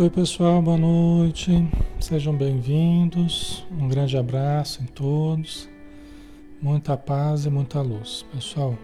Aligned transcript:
Oi, 0.00 0.08
pessoal, 0.08 0.62
boa 0.62 0.76
noite. 0.76 1.50
Sejam 1.98 2.32
bem-vindos. 2.32 3.66
Um 3.68 3.88
grande 3.88 4.16
abraço 4.16 4.80
em 4.80 4.86
todos. 4.86 5.68
Muita 6.62 6.96
paz 6.96 7.46
e 7.46 7.50
muita 7.50 7.80
luz, 7.80 8.24
pessoal. 8.32 8.78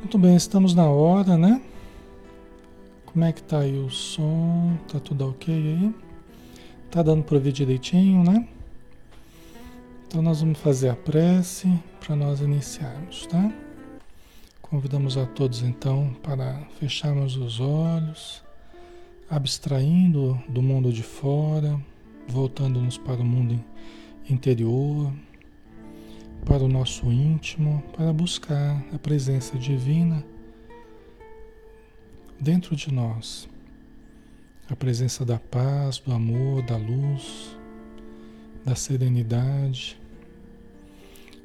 Muito 0.00 0.18
bem, 0.18 0.34
estamos 0.34 0.74
na 0.74 0.90
hora, 0.90 1.38
né? 1.38 1.62
Como 3.04 3.24
é 3.24 3.32
que 3.32 3.40
tá 3.40 3.60
aí 3.60 3.78
o 3.78 3.88
som? 3.88 4.76
Tá 4.92 4.98
tudo 4.98 5.28
ok 5.28 5.54
aí? 5.54 5.94
Tá 6.90 7.00
dando 7.04 7.22
para 7.22 7.36
ouvir 7.36 7.52
direitinho, 7.52 8.24
né? 8.24 8.48
Então 10.08 10.22
nós 10.22 10.40
vamos 10.40 10.58
fazer 10.58 10.88
a 10.88 10.96
prece 10.96 11.72
para 12.04 12.16
nós 12.16 12.40
iniciarmos, 12.40 13.28
tá? 13.28 13.52
Convidamos 14.60 15.16
a 15.16 15.24
todos 15.24 15.62
então 15.62 16.16
para 16.20 16.66
fecharmos 16.80 17.36
os 17.36 17.60
olhos 17.60 18.44
abstraindo 19.28 20.40
do 20.48 20.62
mundo 20.62 20.92
de 20.92 21.02
fora, 21.02 21.80
voltando-nos 22.28 22.96
para 22.96 23.20
o 23.20 23.24
mundo 23.24 23.62
interior, 24.28 25.12
para 26.44 26.62
o 26.62 26.68
nosso 26.68 27.10
íntimo, 27.10 27.82
para 27.96 28.12
buscar 28.12 28.84
a 28.94 28.98
presença 28.98 29.58
divina 29.58 30.24
dentro 32.38 32.76
de 32.76 32.92
nós. 32.92 33.48
A 34.68 34.76
presença 34.76 35.24
da 35.24 35.38
paz, 35.38 35.98
do 35.98 36.12
amor, 36.12 36.62
da 36.62 36.76
luz, 36.76 37.56
da 38.64 38.74
serenidade. 38.74 39.96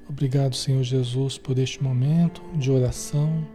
Obrigado, 0.09 0.55
Senhor 0.55 0.83
Jesus, 0.83 1.37
por 1.37 1.57
este 1.57 1.83
momento 1.83 2.41
de 2.55 2.71
oração, 2.71 3.47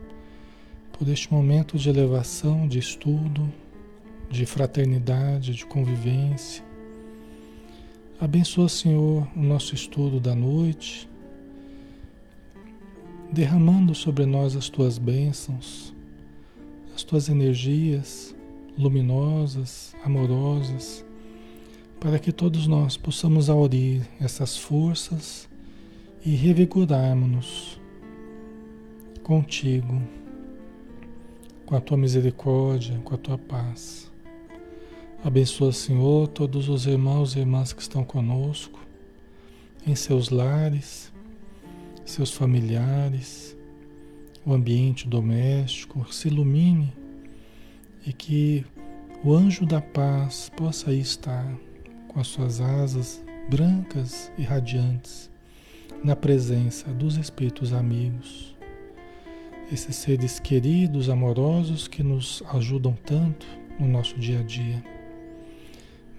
por 0.93 1.09
este 1.09 1.33
momento 1.33 1.77
de 1.77 1.89
elevação, 1.89 2.67
de 2.67 2.79
estudo 2.79 3.53
de 4.31 4.47
fraternidade, 4.47 5.55
de 5.55 5.65
convivência. 5.67 6.65
Abençoa, 8.21 8.69
Senhor, 8.69 9.29
o 9.37 9.43
nosso 9.43 9.75
estudo 9.75 10.19
da 10.19 10.35
noite, 10.35 11.09
derramando 13.31 13.95
sobre 13.95 14.25
nós 14.25 14.57
as 14.57 14.69
tuas 14.69 14.99
bênçãos, 14.99 15.95
as 16.95 17.03
tuas 17.03 17.29
energias 17.29 18.35
luminosas, 18.79 19.95
amorosas, 20.05 21.05
para 22.01 22.19
que 22.19 22.33
todos 22.33 22.67
nós 22.67 22.97
possamos 22.97 23.49
aurir 23.49 24.07
essas 24.21 24.57
forças 24.57 25.49
e 26.25 26.35
revigorarmos-nos 26.35 27.81
contigo, 29.23 30.01
com 31.65 31.75
a 31.75 31.81
tua 31.81 31.97
misericórdia, 31.97 32.99
com 33.05 33.15
a 33.15 33.19
tua 33.19 33.37
paz. 33.37 34.06
Abençoa, 35.27 35.73
Senhor, 35.73 36.29
todos 36.29 36.69
os 36.69 36.87
irmãos 36.87 37.35
e 37.35 37.41
irmãs 37.41 37.73
que 37.73 37.83
estão 37.83 38.05
conosco, 38.05 38.79
em 39.85 39.93
seus 39.93 40.31
lares, 40.31 41.13
seus 42.05 42.31
familiares, 42.31 43.57
o 44.45 44.53
ambiente 44.53 45.09
doméstico, 45.09 46.07
se 46.15 46.29
ilumine 46.29 46.93
e 48.07 48.13
que 48.13 48.65
o 49.25 49.35
anjo 49.35 49.67
da 49.67 49.81
paz 49.81 50.49
possa 50.57 50.91
aí 50.91 51.01
estar 51.01 51.53
com 52.07 52.21
as 52.21 52.29
suas 52.29 52.61
asas 52.61 53.21
brancas 53.51 54.31
e 54.39 54.45
radiantes 54.45 55.29
na 56.05 56.15
presença 56.15 56.93
dos 56.93 57.17
espíritos 57.17 57.73
amigos, 57.73 58.55
esses 59.73 59.97
seres 59.97 60.39
queridos, 60.39 61.11
amorosos 61.11 61.89
que 61.89 62.05
nos 62.05 62.45
ajudam 62.51 62.97
tanto 63.05 63.45
no 63.81 63.89
nosso 63.89 64.17
dia 64.21 64.39
a 64.39 64.43
dia 64.45 64.96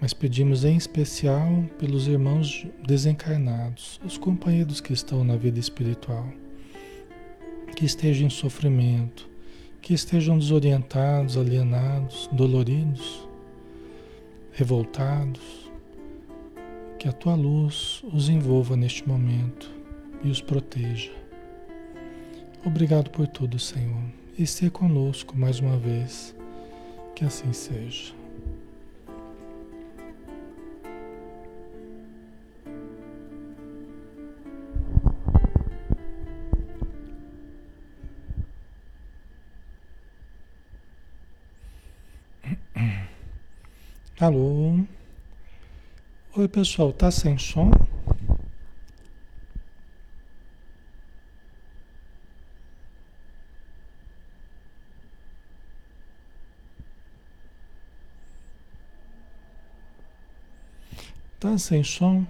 mas 0.00 0.12
pedimos 0.12 0.64
em 0.64 0.76
especial 0.76 1.64
pelos 1.78 2.06
irmãos 2.06 2.66
desencarnados, 2.86 4.00
os 4.04 4.16
companheiros 4.16 4.80
que 4.80 4.92
estão 4.92 5.24
na 5.24 5.36
vida 5.36 5.58
espiritual, 5.58 6.26
que 7.74 7.84
estejam 7.84 8.26
em 8.26 8.30
sofrimento, 8.30 9.28
que 9.82 9.94
estejam 9.94 10.38
desorientados, 10.38 11.36
alienados, 11.36 12.28
doloridos, 12.32 13.28
revoltados, 14.52 15.70
que 16.98 17.08
a 17.08 17.12
tua 17.12 17.34
luz 17.34 18.02
os 18.12 18.28
envolva 18.28 18.76
neste 18.76 19.08
momento 19.08 19.70
e 20.22 20.28
os 20.28 20.40
proteja. 20.40 21.12
Obrigado 22.64 23.10
por 23.10 23.26
tudo, 23.28 23.58
Senhor, 23.58 24.02
e 24.36 24.46
ser 24.46 24.70
conosco 24.70 25.38
mais 25.38 25.60
uma 25.60 25.76
vez. 25.76 26.34
Que 27.14 27.24
assim 27.24 27.52
seja. 27.52 28.17
Alô? 44.20 44.80
Oi, 46.36 46.48
pessoal, 46.48 46.92
tá 46.92 47.08
sem 47.08 47.38
som? 47.38 47.70
Tá 61.38 61.56
sem 61.56 61.84
som? 61.84 62.26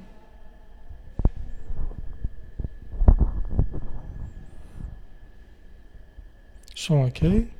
Som 6.74 7.06
ok? 7.06 7.57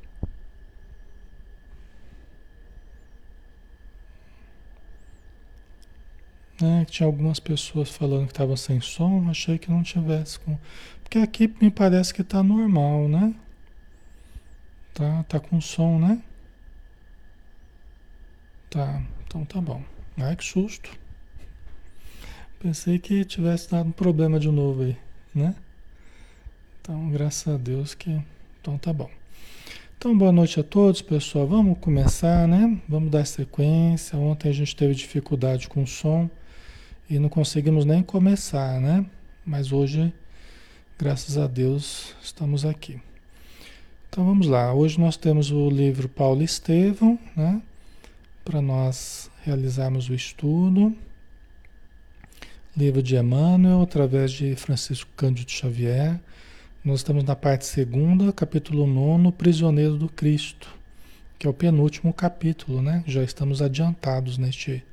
Né? 6.61 6.85
Tinha 6.89 7.07
algumas 7.07 7.39
pessoas 7.39 7.89
falando 7.89 8.25
que 8.25 8.33
estavam 8.33 8.55
sem 8.57 8.81
som, 8.81 9.29
achei 9.29 9.57
que 9.57 9.69
não 9.71 9.83
tivesse 9.83 10.39
com. 10.39 10.57
Porque 11.03 11.17
aqui 11.19 11.53
me 11.61 11.71
parece 11.71 12.13
que 12.13 12.21
está 12.21 12.43
normal, 12.43 13.07
né? 13.07 13.33
Tá, 14.93 15.23
tá 15.23 15.39
com 15.39 15.59
som, 15.61 15.99
né? 15.99 16.21
Tá, 18.69 19.01
então 19.25 19.45
tá 19.45 19.59
bom. 19.59 19.81
Ai 20.17 20.35
que 20.35 20.43
susto. 20.43 20.89
Pensei 22.59 22.99
que 22.99 23.23
tivesse 23.23 23.71
dado 23.71 23.87
um 23.87 23.91
problema 23.91 24.39
de 24.39 24.49
novo 24.49 24.83
aí, 24.83 24.97
né? 25.33 25.55
Então, 26.81 27.09
graças 27.09 27.53
a 27.53 27.57
Deus 27.57 27.93
que. 27.95 28.21
Então 28.61 28.77
tá 28.77 28.91
bom. 28.91 29.09
Então, 29.97 30.17
boa 30.17 30.31
noite 30.31 30.59
a 30.59 30.63
todos, 30.63 31.01
pessoal. 31.01 31.47
Vamos 31.47 31.77
começar, 31.79 32.47
né? 32.47 32.79
Vamos 32.87 33.09
dar 33.09 33.25
sequência. 33.25 34.17
Ontem 34.17 34.49
a 34.49 34.53
gente 34.53 34.75
teve 34.75 34.93
dificuldade 34.93 35.67
com 35.67 35.83
o 35.83 35.87
som 35.87 36.29
e 37.09 37.17
não 37.17 37.27
conseguimos 37.27 37.85
nem 37.85 38.03
começar, 38.03 38.79
né? 38.79 39.03
Mas 39.43 39.71
hoje, 39.71 40.13
graças 40.97 41.37
a 41.39 41.47
Deus, 41.47 42.13
estamos 42.21 42.65
aqui. 42.65 43.01
Então 44.07 44.23
vamos 44.23 44.45
lá. 44.45 44.71
Hoje 44.73 44.99
nós 44.99 45.17
temos 45.17 45.49
o 45.49 45.69
livro 45.69 46.07
Paulo 46.07 46.43
Estevão, 46.43 47.17
né? 47.35 47.61
Para 48.45 48.61
nós 48.61 49.31
realizarmos 49.43 50.07
o 50.07 50.13
estudo. 50.13 50.95
Livro 52.77 53.01
de 53.01 53.15
Emmanuel, 53.15 53.81
através 53.81 54.31
de 54.31 54.55
Francisco 54.55 55.09
Cândido 55.17 55.49
Xavier. 55.49 56.19
Nós 56.85 56.99
estamos 56.99 57.23
na 57.23 57.35
parte 57.35 57.65
segunda, 57.65 58.31
capítulo 58.31 58.85
9, 58.85 59.31
Prisioneiro 59.31 59.97
do 59.97 60.07
Cristo, 60.07 60.69
que 61.37 61.47
é 61.47 61.49
o 61.49 61.53
penúltimo 61.53 62.13
capítulo, 62.13 62.81
né? 62.83 63.03
Já 63.07 63.23
estamos 63.23 63.61
adiantados 63.63 64.37
neste, 64.37 64.83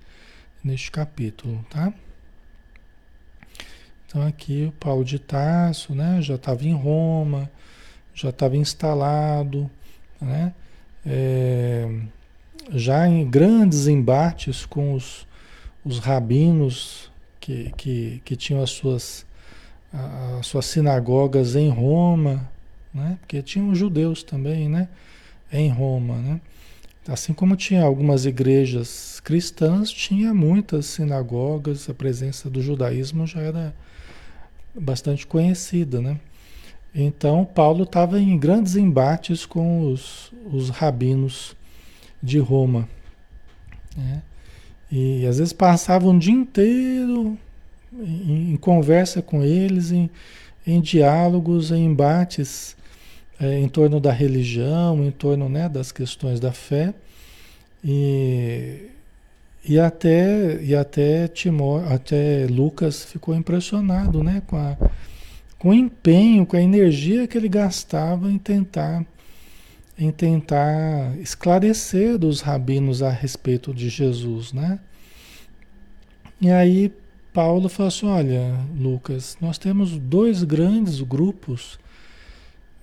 neste 0.64 0.90
capítulo, 0.90 1.64
tá? 1.70 1.92
Então 4.16 4.26
aqui 4.26 4.64
o 4.66 4.72
Paulo 4.72 5.04
de 5.04 5.18
Tarso, 5.18 5.94
né, 5.94 6.22
já 6.22 6.36
estava 6.36 6.64
em 6.64 6.72
Roma, 6.72 7.50
já 8.14 8.30
estava 8.30 8.56
instalado, 8.56 9.70
né, 10.18 10.54
é, 11.04 11.86
já 12.70 13.06
em 13.06 13.28
grandes 13.28 13.86
embates 13.86 14.64
com 14.64 14.94
os, 14.94 15.26
os 15.84 15.98
rabinos 15.98 17.12
que, 17.38 17.70
que, 17.76 18.22
que 18.24 18.36
tinham 18.36 18.62
as 18.62 18.70
suas, 18.70 19.26
as 19.92 20.46
suas 20.46 20.64
sinagogas 20.64 21.54
em 21.54 21.68
Roma, 21.68 22.50
né, 22.94 23.18
porque 23.20 23.42
tinham 23.42 23.74
judeus 23.74 24.22
também, 24.22 24.66
né, 24.66 24.88
em 25.52 25.68
Roma, 25.68 26.16
né. 26.16 26.40
Assim 27.06 27.34
como 27.34 27.54
tinha 27.54 27.84
algumas 27.84 28.24
igrejas 28.24 29.20
cristãs, 29.20 29.90
tinha 29.90 30.32
muitas 30.32 30.86
sinagogas, 30.86 31.86
a 31.90 31.92
presença 31.92 32.48
do 32.48 32.62
judaísmo 32.62 33.26
já 33.26 33.42
era 33.42 33.74
bastante 34.80 35.26
conhecida, 35.26 36.00
né? 36.00 36.18
Então, 36.94 37.44
Paulo 37.44 37.84
estava 37.84 38.18
em 38.18 38.38
grandes 38.38 38.74
embates 38.74 39.44
com 39.44 39.90
os, 39.92 40.32
os 40.50 40.70
rabinos 40.70 41.54
de 42.22 42.38
Roma. 42.38 42.88
Né? 43.94 44.22
E 44.90 45.26
às 45.26 45.36
vezes 45.38 45.52
passava 45.52 46.08
um 46.08 46.18
dia 46.18 46.32
inteiro 46.32 47.36
em, 47.92 48.52
em 48.52 48.56
conversa 48.56 49.20
com 49.20 49.42
eles, 49.42 49.92
em, 49.92 50.08
em 50.66 50.80
diálogos, 50.80 51.70
em 51.70 51.84
embates 51.84 52.76
é, 53.38 53.58
em 53.58 53.68
torno 53.68 54.00
da 54.00 54.12
religião, 54.12 55.04
em 55.04 55.10
torno 55.10 55.48
né, 55.48 55.68
das 55.68 55.92
questões 55.92 56.40
da 56.40 56.52
fé. 56.52 56.94
E, 57.84 58.88
e 59.68 59.80
até, 59.80 60.62
e 60.62 60.76
até, 60.76 61.26
Timor, 61.26 61.92
até 61.92 62.46
Lucas 62.46 63.04
ficou 63.04 63.34
impressionado 63.34 64.22
né, 64.22 64.40
com, 64.46 64.56
a, 64.56 64.76
com 65.58 65.70
o 65.70 65.74
empenho, 65.74 66.46
com 66.46 66.56
a 66.56 66.62
energia 66.62 67.26
que 67.26 67.36
ele 67.36 67.48
gastava 67.48 68.30
em 68.30 68.38
tentar, 68.38 69.04
em 69.98 70.12
tentar 70.12 71.18
esclarecer 71.18 72.24
os 72.24 72.40
rabinos 72.40 73.02
a 73.02 73.10
respeito 73.10 73.74
de 73.74 73.88
Jesus. 73.88 74.52
Né? 74.52 74.78
E 76.40 76.48
aí 76.48 76.92
Paulo 77.32 77.68
falou 77.68 77.88
assim, 77.88 78.06
olha, 78.06 78.60
Lucas, 78.78 79.36
nós 79.40 79.58
temos 79.58 79.98
dois 79.98 80.44
grandes 80.44 81.00
grupos 81.00 81.76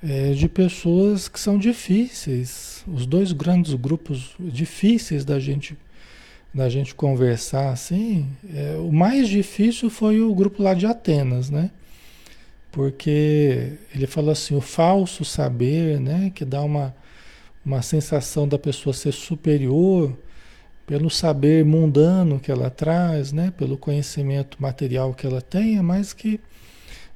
é, 0.03 0.33
de 0.33 0.49
pessoas 0.49 1.29
que 1.29 1.39
são 1.39 1.57
difíceis, 1.57 2.83
os 2.85 3.05
dois 3.05 3.31
grandes 3.31 3.73
grupos 3.73 4.35
difíceis 4.37 5.23
da 5.23 5.39
gente 5.39 5.77
da 6.53 6.69
gente 6.69 6.93
conversar 6.93 7.71
assim, 7.71 8.29
é, 8.53 8.75
o 8.77 8.91
mais 8.91 9.27
difícil 9.27 9.89
foi 9.89 10.21
o 10.21 10.33
grupo 10.35 10.61
lá 10.61 10.73
de 10.73 10.85
Atenas, 10.85 11.49
né? 11.49 11.71
Porque 12.71 13.73
ele 13.93 14.05
falou 14.05 14.31
assim, 14.31 14.55
o 14.55 14.61
falso 14.61 15.25
saber, 15.25 15.99
né? 15.99 16.31
Que 16.33 16.45
dá 16.45 16.61
uma, 16.61 16.95
uma 17.65 17.81
sensação 17.81 18.47
da 18.47 18.59
pessoa 18.59 18.93
ser 18.93 19.13
superior 19.13 20.15
pelo 20.85 21.09
saber 21.09 21.65
mundano 21.65 22.39
que 22.39 22.51
ela 22.51 22.69
traz, 22.69 23.31
né? 23.31 23.51
Pelo 23.57 23.77
conhecimento 23.77 24.61
material 24.61 25.13
que 25.13 25.25
ela 25.25 25.41
tenha, 25.41 25.81
mas 25.81 26.13
que 26.13 26.39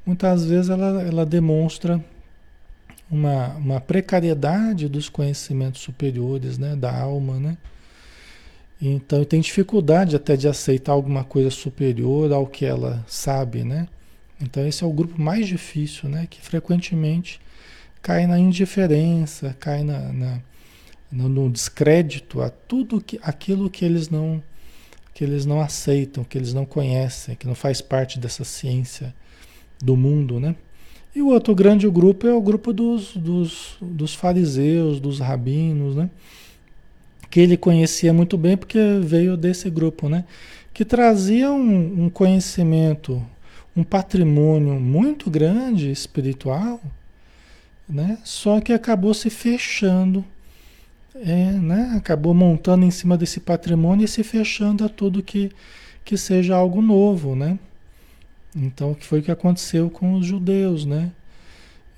muitas 0.05 0.45
vezes 0.45 0.69
ela, 0.69 1.01
ela 1.03 1.25
demonstra 1.25 2.03
uma, 3.09 3.49
uma 3.55 3.81
precariedade 3.81 4.87
dos 4.87 5.09
conhecimentos 5.09 5.81
superiores, 5.81 6.57
né? 6.57 6.75
Da 6.75 6.95
alma, 6.95 7.39
né? 7.39 7.57
Então 8.81 9.23
tem 9.23 9.41
dificuldade 9.41 10.15
até 10.15 10.35
de 10.35 10.47
aceitar 10.47 10.91
alguma 10.91 11.23
coisa 11.23 11.49
superior 11.49 12.31
ao 12.31 12.45
que 12.45 12.65
ela 12.65 13.03
sabe, 13.07 13.63
né? 13.63 13.87
Então 14.39 14.65
esse 14.67 14.83
é 14.83 14.87
o 14.87 14.93
grupo 14.93 15.19
mais 15.19 15.47
difícil, 15.47 16.07
né? 16.09 16.27
Que 16.29 16.39
frequentemente 16.39 17.39
cai 18.01 18.27
na 18.27 18.37
indiferença, 18.37 19.55
cai 19.59 19.83
na, 19.83 20.13
na 20.13 20.41
no, 21.11 21.49
descrédito 21.49 22.41
a 22.41 22.49
tudo 22.49 23.01
que, 23.01 23.19
aquilo 23.23 23.69
que 23.69 23.83
eles 23.83 24.09
não 24.09 24.41
que 25.13 25.23
eles 25.23 25.47
não 25.47 25.59
aceitam, 25.59 26.23
que 26.23 26.37
eles 26.37 26.53
não 26.53 26.63
conhecem, 26.63 27.35
que 27.35 27.47
não 27.47 27.55
faz 27.55 27.81
parte 27.81 28.19
dessa 28.19 28.43
ciência 28.43 29.15
do 29.81 29.97
mundo, 29.97 30.39
né? 30.39 30.55
E 31.15 31.21
o 31.23 31.29
outro 31.29 31.55
grande 31.55 31.89
grupo 31.89 32.27
é 32.27 32.33
o 32.33 32.39
grupo 32.39 32.71
dos, 32.71 33.17
dos, 33.17 33.77
dos 33.81 34.13
fariseus, 34.13 34.99
dos 34.99 35.19
rabinos, 35.19 35.95
né? 35.95 36.11
Que 37.29 37.39
ele 37.39 37.57
conhecia 37.57 38.13
muito 38.13 38.37
bem 38.37 38.55
porque 38.57 38.79
veio 39.01 39.35
desse 39.35 39.69
grupo, 39.69 40.09
né? 40.09 40.25
Que 40.73 40.85
trazia 40.85 41.51
um, 41.51 42.05
um 42.05 42.09
conhecimento, 42.09 43.23
um 43.75 43.83
patrimônio 43.83 44.79
muito 44.79 45.29
grande 45.29 45.91
espiritual, 45.91 46.81
né? 47.87 48.17
Só 48.23 48.61
que 48.61 48.73
acabou 48.73 49.13
se 49.13 49.29
fechando, 49.29 50.23
é, 51.15 51.51
né? 51.51 51.93
Acabou 51.95 52.33
montando 52.33 52.85
em 52.85 52.91
cima 52.91 53.17
desse 53.17 53.39
patrimônio 53.39 54.05
e 54.05 54.07
se 54.07 54.23
fechando 54.23 54.85
a 54.85 54.89
tudo 54.89 55.23
que, 55.23 55.51
que 56.05 56.17
seja 56.17 56.55
algo 56.55 56.81
novo, 56.81 57.35
né? 57.35 57.57
Então, 58.55 58.91
o 58.91 58.95
que 58.95 59.05
foi 59.05 59.21
que 59.21 59.31
aconteceu 59.31 59.89
com 59.89 60.13
os 60.13 60.25
judeus, 60.25 60.85
né? 60.85 61.11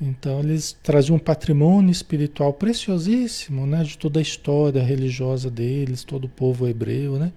Então 0.01 0.39
eles 0.39 0.77
traziam 0.81 1.17
um 1.17 1.19
patrimônio 1.19 1.91
espiritual 1.91 2.53
preciosíssimo, 2.53 3.65
né, 3.67 3.83
de 3.83 3.97
toda 3.97 4.19
a 4.19 4.21
história 4.21 4.81
religiosa 4.81 5.49
deles, 5.51 6.03
todo 6.03 6.25
o 6.25 6.29
povo 6.29 6.67
hebreu, 6.67 7.19
né? 7.19 7.33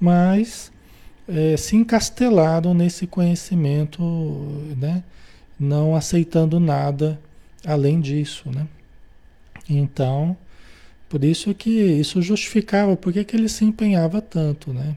Mas 0.00 0.72
é, 1.28 1.56
se 1.56 1.76
encastelaram 1.76 2.74
nesse 2.74 3.06
conhecimento, 3.06 4.02
né, 4.76 5.04
não 5.58 5.94
aceitando 5.94 6.58
nada 6.58 7.20
além 7.64 8.00
disso, 8.00 8.50
né? 8.50 8.66
Então, 9.70 10.36
por 11.08 11.22
isso 11.22 11.54
que 11.54 11.70
isso 11.70 12.20
justificava 12.20 12.96
porque 12.96 13.22
que 13.22 13.36
ele 13.36 13.48
se 13.48 13.64
empenhava 13.64 14.20
tanto, 14.20 14.72
né? 14.72 14.96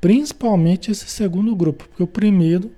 Principalmente 0.00 0.90
esse 0.90 1.08
segundo 1.08 1.54
grupo, 1.56 1.88
porque 1.88 2.02
o 2.02 2.06
primeiro 2.08 2.70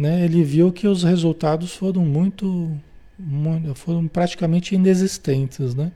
né, 0.00 0.24
ele 0.24 0.42
viu 0.42 0.72
que 0.72 0.88
os 0.88 1.02
resultados 1.02 1.76
foram 1.76 2.06
muito, 2.06 2.74
muito 3.18 3.74
foram 3.74 4.08
praticamente 4.08 4.74
inexistentes, 4.74 5.74
né? 5.74 5.92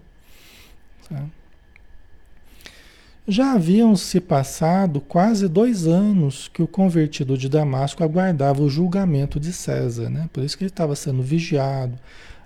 Já 3.26 3.54
haviam 3.54 3.96
se 3.96 4.20
passado 4.20 5.00
quase 5.00 5.48
dois 5.48 5.86
anos 5.86 6.48
que 6.48 6.62
o 6.62 6.66
convertido 6.66 7.38
de 7.38 7.48
Damasco 7.48 8.04
aguardava 8.04 8.62
o 8.62 8.68
julgamento 8.68 9.40
de 9.40 9.54
César, 9.54 10.10
né? 10.10 10.28
Por 10.30 10.44
isso 10.44 10.58
que 10.58 10.64
ele 10.64 10.70
estava 10.70 10.94
sendo 10.94 11.22
vigiado, 11.22 11.98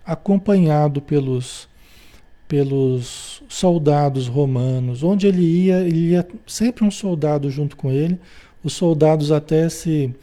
acompanhado 0.07 1.03
pelos 1.03 1.69
pelos 2.47 3.43
soldados 3.49 4.29
romanos. 4.29 5.03
Onde 5.03 5.27
ele 5.27 5.43
ia, 5.43 5.81
ele 5.81 6.11
ia 6.11 6.27
sempre 6.47 6.85
um 6.85 6.91
soldado 6.91 7.51
junto 7.51 7.77
com 7.77 7.91
ele. 7.91 8.19
Os 8.63 8.75
soldados 8.75 9.33
até 9.33 9.69
se 9.69 10.15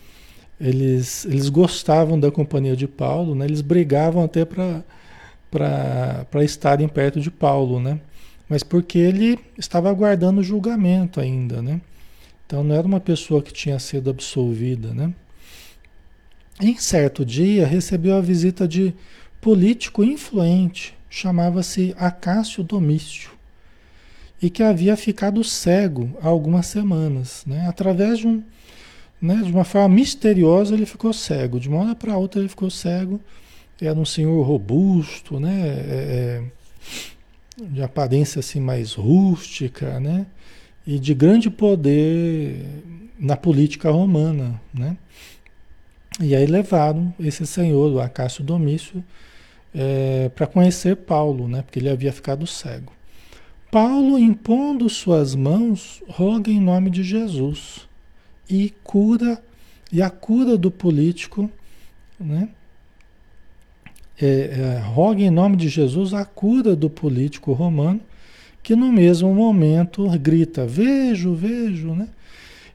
eles, 0.59 1.25
eles 1.25 1.49
gostavam 1.49 2.19
da 2.19 2.31
companhia 2.31 2.75
de 2.75 2.87
Paulo, 2.87 3.35
né? 3.35 3.45
eles 3.45 3.61
brigavam 3.61 4.23
até 4.23 4.45
para 4.45 4.83
estarem 6.43 6.87
perto 6.87 7.19
de 7.19 7.29
Paulo, 7.29 7.79
né? 7.79 7.99
mas 8.47 8.63
porque 8.63 8.97
ele 8.97 9.39
estava 9.57 9.89
aguardando 9.89 10.41
o 10.41 10.43
julgamento 10.43 11.19
ainda. 11.19 11.61
Né? 11.61 11.81
Então 12.45 12.63
não 12.63 12.75
era 12.75 12.85
uma 12.85 12.99
pessoa 12.99 13.41
que 13.41 13.51
tinha 13.51 13.79
sido 13.79 14.09
absolvida, 14.09 14.93
né? 14.93 15.13
Em 16.61 16.77
certo 16.77 17.25
dia 17.25 17.67
recebeu 17.67 18.15
a 18.15 18.21
visita 18.21 18.65
de 18.67 18.93
político 19.41 20.03
influente, 20.03 20.95
chamava-se 21.09 21.93
Acácio 21.97 22.63
Domício, 22.63 23.31
e 24.41 24.49
que 24.49 24.63
havia 24.63 24.95
ficado 24.95 25.43
cego 25.43 26.17
há 26.21 26.27
algumas 26.27 26.67
semanas, 26.67 27.43
né? 27.45 27.67
Através 27.67 28.19
de 28.19 28.27
um, 28.27 28.41
né, 29.21 29.41
de 29.43 29.51
uma 29.51 29.63
forma 29.63 29.95
misteriosa 29.95 30.73
ele 30.73 30.85
ficou 30.85 31.13
cego, 31.13 31.59
de 31.59 31.69
uma 31.69 31.79
hora 31.79 31.95
para 31.95 32.17
outra 32.17 32.39
ele 32.39 32.49
ficou 32.49 32.69
cego. 32.69 33.19
Era 33.81 33.99
um 33.99 34.05
senhor 34.05 34.41
robusto, 34.43 35.39
né? 35.39 35.67
É, 35.67 36.41
é, 37.59 37.65
de 37.67 37.81
aparência 37.81 38.39
assim 38.39 38.59
mais 38.59 38.93
rústica, 38.93 39.99
né? 39.99 40.25
E 40.87 40.99
de 40.99 41.13
grande 41.13 41.49
poder 41.49 42.65
na 43.19 43.35
política 43.35 43.89
romana, 43.91 44.61
né? 44.73 44.97
E 46.21 46.33
aí 46.33 46.45
levaram 46.45 47.13
esse 47.19 47.45
senhor, 47.45 47.91
o 47.91 47.99
Acácio 47.99 48.43
Domício, 48.43 49.03
é, 49.73 50.29
para 50.29 50.47
conhecer 50.47 50.95
Paulo, 50.95 51.47
né? 51.47 51.61
Porque 51.61 51.79
ele 51.79 51.89
havia 51.89 52.13
ficado 52.13 52.47
cego. 52.47 52.93
Paulo, 53.69 54.17
impondo 54.17 54.87
suas 54.89 55.35
mãos, 55.35 56.01
roga 56.07 56.49
em 56.49 56.61
nome 56.61 56.89
de 56.89 57.03
Jesus 57.03 57.85
e 58.49 58.73
cura 58.83 59.41
e 59.91 60.01
a 60.01 60.09
cura 60.09 60.57
do 60.57 60.69
político, 60.69 61.49
né? 62.19 62.49
É, 64.21 64.25
é, 64.25 64.79
roga 64.79 65.21
em 65.21 65.29
nome 65.29 65.57
de 65.57 65.67
Jesus 65.67 66.13
a 66.13 66.23
cura 66.23 66.75
do 66.75 66.89
político 66.89 67.51
romano, 67.51 67.99
que 68.63 68.75
no 68.75 68.91
mesmo 68.91 69.33
momento 69.33 70.07
grita: 70.19 70.65
Vejo, 70.65 71.33
vejo, 71.33 71.93
né? 71.93 72.07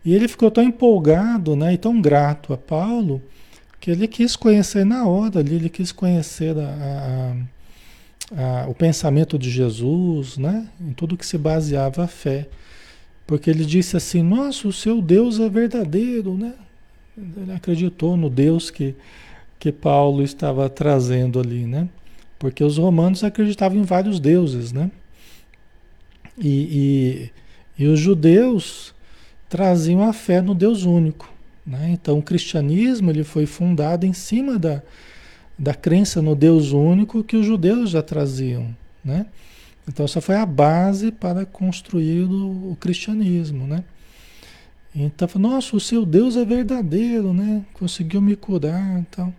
E 0.05 0.15
ele 0.15 0.29
ficou 0.29 0.51
tão 0.51 0.65
empolgado 0.65 1.55
né, 1.55 1.75
e 1.75 1.79
tão 1.79 2.01
grato 2.01 2.53
a 2.53 2.57
Paulo 2.57 3.21
que 3.79 3.91
ele 3.91 4.07
quis 4.07 4.37
conhecer 4.37 4.85
na 4.85 5.07
hora 5.07 5.41
ali, 5.41 5.55
ele 5.55 5.69
quis 5.69 5.93
conhecer 5.93 6.57
a, 6.59 7.35
a, 8.35 8.63
a, 8.65 8.69
o 8.69 8.75
pensamento 8.75 9.39
de 9.39 9.51
Jesus, 9.51 10.37
né, 10.37 10.69
em 10.81 10.93
tudo 10.93 11.17
que 11.17 11.27
se 11.27 11.39
baseava 11.39 12.05
a 12.05 12.07
fé. 12.07 12.47
Porque 13.31 13.49
ele 13.49 13.65
disse 13.65 13.97
assim: 13.97 14.25
Nossa, 14.25 14.67
o 14.67 14.73
seu 14.73 15.01
Deus 15.01 15.39
é 15.39 15.49
verdadeiro, 15.49 16.37
né? 16.37 16.53
Ele 17.17 17.53
acreditou 17.53 18.17
no 18.17 18.29
Deus 18.29 18.73
que, 18.73 18.97
que 19.57 19.71
Paulo 19.71 20.25
estava 20.25 20.69
trazendo 20.69 21.39
ali, 21.39 21.65
né? 21.65 21.89
Porque 22.41 22.65
os 22.65 22.77
romanos 22.77 23.23
acreditavam 23.23 23.79
em 23.79 23.85
vários 23.85 24.19
deuses, 24.19 24.73
né? 24.73 24.91
E, 26.37 27.31
e, 27.79 27.85
e 27.85 27.87
os 27.87 28.01
judeus 28.01 28.93
traziam 29.49 30.03
a 30.03 30.13
fé 30.13 30.41
no 30.41 30.53
Deus 30.53 30.83
único. 30.83 31.33
Né? 31.65 31.91
Então 31.93 32.19
o 32.19 32.23
cristianismo 32.23 33.13
ele 33.13 33.23
foi 33.23 33.47
fundado 33.47 34.05
em 34.05 34.13
cima 34.13 34.59
da, 34.59 34.83
da 35.57 35.73
crença 35.73 36.21
no 36.21 36.35
Deus 36.35 36.73
único 36.73 37.23
que 37.23 37.37
os 37.37 37.47
judeus 37.47 37.91
já 37.91 38.03
traziam. 38.03 38.75
Né? 39.05 39.27
Então 39.91 40.05
essa 40.05 40.21
foi 40.21 40.37
a 40.37 40.47
base 40.47 41.11
para 41.11 41.45
construir 41.45 42.23
o, 42.23 42.71
o 42.71 42.77
cristianismo. 42.79 43.67
Né? 43.67 43.83
Então, 44.95 45.29
nossa, 45.35 45.77
o 45.77 45.81
seu 45.81 46.07
Deus 46.07 46.37
é 46.37 46.45
verdadeiro, 46.45 47.35
né? 47.35 47.65
Conseguiu 47.75 48.21
me 48.21 48.37
curar, 48.37 49.01
então. 49.01 49.35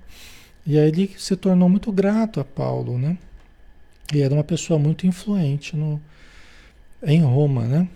E 0.68 0.78
aí 0.78 0.90
ele 0.90 1.10
se 1.18 1.38
tornou 1.38 1.70
muito 1.70 1.90
grato 1.90 2.42
a 2.42 2.44
Paulo, 2.44 2.98
né? 2.98 3.18
E 4.14 4.22
era 4.22 4.34
uma 4.34 4.44
pessoa 4.44 4.78
muito 4.78 5.08
influente 5.08 5.76
no, 5.76 6.02
em 7.02 7.22
Roma, 7.22 7.64
né? 7.64 7.88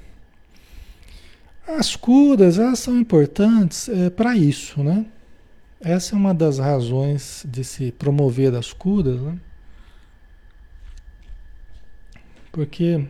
As 1.67 1.93
curas, 1.95 2.57
elas 2.57 2.79
são 2.79 2.97
importantes 2.97 3.89
é, 3.89 4.09
para 4.09 4.37
isso, 4.37 4.81
né? 4.81 5.05
Essa 5.81 6.15
é 6.15 6.17
uma 6.17 6.33
das 6.33 6.57
razões 6.57 7.45
de 7.49 7.65
se 7.65 7.91
promover 7.91 8.55
as 8.55 8.71
curas, 8.71 9.19
né? 9.19 9.37
Porque 12.55 13.05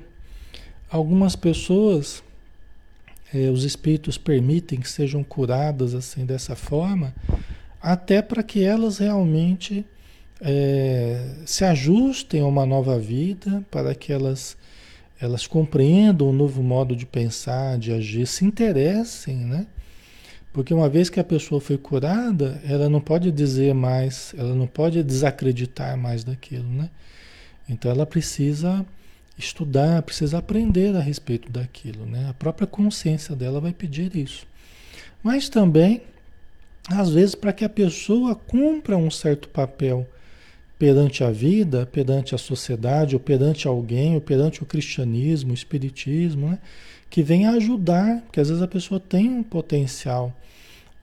algumas 0.90 1.36
pessoas, 1.36 2.24
é, 3.32 3.52
os 3.52 3.64
espíritos 3.64 4.18
permitem 4.18 4.80
que 4.80 4.90
sejam 4.90 5.24
curadas 5.24 5.94
assim 5.94 6.26
dessa 6.26 6.56
forma, 6.56 7.14
até 7.80 8.24
para 8.24 8.42
que 8.42 8.64
elas 8.64 8.98
realmente 8.98 9.86
é, 10.42 11.36
se 11.46 11.64
ajustem 11.64 12.42
a 12.42 12.48
uma 12.48 12.66
nova 12.66 12.98
vida, 12.98 13.64
para 13.70 13.94
que 13.94 14.12
elas 14.12 14.58
elas 15.22 15.46
compreendam 15.46 16.30
um 16.30 16.34
novo 16.34 16.64
modo 16.64 16.96
de 16.96 17.06
pensar, 17.06 17.78
de 17.78 17.92
agir, 17.92 18.26
se 18.26 18.44
interessem, 18.44 19.36
né? 19.36 19.68
Porque 20.52 20.74
uma 20.74 20.90
vez 20.90 21.08
que 21.08 21.20
a 21.20 21.24
pessoa 21.24 21.62
foi 21.62 21.78
curada, 21.78 22.60
ela 22.68 22.90
não 22.90 23.00
pode 23.00 23.32
dizer 23.32 23.76
mais, 23.76 24.34
ela 24.36 24.56
não 24.56 24.66
pode 24.66 25.04
desacreditar 25.04 25.96
mais 25.96 26.24
daquilo, 26.24 26.68
né? 26.68 26.90
Então 27.70 27.92
ela 27.92 28.08
precisa 28.08 28.84
estudar, 29.38 30.02
precisa 30.02 30.38
aprender 30.38 30.96
a 30.96 31.00
respeito 31.00 31.52
daquilo, 31.52 32.06
né? 32.06 32.28
A 32.30 32.34
própria 32.34 32.68
consciência 32.68 33.36
dela 33.36 33.60
vai 33.60 33.74
pedir 33.74 34.16
isso. 34.16 34.48
Mas 35.22 35.50
também, 35.50 36.02
às 36.90 37.10
vezes, 37.10 37.36
para 37.36 37.52
que 37.52 37.66
a 37.66 37.70
pessoa 37.70 38.36
cumpra 38.36 38.98
um 38.98 39.12
certo 39.12 39.50
papel 39.50 40.08
perante 40.78 41.24
a 41.24 41.32
vida, 41.32 41.86
perante 41.86 42.36
a 42.36 42.38
sociedade, 42.38 43.16
ou 43.16 43.20
perante 43.20 43.68
alguém, 43.68 44.16
ou 44.16 44.22
perante 44.22 44.62
o 44.62 44.66
cristianismo, 44.66 45.52
o 45.52 45.56
espiritismo, 45.56 46.50
né? 46.50 46.60
que 47.10 47.24
vem 47.24 47.48
ajudar, 47.48 48.22
porque 48.22 48.40
às 48.40 48.50
vezes 48.50 48.62
a 48.62 48.68
pessoa 48.68 49.00
tem 49.00 49.30
um 49.30 49.44
potencial, 49.44 50.34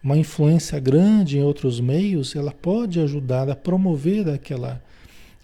uma 0.02 0.16
influência 0.16 0.78
grande 0.78 1.38
em 1.38 1.42
outros 1.42 1.80
meios, 1.80 2.34
ela 2.36 2.52
pode 2.52 3.00
ajudar 3.00 3.48
a 3.48 3.56
promover 3.56 4.28
aquela, 4.28 4.82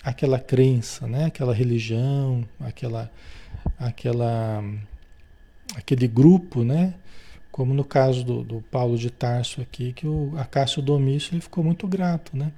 aquela 0.02 0.38
crença, 0.38 1.06
né? 1.06 1.26
aquela 1.26 1.54
religião, 1.54 2.44
aquela, 2.60 3.10
aquela, 3.78 4.64
aquele 5.74 6.06
grupo, 6.06 6.64
né? 6.64 6.94
como 7.58 7.74
no 7.74 7.84
caso 7.84 8.22
do, 8.24 8.44
do 8.44 8.60
Paulo 8.70 8.96
de 8.96 9.10
Tarso 9.10 9.60
aqui, 9.60 9.92
que 9.92 10.06
o 10.06 10.32
Acácio 10.38 10.80
Domício 10.80 11.34
ele 11.34 11.40
ficou 11.40 11.64
muito 11.64 11.88
grato, 11.88 12.36
né? 12.36 12.52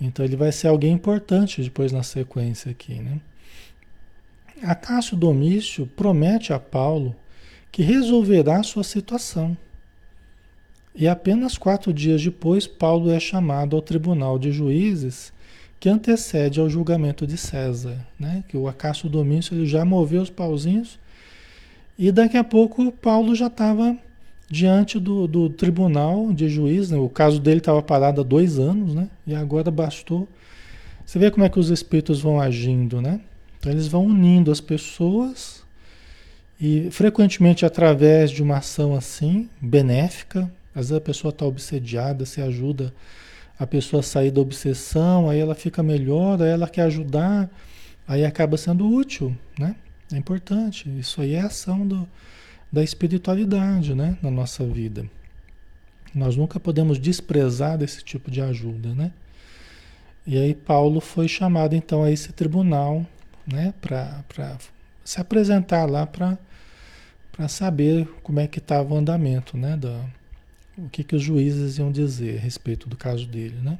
Então 0.00 0.24
ele 0.24 0.36
vai 0.36 0.52
ser 0.52 0.68
alguém 0.68 0.92
importante 0.92 1.60
depois 1.60 1.90
na 1.90 2.04
sequência 2.04 2.70
aqui, 2.70 2.94
né? 3.00 3.20
Acácio 4.62 5.16
Domício 5.16 5.84
promete 5.84 6.52
a 6.52 6.60
Paulo 6.60 7.16
que 7.72 7.82
resolverá 7.82 8.62
sua 8.62 8.84
situação. 8.84 9.56
E 10.94 11.08
apenas 11.08 11.58
quatro 11.58 11.92
dias 11.92 12.22
depois, 12.22 12.68
Paulo 12.68 13.10
é 13.10 13.18
chamado 13.18 13.74
ao 13.74 13.82
tribunal 13.82 14.38
de 14.38 14.52
juízes 14.52 15.32
que 15.84 15.88
antecede 15.90 16.58
ao 16.58 16.70
julgamento 16.70 17.26
de 17.26 17.36
César, 17.36 17.98
né? 18.18 18.42
Que 18.48 18.56
o 18.56 18.66
Acácio 18.66 19.06
Domício 19.06 19.54
ele 19.54 19.66
já 19.66 19.84
moveu 19.84 20.22
os 20.22 20.30
pauzinhos 20.30 20.98
e 21.98 22.10
daqui 22.10 22.38
a 22.38 22.42
pouco 22.42 22.90
Paulo 22.90 23.34
já 23.34 23.48
estava 23.48 23.94
diante 24.48 24.98
do, 24.98 25.26
do 25.28 25.50
tribunal 25.50 26.32
de 26.32 26.48
juiz, 26.48 26.90
né? 26.90 26.96
o 26.96 27.10
caso 27.10 27.38
dele 27.38 27.58
estava 27.58 27.82
parado 27.82 28.22
há 28.22 28.24
dois 28.24 28.58
anos, 28.58 28.94
né? 28.94 29.10
E 29.26 29.34
agora 29.34 29.70
bastou. 29.70 30.26
Você 31.04 31.18
vê 31.18 31.30
como 31.30 31.44
é 31.44 31.50
que 31.50 31.58
os 31.58 31.68
espíritos 31.68 32.18
vão 32.18 32.40
agindo, 32.40 33.02
né? 33.02 33.20
Então 33.60 33.70
eles 33.70 33.86
vão 33.86 34.06
unindo 34.06 34.50
as 34.50 34.62
pessoas 34.62 35.62
e 36.58 36.88
frequentemente 36.92 37.66
através 37.66 38.30
de 38.30 38.42
uma 38.42 38.56
ação 38.56 38.94
assim, 38.94 39.50
benéfica, 39.60 40.50
às 40.74 40.88
vezes 40.88 40.96
a 40.96 41.00
pessoa 41.02 41.28
está 41.28 41.44
obsediada, 41.44 42.24
você 42.24 42.40
ajuda 42.40 42.90
a 43.58 43.66
pessoa 43.66 44.02
sair 44.02 44.30
da 44.30 44.40
obsessão, 44.40 45.28
aí 45.30 45.38
ela 45.38 45.54
fica 45.54 45.82
melhor, 45.82 46.42
aí 46.42 46.50
ela 46.50 46.68
quer 46.68 46.82
ajudar, 46.82 47.48
aí 48.06 48.24
acaba 48.24 48.56
sendo 48.56 48.88
útil, 48.88 49.36
né? 49.58 49.76
É 50.12 50.16
importante. 50.16 50.88
Isso 50.98 51.20
aí 51.20 51.34
é 51.34 51.40
ação 51.40 51.86
do, 51.86 52.08
da 52.70 52.82
espiritualidade 52.82 53.94
né, 53.94 54.18
na 54.20 54.30
nossa 54.30 54.64
vida. 54.64 55.08
Nós 56.14 56.36
nunca 56.36 56.60
podemos 56.60 56.98
desprezar 56.98 57.78
desse 57.78 58.04
tipo 58.04 58.30
de 58.30 58.40
ajuda, 58.40 58.94
né? 58.94 59.12
E 60.26 60.38
aí 60.38 60.54
Paulo 60.54 61.00
foi 61.00 61.28
chamado 61.28 61.74
então 61.74 62.02
a 62.02 62.10
esse 62.10 62.32
tribunal, 62.32 63.04
né, 63.46 63.74
para 63.80 64.56
se 65.04 65.20
apresentar 65.20 65.84
lá 65.84 66.06
para 66.06 66.38
saber 67.48 68.08
como 68.22 68.40
é 68.40 68.46
que 68.46 68.58
estava 68.58 68.94
o 68.94 68.96
andamento, 68.96 69.56
né, 69.56 69.76
da, 69.76 70.02
o 70.76 70.88
que, 70.88 71.04
que 71.04 71.14
os 71.14 71.22
juízes 71.22 71.78
iam 71.78 71.90
dizer 71.90 72.38
a 72.38 72.40
respeito 72.40 72.88
do 72.88 72.96
caso 72.96 73.26
dele, 73.26 73.56
né? 73.62 73.78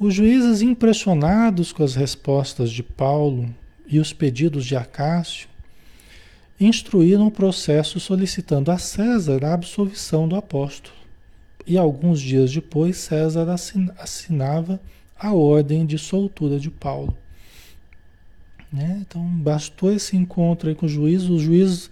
Os 0.00 0.14
juízes 0.14 0.62
impressionados 0.62 1.72
com 1.72 1.82
as 1.82 1.94
respostas 1.94 2.70
de 2.70 2.82
Paulo 2.82 3.52
e 3.86 3.98
os 3.98 4.12
pedidos 4.12 4.64
de 4.64 4.76
Acácio 4.76 5.48
instruíram 6.60 7.26
o 7.26 7.30
processo 7.30 7.98
solicitando 7.98 8.70
a 8.70 8.78
César 8.78 9.44
a 9.44 9.54
absolvição 9.54 10.28
do 10.28 10.36
apóstolo. 10.36 10.96
E 11.66 11.76
alguns 11.76 12.20
dias 12.20 12.52
depois, 12.52 12.96
César 12.96 13.46
assinava 13.98 14.80
a 15.18 15.32
ordem 15.32 15.84
de 15.84 15.98
soltura 15.98 16.58
de 16.58 16.70
Paulo. 16.70 17.16
Né? 18.72 18.98
Então, 19.00 19.22
bastou 19.22 19.92
esse 19.92 20.16
encontro 20.16 20.74
com 20.74 20.86
o 20.86 20.88
juiz. 20.88 21.24
Os 21.24 21.42
juízes 21.42 21.90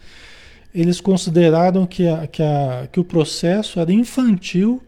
eles 0.76 1.00
consideraram 1.00 1.86
que, 1.86 2.06
a, 2.06 2.26
que, 2.26 2.42
a, 2.42 2.86
que 2.92 3.00
o 3.00 3.04
processo 3.04 3.80
era 3.80 3.90
infantil, 3.90 4.82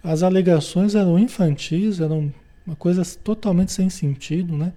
as 0.00 0.22
alegações 0.22 0.94
eram 0.94 1.18
infantis, 1.18 1.98
eram 1.98 2.32
uma 2.64 2.76
coisa 2.76 3.02
totalmente 3.24 3.72
sem 3.72 3.90
sentido, 3.90 4.56
né? 4.56 4.72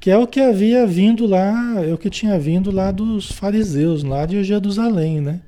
Que 0.00 0.10
é 0.10 0.18
o 0.18 0.26
que 0.26 0.40
havia 0.40 0.84
vindo 0.88 1.24
lá, 1.24 1.84
é 1.84 1.94
o 1.94 1.98
que 1.98 2.10
tinha 2.10 2.36
vindo 2.36 2.72
lá 2.72 2.90
dos 2.90 3.30
fariseus, 3.30 4.02
lá 4.02 4.26
de 4.26 4.42
Jerusalém, 4.42 5.20
né? 5.20 5.40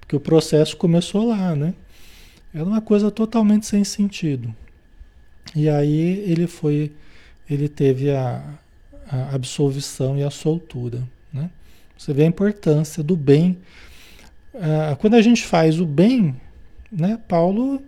Porque 0.00 0.16
o 0.16 0.20
processo 0.20 0.74
começou 0.74 1.28
lá, 1.28 1.54
né? 1.54 1.74
Era 2.54 2.64
uma 2.64 2.80
coisa 2.80 3.10
totalmente 3.10 3.66
sem 3.66 3.84
sentido. 3.84 4.54
E 5.54 5.68
aí 5.68 6.24
ele 6.26 6.46
foi, 6.46 6.92
ele 7.48 7.68
teve 7.68 8.10
a, 8.10 8.42
a 9.06 9.34
absolvição 9.34 10.18
e 10.18 10.22
a 10.22 10.30
soltura? 10.30 11.02
Você 12.02 12.12
vê 12.12 12.24
a 12.24 12.26
importância 12.26 13.00
do 13.00 13.14
bem. 13.14 13.58
Ah, 14.56 14.96
quando 15.00 15.14
a 15.14 15.22
gente 15.22 15.44
faz 15.44 15.78
o 15.78 15.86
bem, 15.86 16.34
né? 16.90 17.16
Paulo, 17.28 17.80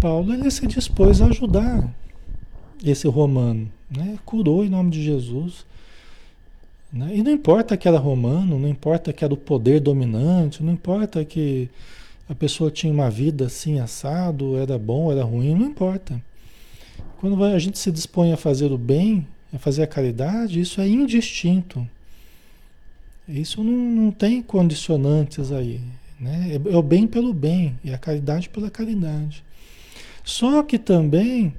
Paulo 0.00 0.32
ele 0.32 0.50
se 0.50 0.66
dispôs 0.66 1.20
a 1.20 1.26
ajudar 1.26 1.94
esse 2.82 3.06
romano, 3.06 3.70
né? 3.94 4.18
Curou 4.24 4.64
em 4.64 4.70
nome 4.70 4.90
de 4.90 5.02
Jesus. 5.02 5.66
Né? 6.90 7.16
E 7.16 7.22
não 7.22 7.30
importa 7.30 7.76
que 7.76 7.86
era 7.86 7.98
romano, 7.98 8.58
não 8.58 8.68
importa 8.68 9.12
que 9.12 9.22
era 9.22 9.34
o 9.34 9.36
poder 9.36 9.78
dominante, 9.78 10.62
não 10.62 10.72
importa 10.72 11.22
que 11.22 11.68
a 12.30 12.34
pessoa 12.34 12.70
tinha 12.70 12.90
uma 12.90 13.10
vida 13.10 13.44
assim 13.44 13.78
assado, 13.78 14.56
era 14.56 14.78
bom, 14.78 15.12
era 15.12 15.22
ruim, 15.22 15.54
não 15.54 15.66
importa. 15.66 16.18
Quando 17.20 17.44
a 17.44 17.58
gente 17.58 17.78
se 17.78 17.92
dispõe 17.92 18.32
a 18.32 18.38
fazer 18.38 18.72
o 18.72 18.78
bem, 18.78 19.26
a 19.52 19.58
fazer 19.58 19.82
a 19.82 19.86
caridade, 19.86 20.58
isso 20.58 20.80
é 20.80 20.88
indistinto. 20.88 21.86
Isso 23.28 23.62
não, 23.62 23.72
não 23.72 24.10
tem 24.10 24.42
condicionantes 24.42 25.52
aí. 25.52 25.80
Né? 26.18 26.52
É, 26.52 26.72
é 26.72 26.76
o 26.76 26.82
bem 26.82 27.06
pelo 27.06 27.32
bem 27.32 27.78
e 27.84 27.92
a 27.92 27.98
caridade 27.98 28.48
pela 28.48 28.70
caridade. 28.70 29.44
Só 30.24 30.62
que 30.62 30.78
também 30.78 31.54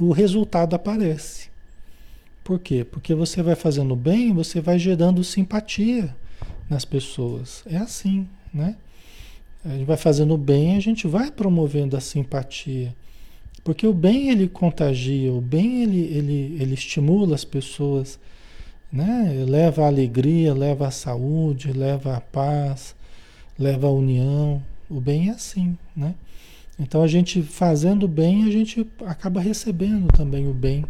o 0.00 0.12
resultado 0.12 0.74
aparece. 0.74 1.48
Por 2.42 2.58
quê? 2.58 2.84
Porque 2.84 3.14
você 3.14 3.42
vai 3.42 3.54
fazendo 3.54 3.94
bem, 3.94 4.32
você 4.32 4.60
vai 4.60 4.78
gerando 4.78 5.22
simpatia 5.22 6.14
nas 6.68 6.84
pessoas. 6.84 7.62
É 7.66 7.76
assim, 7.76 8.26
né? 8.52 8.76
A 9.64 9.70
gente 9.70 9.84
vai 9.84 9.96
fazendo 9.96 10.36
bem, 10.38 10.76
a 10.76 10.80
gente 10.80 11.06
vai 11.06 11.30
promovendo 11.30 11.96
a 11.96 12.00
simpatia. 12.00 12.94
Porque 13.62 13.86
o 13.86 13.92
bem 13.92 14.30
ele 14.30 14.48
contagia, 14.48 15.30
o 15.30 15.40
bem 15.42 15.82
ele, 15.82 16.00
ele, 16.00 16.56
ele 16.58 16.74
estimula 16.74 17.34
as 17.34 17.44
pessoas, 17.44 18.18
né? 18.92 19.44
Leva 19.46 19.84
a 19.84 19.86
alegria, 19.86 20.54
leva 20.54 20.88
a 20.88 20.90
saúde, 20.90 21.72
leva 21.72 22.16
a 22.16 22.20
paz, 22.20 22.94
leva 23.58 23.86
a 23.86 23.92
união. 23.92 24.62
O 24.88 25.00
bem 25.00 25.28
é 25.28 25.32
assim, 25.32 25.76
né? 25.94 26.14
Então 26.78 27.02
a 27.02 27.06
gente 27.06 27.42
fazendo 27.42 28.06
bem, 28.06 28.44
a 28.44 28.50
gente 28.50 28.86
acaba 29.04 29.40
recebendo 29.40 30.08
também 30.08 30.46
o 30.48 30.54
bem 30.54 30.84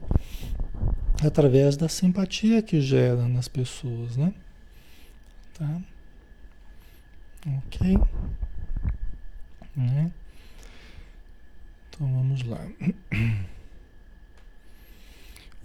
através 1.25 1.77
da 1.77 1.89
simpatia 1.89 2.63
que 2.63 2.81
gera 2.81 3.27
nas 3.27 3.49
pessoas, 3.49 4.17
né? 4.17 4.33
Tá? 5.55 5.81
Ok? 7.47 7.99
Né? 9.77 10.13
Então 11.89 12.07
vamos 12.07 12.43
lá. 12.45 12.61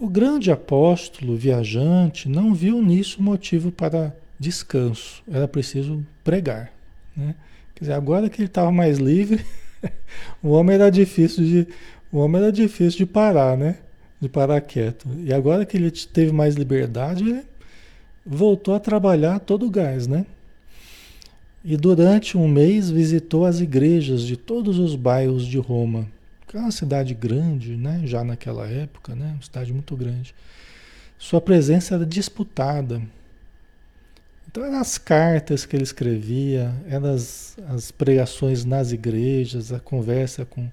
O 0.04 0.10
grande 0.10 0.52
apóstolo 0.52 1.38
viajante 1.38 2.28
não 2.28 2.54
viu 2.54 2.82
nisso 2.82 3.24
motivo 3.24 3.72
para 3.72 4.14
descanso. 4.38 5.24
Era 5.32 5.48
preciso 5.48 6.06
pregar. 6.26 6.74
Né? 7.16 7.34
Quer 7.74 7.86
dizer, 7.86 7.94
agora 7.94 8.30
que 8.30 8.42
ele 8.42 8.50
estava 8.50 8.70
mais 8.70 8.98
livre, 8.98 9.46
o 10.44 10.50
homem 10.50 10.76
era 10.76 10.90
difícil 10.90 11.46
de, 11.46 11.68
o 12.12 12.18
homem 12.18 12.42
era 12.42 12.52
difícil 12.52 12.98
de 12.98 13.06
parar, 13.06 13.58
né? 13.58 13.78
De 14.20 14.28
parar 14.28 14.60
quieto. 14.60 15.08
E 15.24 15.34
agora 15.34 15.66
que 15.66 15.78
ele 15.78 15.90
teve 15.90 16.34
mais 16.34 16.56
liberdade, 16.56 17.24
ele 17.24 17.46
voltou 18.26 18.76
a 18.76 18.82
trabalhar 18.82 19.40
todo 19.40 19.66
o 19.66 19.72
gás, 19.72 20.06
né? 20.06 20.26
E 21.64 21.78
durante 21.78 22.38
um 22.38 22.50
mês 22.50 22.90
visitou 22.90 23.46
as 23.46 23.62
igrejas 23.62 24.24
de 24.24 24.36
todos 24.36 24.80
os 24.80 24.98
bairros 24.98 25.46
de 25.46 25.60
Roma, 25.60 26.10
é 26.54 26.60
uma 26.60 26.72
cidade 26.72 27.14
grande, 27.14 27.76
né? 27.76 28.02
Já 28.06 28.24
naquela 28.24 28.68
época, 28.68 29.16
né? 29.16 29.32
Uma 29.34 29.42
cidade 29.42 29.74
muito 29.74 29.96
grande. 29.96 30.34
Sua 31.18 31.42
presença 31.42 31.96
era 31.96 32.06
disputada 32.06 33.02
então 34.54 34.64
eram 34.64 34.80
as 34.80 35.00
cartas 35.00 35.66
que 35.66 35.76
ele 35.76 35.82
escrevia, 35.82 36.72
eram 36.88 37.12
as, 37.12 37.58
as 37.70 37.90
pregações 37.92 38.64
nas 38.64 38.92
igrejas, 38.92 39.74
a 39.74 39.80
conversa 39.80 40.46
com, 40.46 40.70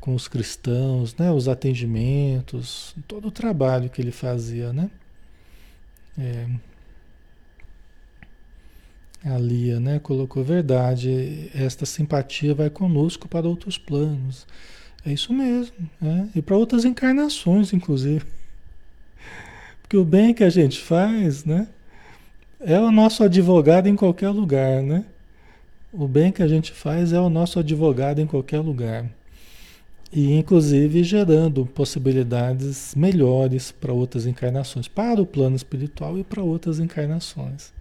com 0.00 0.14
os 0.14 0.26
cristãos, 0.26 1.14
né? 1.16 1.30
os 1.30 1.46
atendimentos, 1.46 2.96
todo 3.06 3.28
o 3.28 3.30
trabalho 3.30 3.90
que 3.90 4.00
ele 4.00 4.10
fazia, 4.10 4.72
né? 4.72 4.90
É, 6.16 6.46
a 9.22 9.36
Lia, 9.36 9.78
né, 9.78 9.98
colocou 9.98 10.42
verdade, 10.42 11.50
esta 11.54 11.84
simpatia 11.84 12.54
vai 12.54 12.70
conosco 12.70 13.28
para 13.28 13.46
outros 13.46 13.76
planos. 13.76 14.46
É 15.06 15.12
isso 15.12 15.32
mesmo, 15.32 15.74
né? 16.00 16.28
E 16.34 16.40
para 16.40 16.56
outras 16.56 16.84
encarnações, 16.84 17.72
inclusive. 17.72 18.24
Porque 19.82 19.96
o 19.96 20.04
bem 20.04 20.32
que 20.32 20.42
a 20.42 20.50
gente 20.50 20.80
faz, 20.80 21.44
né? 21.44 21.68
é 22.66 22.80
o 22.80 22.90
nosso 22.90 23.22
advogado 23.22 23.88
em 23.88 23.94
qualquer 23.94 24.30
lugar, 24.30 24.82
né? 24.82 25.04
O 25.92 26.08
bem 26.08 26.32
que 26.32 26.42
a 26.42 26.48
gente 26.48 26.72
faz 26.72 27.12
é 27.12 27.20
o 27.20 27.28
nosso 27.28 27.58
advogado 27.58 28.20
em 28.20 28.26
qualquer 28.26 28.60
lugar. 28.60 29.04
E 30.10 30.32
inclusive 30.32 31.04
gerando 31.04 31.66
possibilidades 31.66 32.94
melhores 32.94 33.70
para 33.70 33.92
outras 33.92 34.26
encarnações, 34.26 34.88
para 34.88 35.20
o 35.20 35.26
plano 35.26 35.54
espiritual 35.54 36.18
e 36.18 36.24
para 36.24 36.42
outras 36.42 36.78
encarnações. 36.78 37.72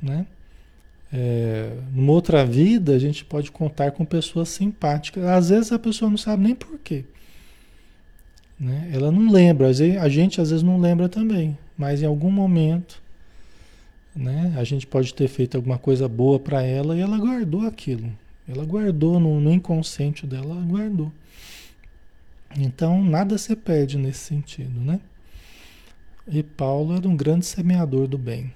Né? 0.00 0.26
É, 1.12 1.72
numa 1.92 2.12
outra 2.12 2.44
vida, 2.44 2.94
a 2.94 2.98
gente 2.98 3.24
pode 3.24 3.50
contar 3.50 3.92
com 3.92 4.04
pessoas 4.04 4.48
simpáticas. 4.48 5.24
Às 5.24 5.48
vezes 5.48 5.72
a 5.72 5.78
pessoa 5.78 6.10
não 6.10 6.18
sabe 6.18 6.42
nem 6.42 6.54
porquê. 6.54 7.04
Né? 8.58 8.90
Ela 8.92 9.10
não 9.10 9.30
lembra, 9.30 9.68
a 9.68 10.08
gente 10.08 10.40
às 10.40 10.50
vezes 10.50 10.62
não 10.62 10.80
lembra 10.80 11.08
também, 11.08 11.56
mas 11.76 12.02
em 12.02 12.06
algum 12.06 12.30
momento 12.30 13.00
né? 14.18 14.52
A 14.56 14.64
gente 14.64 14.86
pode 14.86 15.14
ter 15.14 15.28
feito 15.28 15.56
alguma 15.56 15.78
coisa 15.78 16.08
boa 16.08 16.40
para 16.40 16.60
ela 16.62 16.96
e 16.96 17.00
ela 17.00 17.16
guardou 17.16 17.62
aquilo. 17.62 18.10
Ela 18.48 18.64
guardou 18.64 19.20
no, 19.20 19.40
no 19.40 19.52
inconsciente 19.52 20.26
dela, 20.26 20.56
ela 20.56 20.66
guardou. 20.66 21.12
Então 22.56 23.04
nada 23.04 23.38
se 23.38 23.54
perde 23.54 23.96
nesse 23.96 24.20
sentido, 24.20 24.80
né? 24.80 25.00
E 26.26 26.42
Paulo 26.42 26.96
era 26.96 27.08
um 27.08 27.16
grande 27.16 27.46
semeador 27.46 28.08
do 28.08 28.18
bem. 28.18 28.52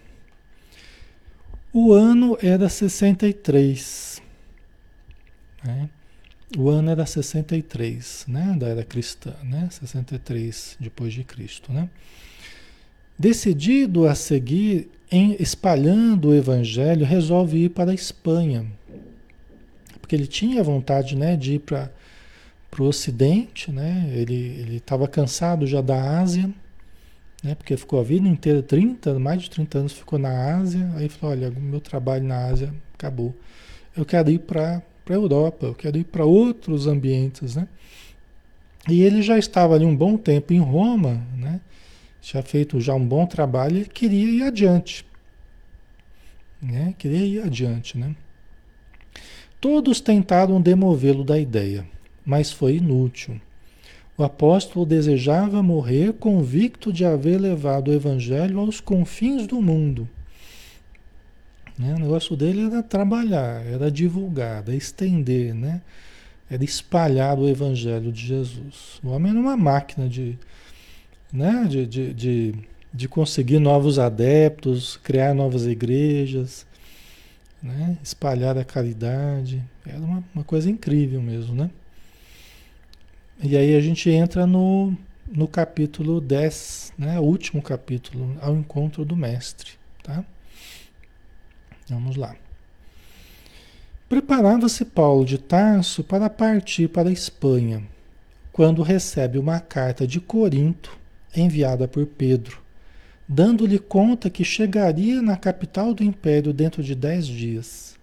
O 1.73 1.93
ano 1.93 2.37
era 2.43 2.69
63. 2.69 4.21
Né? 5.65 5.89
O 6.59 6.69
ano 6.69 6.91
era 6.91 7.07
63, 7.07 8.27
né? 8.29 8.55
Da 8.59 8.69
era 8.69 8.85
cristã, 8.85 9.35
né? 9.43 9.69
63 9.71 10.77
depois 10.79 11.15
de 11.15 11.25
Cristo, 11.25 11.73
né? 11.73 11.89
Decidido 13.19 14.07
a 14.07 14.15
seguir 14.15 14.91
em 15.11 15.37
espalhando 15.41 16.29
o 16.29 16.35
evangelho, 16.35 17.07
resolve 17.07 17.65
ir 17.65 17.69
para 17.71 17.91
a 17.91 17.95
Espanha. 17.95 18.67
Porque 20.01 20.15
ele 20.15 20.27
tinha 20.27 20.63
vontade 20.63 21.17
né, 21.17 21.37
de 21.37 21.55
ir 21.55 21.59
para 21.61 21.91
o 22.79 22.85
Ocidente, 22.85 23.71
né? 23.71 24.11
ele 24.13 24.77
estava 24.77 25.07
cansado 25.07 25.67
já 25.67 25.81
da 25.81 26.19
Ásia, 26.19 26.51
né? 27.43 27.55
porque 27.55 27.77
ficou 27.77 28.01
a 28.01 28.03
vida 28.03 28.29
inteira, 28.29 28.63
30, 28.63 29.19
mais 29.19 29.43
de 29.43 29.51
30 29.51 29.79
anos 29.79 29.93
ficou 29.93 30.19
na 30.19 30.57
Ásia, 30.57 30.91
aí 30.95 31.09
falou, 31.09 31.37
olha, 31.37 31.51
meu 31.51 31.81
trabalho 31.81 32.25
na 32.25 32.47
Ásia 32.47 32.73
acabou. 32.95 33.35
Eu 33.97 34.05
quero 34.05 34.31
ir 34.31 34.39
para 34.39 34.83
a 35.09 35.13
Europa, 35.13 35.67
eu 35.67 35.75
quero 35.75 35.99
ir 35.99 36.05
para 36.05 36.25
outros 36.25 36.87
ambientes. 36.87 37.57
Né? 37.57 37.69
E 38.89 39.03
ele 39.03 39.23
já 39.23 39.37
estava 39.39 39.75
ali 39.75 39.85
um 39.85 39.97
bom 39.97 40.17
tempo 40.17 40.53
em 40.53 40.61
Roma, 40.61 41.27
né? 41.37 41.61
tinha 42.21 42.43
feito 42.43 42.81
já 42.81 42.95
um 42.95 43.07
bom 43.07 43.27
trabalho 43.27 43.79
e 43.79 43.85
queria 43.85 44.31
ir 44.31 44.43
adiante. 44.45 45.05
Né? 46.61 46.95
Queria 46.97 47.27
ir 47.27 47.43
adiante, 47.43 47.99
né? 47.99 48.15
Todos 49.61 50.01
tentaram 50.01 50.61
demovê-lo 50.61 51.25
da 51.25 51.39
ideia, 51.39 51.87
mas 52.25 52.53
foi 52.53 52.77
inútil. 52.77 53.41
O 54.17 54.23
apóstolo 54.23 54.85
desejava 54.85 55.63
morrer 55.63 56.13
convicto 56.13 56.93
de 56.93 57.05
haver 57.05 57.41
levado 57.41 57.89
o 57.89 57.95
evangelho 57.95 58.59
aos 58.59 58.81
confins 58.81 59.47
do 59.47 59.61
mundo. 59.61 60.09
Né? 61.79 61.95
O 61.95 61.99
negócio 61.99 62.37
dele 62.37 62.67
era 62.67 62.83
trabalhar, 62.83 63.65
era 63.67 63.91
divulgar, 63.91 64.63
era 64.63 64.75
estender, 64.75 65.55
né? 65.55 65.81
era 66.51 66.63
espalhar 66.63 67.39
o 67.39 67.49
evangelho 67.49 68.13
de 68.13 68.27
Jesus. 68.27 69.01
O 69.03 69.09
homem 69.09 69.31
era 69.31 69.41
uma 69.41 69.57
máquina 69.57 70.07
de, 70.07 70.39
né? 71.33 71.67
de, 71.67 71.87
de, 71.87 72.13
de, 72.13 72.55
de 72.93 73.09
conseguir 73.09 73.59
novos 73.59 73.99
adeptos, 73.99 74.99
criar 75.03 75.35
novas 75.35 75.67
igrejas. 75.67 76.67
né? 77.63 77.97
espalhar 78.03 78.59
a 78.59 78.65
caridade. 78.65 79.63
Era 79.87 80.01
uma, 80.01 80.23
uma 80.35 80.45
coisa 80.45 80.71
incrível 80.71 81.23
mesmo, 81.23 81.55
né? 81.55 81.71
E 83.45 83.57
aí 83.57 83.75
a 83.75 83.81
gente 83.81 84.09
entra 84.09 84.47
no, 84.47 84.97
no 85.29 85.49
capítulo 85.49 86.21
10, 86.21 86.93
né? 86.97 87.19
o 87.19 87.25
último 87.25 87.61
capítulo, 87.61 88.37
ao 88.41 88.55
encontro 88.55 89.05
do 89.05 89.17
Mestre. 89.17 89.73
Tá? 90.01 90.25
Vamos 91.89 92.15
lá. 92.15 92.37
Preparava-se 94.09 94.85
Paulo 94.85 95.25
de 95.25 95.39
Tarso 95.39 96.05
para 96.05 96.31
partir 96.31 96.89
para 96.89 97.09
a 97.09 97.13
Espanha, 97.13 97.83
quando 98.53 98.81
recebe 98.81 99.39
uma 99.39 99.59
carta 99.59 100.07
de 100.07 100.21
Corinto 100.21 100.97
enviada 101.35 101.89
por 101.89 102.07
Pedro, 102.07 102.63
dando-lhe 103.27 103.81
conta 103.81 104.31
que 104.31 104.45
chegaria 104.45 105.21
na 105.21 105.37
capital 105.37 105.93
do 105.93 106.05
império 106.05 106.53
dentro 106.53 106.81
de 106.81 106.95
dez 106.95 107.27
dias. 107.27 107.99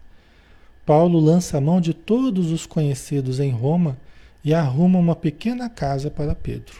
Paulo 0.85 1.17
lança 1.17 1.57
a 1.57 1.61
mão 1.61 1.79
de 1.79 1.93
todos 1.93 2.51
os 2.51 2.65
conhecidos 2.65 3.39
em 3.39 3.51
Roma 3.51 3.97
e 4.43 4.53
arruma 4.53 4.99
uma 4.99 5.15
pequena 5.15 5.69
casa 5.69 6.09
para 6.09 6.35
Pedro. 6.35 6.77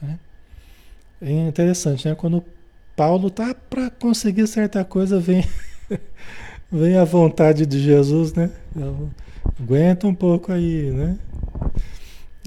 Né? 0.00 0.18
É 1.20 1.30
interessante, 1.48 2.08
né? 2.08 2.14
Quando 2.14 2.44
Paulo 2.94 3.30
tá 3.30 3.54
para 3.54 3.90
conseguir 3.90 4.46
certa 4.46 4.84
coisa, 4.84 5.18
vem 5.18 5.44
vem 6.70 6.96
a 6.96 7.04
vontade 7.04 7.66
de 7.66 7.78
Jesus, 7.78 8.34
né? 8.34 8.50
Aguenta 9.60 10.06
um 10.06 10.14
pouco 10.14 10.52
aí, 10.52 10.90
né? 10.90 11.18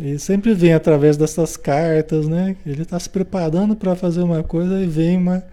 E 0.02 0.18
sempre 0.18 0.54
vem 0.54 0.74
através 0.74 1.18
dessas 1.18 1.58
cartas, 1.58 2.28
né? 2.28 2.56
Ele 2.66 2.84
está 2.84 2.98
se 3.00 3.10
preparando 3.10 3.76
para 3.76 3.96
fazer 3.96 4.22
uma 4.22 4.44
coisa 4.44 4.82
e 4.82 4.88
vem 4.88 5.18
uma, 5.18 5.44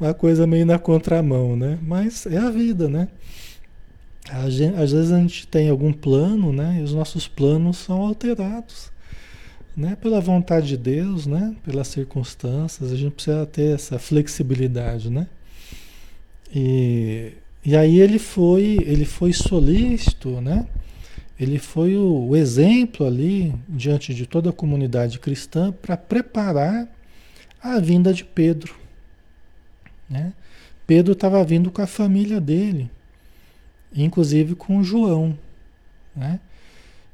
uma 0.00 0.12
coisa 0.12 0.46
meio 0.46 0.66
na 0.66 0.78
contramão, 0.78 1.56
né? 1.56 1.78
Mas 1.82 2.26
é 2.26 2.36
a 2.36 2.50
vida, 2.50 2.88
né? 2.88 3.08
Às 4.30 4.92
vezes 4.92 5.12
a 5.12 5.18
gente 5.18 5.46
tem 5.46 5.68
algum 5.70 5.92
plano, 5.92 6.52
né? 6.52 6.78
E 6.80 6.82
os 6.82 6.92
nossos 6.92 7.28
planos 7.28 7.76
são 7.78 8.02
alterados, 8.02 8.90
né? 9.76 9.96
Pela 10.00 10.20
vontade 10.20 10.68
de 10.68 10.76
Deus, 10.76 11.26
né? 11.26 11.54
Pelas 11.64 11.88
circunstâncias, 11.88 12.92
a 12.92 12.96
gente 12.96 13.12
precisa 13.12 13.46
ter 13.46 13.74
essa 13.74 13.98
flexibilidade, 13.98 15.10
né? 15.10 15.28
E, 16.54 17.32
e 17.64 17.76
aí 17.76 18.00
ele 18.00 18.18
foi, 18.18 18.78
ele 18.84 19.04
foi 19.04 19.32
solícito, 19.32 20.40
né? 20.40 20.66
Ele 21.38 21.58
foi 21.58 21.96
o, 21.96 22.28
o 22.28 22.36
exemplo 22.36 23.06
ali 23.06 23.54
diante 23.68 24.14
de 24.14 24.26
toda 24.26 24.50
a 24.50 24.52
comunidade 24.52 25.18
cristã 25.18 25.70
para 25.70 25.96
preparar 25.96 26.88
a 27.62 27.78
vinda 27.78 28.12
de 28.12 28.24
Pedro, 28.24 28.74
né? 30.08 30.32
Pedro 30.86 31.12
estava 31.12 31.42
vindo 31.44 31.70
com 31.70 31.82
a 31.82 31.86
família 31.86 32.40
dele, 32.40 32.90
inclusive 34.04 34.54
com 34.54 34.82
João, 34.82 35.36
né? 36.14 36.40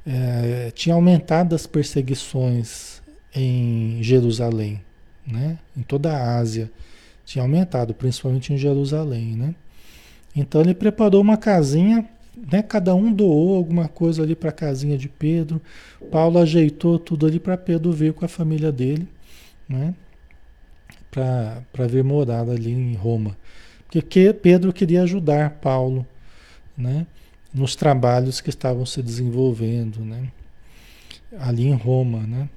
É, 0.05 0.73
tinha 0.75 0.95
aumentado 0.95 1.55
as 1.55 1.67
perseguições 1.67 3.01
em 3.35 4.03
Jerusalém, 4.03 4.81
né? 5.27 5.59
Em 5.77 5.83
toda 5.83 6.13
a 6.13 6.39
Ásia 6.39 6.71
tinha 7.25 7.43
aumentado, 7.43 7.95
principalmente 7.95 8.53
em 8.53 8.57
Jerusalém, 8.57 9.37
né? 9.37 9.55
Então 10.35 10.61
ele 10.61 10.75
preparou 10.75 11.21
uma 11.21 11.37
casinha, 11.37 12.09
né? 12.51 12.63
Cada 12.63 12.95
um 12.95 13.13
doou 13.13 13.57
alguma 13.57 13.89
coisa 13.89 14.23
ali 14.23 14.35
para 14.35 14.51
a 14.51 14.53
casinha 14.53 14.99
de 14.99 15.09
Pedro. 15.09 15.61
Paulo 16.11 16.39
ajeitou 16.39 16.99
tudo 16.99 17.27
ali 17.27 17.39
para 17.39 17.57
Pedro 17.57 17.93
vir 17.93 18.13
com 18.13 18.25
a 18.25 18.29
família 18.29 18.73
dele, 18.73 19.07
né? 19.69 19.95
Para 21.11 21.87
vir 21.87 22.03
morar 22.03 22.49
ali 22.49 22.73
em 22.73 22.95
Roma. 22.95 23.37
Porque 23.91 24.33
Pedro 24.33 24.73
queria 24.73 25.03
ajudar 25.03 25.59
Paulo, 25.61 26.07
né? 26.77 27.07
Nos 27.53 27.77
trabalhos 27.77 28.41
que 28.41 28.51
estavam 28.51 28.87
se 28.87 29.03
desenvolvendo, 29.03 30.01
né? 30.01 30.29
Ali 31.39 31.67
em 31.67 31.75
Roma, 31.75 32.21
né? 32.21 32.49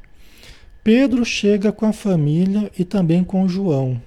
Pedro 0.83 1.25
chega 1.25 1.71
com 1.71 1.85
a 1.85 1.93
família 1.93 2.71
e 2.77 2.85
também 2.85 3.23
com 3.23 3.47
João, 3.47 3.99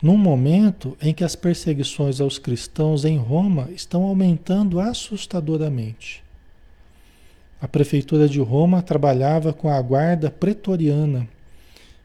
num 0.00 0.16
momento 0.16 0.96
em 1.02 1.12
que 1.12 1.24
as 1.24 1.34
perseguições 1.34 2.20
aos 2.20 2.38
cristãos 2.38 3.04
em 3.04 3.18
Roma 3.18 3.68
estão 3.74 4.04
aumentando 4.04 4.78
assustadoramente. 4.78 6.22
A 7.60 7.66
prefeitura 7.66 8.28
de 8.28 8.38
Roma 8.38 8.82
trabalhava 8.82 9.52
com 9.52 9.68
a 9.68 9.80
guarda 9.80 10.30
pretoriana, 10.30 11.26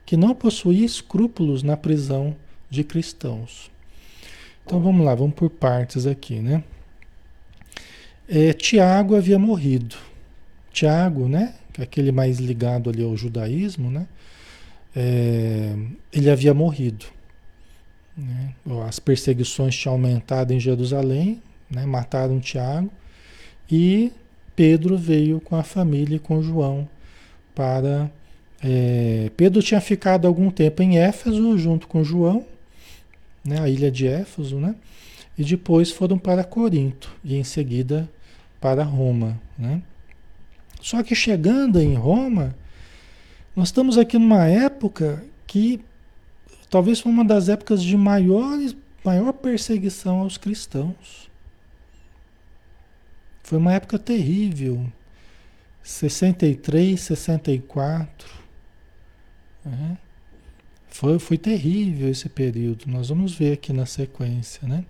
que 0.05 0.17
não 0.17 0.33
possuía 0.33 0.85
escrúpulos 0.85 1.61
na 1.61 1.77
prisão 1.77 2.35
de 2.69 2.83
cristãos. 2.83 3.69
Então 4.65 4.79
vamos 4.79 5.05
lá, 5.05 5.13
vamos 5.13 5.35
por 5.35 5.49
partes 5.49 6.07
aqui, 6.07 6.39
né? 6.39 6.63
É, 8.33 8.53
Tiago 8.53 9.17
havia 9.17 9.37
morrido. 9.37 9.97
Tiago, 10.71 11.27
né? 11.27 11.53
É 11.77 11.83
aquele 11.83 12.13
mais 12.13 12.39
ligado 12.39 12.89
ali 12.89 13.03
ao 13.03 13.17
judaísmo, 13.17 13.91
né? 13.91 14.07
É, 14.95 15.75
ele 16.13 16.29
havia 16.29 16.53
morrido. 16.53 17.05
Né? 18.15 18.53
As 18.87 18.99
perseguições 18.99 19.75
tinham 19.75 19.95
aumentado 19.95 20.53
em 20.53 20.61
Jerusalém, 20.61 21.41
né? 21.69 21.85
mataram 21.85 22.39
Tiago, 22.39 22.89
e 23.69 24.13
Pedro 24.55 24.97
veio 24.97 25.41
com 25.41 25.57
a 25.57 25.63
família 25.63 26.15
e 26.15 26.19
com 26.19 26.41
João 26.41 26.87
para. 27.53 28.09
É, 28.63 29.29
Pedro 29.35 29.61
tinha 29.61 29.81
ficado 29.81 30.25
algum 30.25 30.49
tempo 30.49 30.81
em 30.81 30.97
Éfeso 30.97 31.57
junto 31.57 31.85
com 31.85 32.01
João, 32.01 32.45
né? 33.43 33.59
a 33.59 33.67
ilha 33.67 33.91
de 33.91 34.07
Éfeso, 34.07 34.57
né? 34.57 34.73
e 35.37 35.43
depois 35.43 35.91
foram 35.91 36.17
para 36.17 36.45
Corinto 36.45 37.13
e 37.23 37.35
em 37.35 37.43
seguida 37.43 38.07
para 38.61 38.83
Roma. 38.83 39.37
Né? 39.57 39.81
Só 40.79 41.03
que 41.03 41.13
chegando 41.13 41.81
em 41.81 41.95
Roma, 41.95 42.55
nós 43.53 43.67
estamos 43.67 43.97
aqui 43.97 44.17
numa 44.17 44.45
época 44.45 45.21
que 45.45 45.83
Talvez 46.71 47.01
foi 47.01 47.11
uma 47.11 47.25
das 47.25 47.49
épocas 47.49 47.83
de 47.83 47.97
maiores, 47.97 48.73
maior 49.03 49.33
perseguição 49.33 50.21
aos 50.21 50.37
cristãos. 50.37 51.29
Foi 53.43 53.57
uma 53.57 53.73
época 53.73 53.99
terrível. 53.99 54.89
63, 55.83 56.97
64. 56.97 58.29
Né? 59.65 59.97
Foi, 60.87 61.19
foi 61.19 61.37
terrível 61.37 62.07
esse 62.09 62.29
período. 62.29 62.85
Nós 62.87 63.09
vamos 63.09 63.33
ver 63.35 63.51
aqui 63.51 63.73
na 63.73 63.85
sequência, 63.85 64.65
né? 64.65 64.85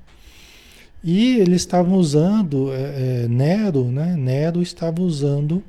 E 1.04 1.38
eles 1.38 1.62
estavam 1.62 1.96
usando, 1.96 2.72
é, 2.74 3.24
é, 3.24 3.28
Nero, 3.28 3.86
né? 3.86 4.16
Nero 4.16 4.62
estava 4.62 5.02
usando 5.02 5.64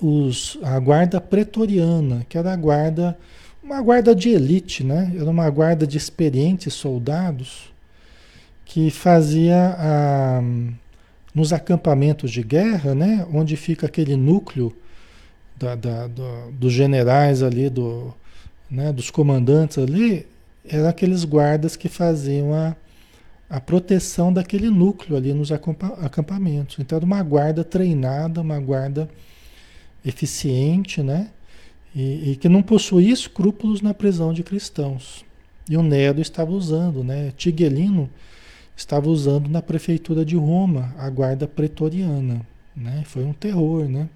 os, 0.00 0.58
a 0.62 0.78
guarda 0.78 1.20
pretoriana, 1.20 2.26
que 2.28 2.36
era 2.36 2.52
a 2.52 2.56
guarda 2.56 3.16
uma 3.64 3.80
guarda 3.80 4.14
de 4.14 4.28
elite, 4.28 4.84
né? 4.84 5.10
Era 5.18 5.30
uma 5.30 5.48
guarda 5.48 5.86
de 5.86 5.96
experientes 5.96 6.74
soldados 6.74 7.72
que 8.66 8.90
fazia 8.90 9.74
ah, 9.78 10.42
nos 11.34 11.50
acampamentos 11.50 12.30
de 12.30 12.42
guerra, 12.42 12.94
né? 12.94 13.26
Onde 13.32 13.56
fica 13.56 13.86
aquele 13.86 14.16
núcleo 14.16 14.74
da, 15.56 15.74
da, 15.74 16.06
do, 16.06 16.52
dos 16.52 16.74
generais 16.74 17.42
ali, 17.42 17.70
do, 17.70 18.14
né? 18.70 18.92
dos 18.92 19.10
comandantes 19.10 19.78
ali, 19.78 20.26
eram 20.68 20.88
aqueles 20.88 21.24
guardas 21.24 21.74
que 21.74 21.88
faziam 21.88 22.52
a, 22.52 22.76
a 23.48 23.60
proteção 23.60 24.32
daquele 24.32 24.70
núcleo 24.70 25.16
ali 25.16 25.32
nos 25.32 25.50
acampamentos. 25.52 26.78
Então 26.78 26.96
era 26.96 27.04
uma 27.04 27.22
guarda 27.22 27.62
treinada, 27.62 28.40
uma 28.40 28.58
guarda 28.58 29.08
eficiente, 30.04 31.02
né? 31.02 31.30
e, 31.94 32.32
e, 32.32 32.36
que 32.36 32.48
não 32.48 32.62
possuía 32.62 33.12
escrúpulos 33.12 33.80
na 33.80 33.94
prisão 33.94 34.32
de 34.32 34.42
cristãos. 34.42 35.24
E 35.68 35.76
o 35.76 35.82
Nero 35.82 36.20
estava 36.20 36.50
usando, 36.50 37.04
né? 37.04 37.32
Tiguelino 37.36 38.10
estava 38.76 39.08
usando 39.08 39.48
na 39.48 39.62
prefeitura 39.62 40.24
de 40.24 40.36
Roma 40.36 40.92
a 40.98 41.08
guarda 41.08 41.46
pretoriana, 41.46 42.44
né? 42.74 43.04
Foi 43.06 43.24
um 43.24 43.32
terror, 43.32 43.88
né? 43.88 44.08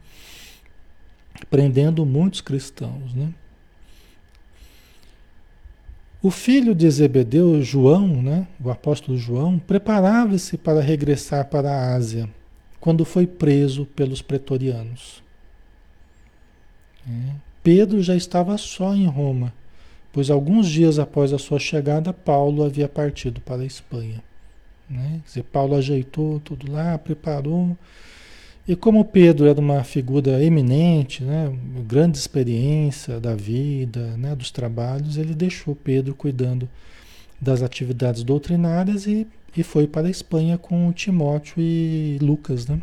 Prendendo 1.48 2.04
muitos 2.04 2.40
cristãos, 2.40 3.14
né? 3.14 3.32
O 6.28 6.30
filho 6.30 6.74
de 6.74 6.90
Zebedeu, 6.90 7.62
João, 7.62 8.06
né, 8.20 8.46
o 8.62 8.70
apóstolo 8.70 9.16
João, 9.16 9.58
preparava-se 9.58 10.58
para 10.58 10.82
regressar 10.82 11.48
para 11.48 11.70
a 11.70 11.94
Ásia, 11.94 12.28
quando 12.78 13.02
foi 13.02 13.26
preso 13.26 13.86
pelos 13.86 14.20
pretorianos. 14.20 15.22
É. 17.08 17.32
Pedro 17.62 18.02
já 18.02 18.14
estava 18.14 18.58
só 18.58 18.94
em 18.94 19.06
Roma, 19.06 19.54
pois 20.12 20.28
alguns 20.28 20.68
dias 20.68 20.98
após 20.98 21.32
a 21.32 21.38
sua 21.38 21.58
chegada, 21.58 22.12
Paulo 22.12 22.62
havia 22.62 22.90
partido 22.90 23.40
para 23.40 23.62
a 23.62 23.66
Espanha. 23.66 24.22
Né? 24.86 25.22
Quer 25.24 25.28
dizer, 25.28 25.42
Paulo 25.44 25.76
ajeitou 25.76 26.40
tudo 26.40 26.70
lá, 26.70 26.98
preparou. 26.98 27.74
E 28.68 28.76
como 28.76 29.02
Pedro 29.02 29.46
era 29.46 29.58
uma 29.58 29.82
figura 29.82 30.44
eminente, 30.44 31.24
né, 31.24 31.50
grande 31.86 32.18
experiência 32.18 33.18
da 33.18 33.34
vida, 33.34 34.14
né, 34.18 34.36
dos 34.36 34.50
trabalhos, 34.50 35.16
ele 35.16 35.34
deixou 35.34 35.74
Pedro 35.74 36.14
cuidando 36.14 36.68
das 37.40 37.62
atividades 37.62 38.22
doutrinárias 38.22 39.06
e, 39.06 39.26
e 39.56 39.62
foi 39.62 39.86
para 39.86 40.06
a 40.06 40.10
Espanha 40.10 40.58
com 40.58 40.92
Timóteo 40.92 41.54
e 41.62 42.18
Lucas, 42.20 42.66
né? 42.66 42.82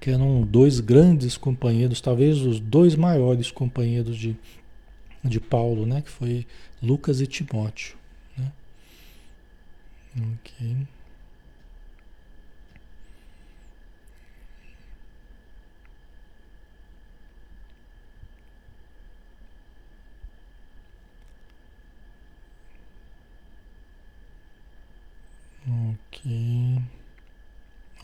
Que 0.00 0.10
eram 0.10 0.42
dois 0.42 0.80
grandes 0.80 1.36
companheiros, 1.36 2.00
talvez 2.00 2.38
os 2.40 2.58
dois 2.58 2.96
maiores 2.96 3.52
companheiros 3.52 4.16
de, 4.16 4.36
de 5.22 5.38
Paulo, 5.38 5.86
né? 5.86 6.02
Que 6.02 6.10
foi 6.10 6.44
Lucas 6.82 7.20
e 7.20 7.28
Timóteo, 7.28 7.96
né? 8.36 8.50
Ok. 10.16 10.88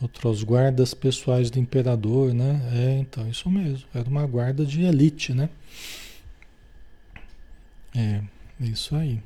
Outros 0.01 0.43
guardas 0.43 0.93
pessoais 0.93 1.49
do 1.49 1.59
imperador, 1.59 2.33
né? 2.33 2.61
É, 2.73 2.99
então, 2.99 3.27
isso 3.27 3.49
mesmo. 3.49 3.87
Era 3.93 4.07
uma 4.07 4.25
guarda 4.27 4.65
de 4.65 4.83
elite, 4.83 5.33
né? 5.33 5.49
É, 7.95 8.21
isso 8.59 8.95
aí. 8.95 9.21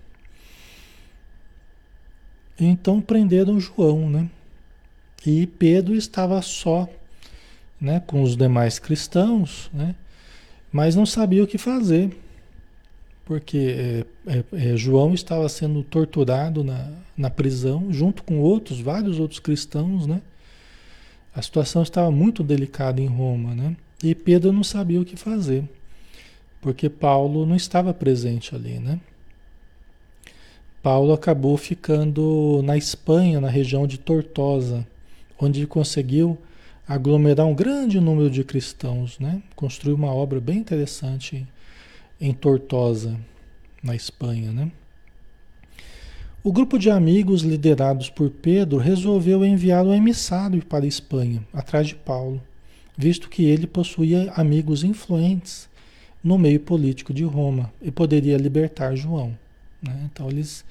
Então 2.59 3.01
prenderam 3.01 3.59
João, 3.59 4.09
né? 4.09 4.29
E 5.25 5.45
Pedro 5.45 5.95
estava 5.95 6.41
só, 6.41 6.87
né, 7.79 7.99
com 7.99 8.21
os 8.21 8.37
demais 8.37 8.79
cristãos, 8.79 9.69
né? 9.73 9.95
Mas 10.71 10.95
não 10.95 11.05
sabia 11.05 11.43
o 11.43 11.47
que 11.47 11.57
fazer 11.57 12.15
porque 13.31 13.57
é, 13.57 14.05
é, 14.27 14.71
é, 14.71 14.75
João 14.75 15.13
estava 15.13 15.47
sendo 15.47 15.83
torturado 15.83 16.65
na, 16.65 16.91
na 17.15 17.29
prisão, 17.29 17.87
junto 17.89 18.23
com 18.23 18.39
outros, 18.39 18.81
vários 18.81 19.21
outros 19.21 19.39
cristãos, 19.39 20.05
né? 20.05 20.21
A 21.33 21.41
situação 21.41 21.81
estava 21.81 22.11
muito 22.11 22.43
delicada 22.43 23.01
em 23.01 23.07
Roma, 23.07 23.55
né? 23.55 23.75
E 24.03 24.13
Pedro 24.13 24.51
não 24.51 24.63
sabia 24.63 24.99
o 24.99 25.05
que 25.05 25.15
fazer, 25.15 25.63
porque 26.59 26.89
Paulo 26.89 27.45
não 27.45 27.55
estava 27.55 27.93
presente 27.93 28.55
ali, 28.55 28.79
né? 28.79 28.99
Paulo 30.81 31.13
acabou 31.13 31.55
ficando 31.57 32.61
na 32.63 32.75
Espanha, 32.75 33.39
na 33.39 33.49
região 33.49 33.85
de 33.85 33.99
Tortosa, 33.99 34.85
onde 35.39 35.67
conseguiu 35.67 36.37
aglomerar 36.87 37.45
um 37.45 37.53
grande 37.53 37.99
número 37.99 38.29
de 38.29 38.43
cristãos, 38.43 39.19
né? 39.19 39.41
Construiu 39.55 39.95
uma 39.95 40.13
obra 40.13 40.41
bem 40.41 40.57
interessante 40.57 41.47
em 42.19 42.33
Tortosa, 42.33 43.17
na 43.83 43.95
Espanha, 43.95 44.51
né? 44.51 44.71
O 46.43 46.51
grupo 46.51 46.79
de 46.79 46.89
amigos 46.89 47.43
liderados 47.43 48.09
por 48.09 48.31
Pedro 48.31 48.79
resolveu 48.79 49.45
enviar 49.45 49.85
um 49.85 49.93
emissário 49.93 50.65
para 50.65 50.85
a 50.85 50.87
Espanha, 50.87 51.45
atrás 51.53 51.85
de 51.85 51.93
Paulo, 51.93 52.41
visto 52.97 53.29
que 53.29 53.45
ele 53.45 53.67
possuía 53.67 54.33
amigos 54.35 54.83
influentes 54.83 55.69
no 56.23 56.39
meio 56.39 56.59
político 56.59 57.13
de 57.13 57.23
Roma 57.23 57.71
e 57.79 57.91
poderia 57.91 58.37
libertar 58.37 58.95
João. 58.95 59.37
Né? 59.83 60.09
Então 60.11 60.29
eles, 60.29 60.65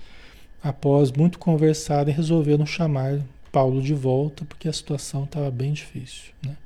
após 0.61 1.13
muito 1.13 1.39
conversarem, 1.39 2.13
resolveram 2.13 2.67
chamar 2.67 3.21
Paulo 3.53 3.81
de 3.81 3.95
volta 3.95 4.45
porque 4.45 4.69
a 4.69 4.73
situação 4.73 5.23
estava 5.23 5.53
bem 5.53 5.73
difícil. 5.73 6.33
Né? 6.45 6.57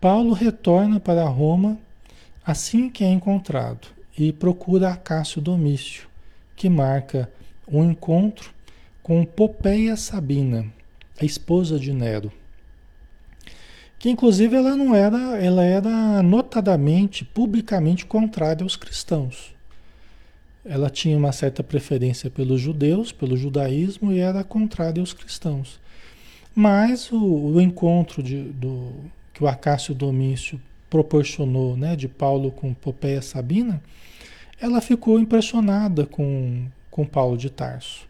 Paulo 0.00 0.32
retorna 0.32 0.98
para 0.98 1.28
Roma 1.28 1.76
assim 2.42 2.88
que 2.88 3.04
é 3.04 3.10
encontrado 3.10 3.88
e 4.16 4.32
procura 4.32 4.94
Acácio 4.94 5.42
Domício, 5.42 6.08
que 6.56 6.70
marca 6.70 7.30
um 7.70 7.90
encontro 7.90 8.50
com 9.02 9.24
Popeia 9.24 9.96
Sabina, 9.96 10.66
a 11.20 11.24
esposa 11.24 11.78
de 11.78 11.92
Nero. 11.92 12.32
Que 13.98 14.10
inclusive 14.10 14.56
ela 14.56 14.76
não 14.76 14.94
era, 14.94 15.38
ela 15.38 15.64
era 15.64 16.22
notadamente, 16.22 17.24
publicamente 17.24 18.06
contrária 18.06 18.62
aos 18.62 18.76
cristãos. 18.76 19.54
Ela 20.64 20.90
tinha 20.90 21.16
uma 21.16 21.32
certa 21.32 21.62
preferência 21.64 22.30
pelos 22.30 22.60
judeus, 22.60 23.10
pelo 23.10 23.36
judaísmo 23.36 24.12
e 24.12 24.18
era 24.18 24.44
contrária 24.44 25.00
aos 25.00 25.12
cristãos. 25.12 25.80
Mas 26.54 27.10
o, 27.10 27.18
o 27.18 27.60
encontro 27.60 28.22
de, 28.22 28.42
do, 28.42 28.92
que 29.32 29.42
o 29.42 29.48
Acácio 29.48 29.94
Domício 29.94 30.60
proporcionou 30.90 31.76
né, 31.76 31.96
de 31.96 32.08
Paulo 32.08 32.50
com 32.50 32.74
Popeia 32.74 33.22
Sabina, 33.22 33.82
ela 34.60 34.80
ficou 34.80 35.18
impressionada 35.18 36.04
com, 36.04 36.66
com 36.90 37.04
Paulo 37.04 37.36
de 37.36 37.50
Tarso. 37.50 38.06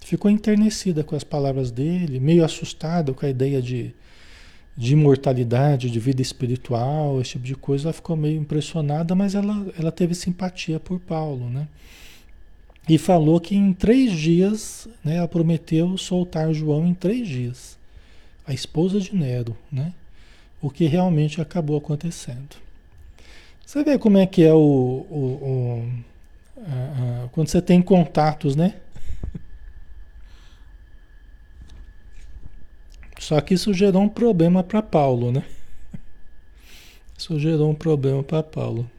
Ficou 0.00 0.30
enternecida 0.30 1.02
com 1.02 1.16
as 1.16 1.24
palavras 1.24 1.70
dele, 1.70 2.20
meio 2.20 2.44
assustada 2.44 3.12
com 3.12 3.24
a 3.24 3.28
ideia 3.28 3.62
de, 3.62 3.94
de 4.76 4.92
imortalidade, 4.92 5.90
de 5.90 5.98
vida 5.98 6.20
espiritual, 6.20 7.20
esse 7.20 7.32
tipo 7.32 7.44
de 7.44 7.54
coisa. 7.54 7.86
Ela 7.86 7.92
ficou 7.92 8.16
meio 8.16 8.40
impressionada, 8.40 9.14
mas 9.14 9.34
ela, 9.34 9.66
ela 9.78 9.90
teve 9.90 10.14
simpatia 10.14 10.78
por 10.78 11.00
Paulo, 11.00 11.48
né? 11.48 11.66
E 12.86 12.98
falou 12.98 13.40
que 13.40 13.56
em 13.56 13.72
três 13.72 14.12
dias, 14.12 14.86
né, 15.02 15.16
ela 15.16 15.28
prometeu 15.28 15.96
soltar 15.96 16.52
João 16.52 16.86
em 16.86 16.92
três 16.92 17.26
dias. 17.26 17.78
A 18.46 18.52
esposa 18.52 19.00
de 19.00 19.14
Nero, 19.16 19.56
né? 19.72 19.94
o 20.64 20.70
que 20.70 20.86
realmente 20.86 21.42
acabou 21.42 21.76
acontecendo. 21.76 22.56
Você 23.66 23.84
vê 23.84 23.98
como 23.98 24.16
é 24.16 24.24
que 24.24 24.42
é 24.42 24.54
o, 24.54 24.56
o, 24.56 25.18
o 25.42 25.88
a, 26.64 27.24
a, 27.24 27.28
quando 27.28 27.48
você 27.48 27.60
tem 27.60 27.80
contatos, 27.82 28.56
né? 28.56 28.74
Só 33.18 33.40
que 33.40 33.54
isso 33.54 33.72
gerou 33.72 34.02
um 34.02 34.08
problema 34.08 34.62
para 34.62 34.82
Paulo, 34.82 35.32
né? 35.32 35.44
Isso 37.16 37.38
gerou 37.38 37.70
um 37.70 37.74
problema 37.74 38.22
para 38.22 38.42
Paulo. 38.42 38.90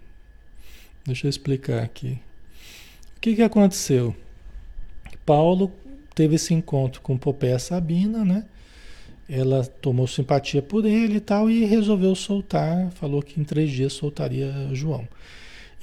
Deixa 1.06 1.28
eu 1.28 1.30
explicar 1.30 1.84
aqui. 1.84 2.20
O 3.18 3.20
que, 3.20 3.36
que 3.36 3.42
aconteceu? 3.44 4.16
Paulo 5.26 5.72
teve 6.16 6.36
esse 6.36 6.54
encontro 6.54 7.02
com 7.02 7.18
Popéia 7.18 7.60
Sabina, 7.60 8.24
né? 8.24 8.46
ela 9.28 9.66
tomou 9.66 10.08
simpatia 10.08 10.62
por 10.62 10.86
ele 10.86 11.16
e 11.16 11.20
tal 11.20 11.50
e 11.50 11.66
resolveu 11.66 12.14
soltar, 12.16 12.92
falou 12.92 13.22
que 13.22 13.40
em 13.40 13.44
três 13.44 13.72
dias 13.72 13.94
soltaria 13.94 14.54
João. 14.72 15.08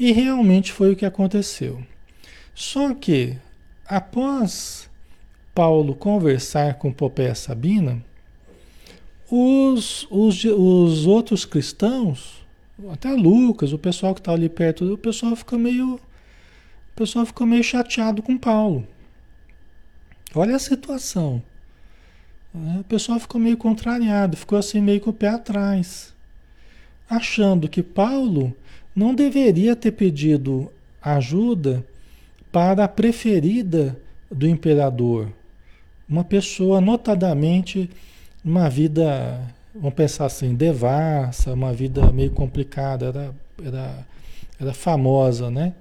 E 0.02 0.10
realmente 0.10 0.72
foi 0.72 0.90
o 0.90 0.96
que 0.96 1.06
aconteceu. 1.06 1.80
Só 2.52 2.92
que, 2.92 3.38
após 3.86 4.90
Paulo 5.54 5.94
conversar 5.94 6.74
com 6.74 6.92
Popéia 6.92 7.36
Sabina, 7.36 8.04
os, 9.30 10.04
os, 10.10 10.42
os 10.44 11.06
outros 11.06 11.44
cristãos, 11.44 12.44
até 12.92 13.12
Lucas, 13.12 13.72
o 13.72 13.78
pessoal 13.78 14.12
que 14.12 14.18
está 14.18 14.32
ali 14.32 14.48
perto, 14.48 14.92
o 14.92 14.98
pessoal 14.98 15.36
fica 15.36 15.56
meio. 15.56 15.94
O 15.94 16.96
pessoal 16.96 17.24
ficou 17.24 17.46
meio 17.46 17.62
chateado 17.62 18.22
com 18.22 18.36
Paulo. 18.36 18.84
Olha 20.34 20.56
a 20.56 20.58
situação. 20.58 21.40
O 22.52 22.82
pessoal 22.88 23.20
ficou 23.20 23.40
meio 23.40 23.56
contrariado, 23.56 24.36
ficou 24.36 24.58
assim 24.58 24.80
meio 24.80 25.00
com 25.00 25.10
o 25.10 25.14
pé 25.14 25.28
atrás, 25.28 26.12
achando 27.08 27.68
que 27.68 27.84
Paulo 27.84 28.52
não 28.94 29.14
deveria 29.14 29.74
ter 29.74 29.92
pedido 29.92 30.70
ajuda 31.00 31.84
para 32.50 32.84
a 32.84 32.88
preferida 32.88 33.98
do 34.30 34.46
imperador, 34.46 35.28
uma 36.08 36.24
pessoa 36.24 36.80
notadamente 36.80 37.88
uma 38.44 38.68
vida, 38.68 39.40
vamos 39.74 39.94
pensar 39.94 40.26
assim, 40.26 40.54
devassa, 40.54 41.52
uma 41.52 41.72
vida 41.72 42.10
meio 42.12 42.30
complicada, 42.32 43.06
era, 43.06 43.34
era, 43.64 44.06
era 44.60 44.74
famosa, 44.74 45.50
né? 45.50 45.74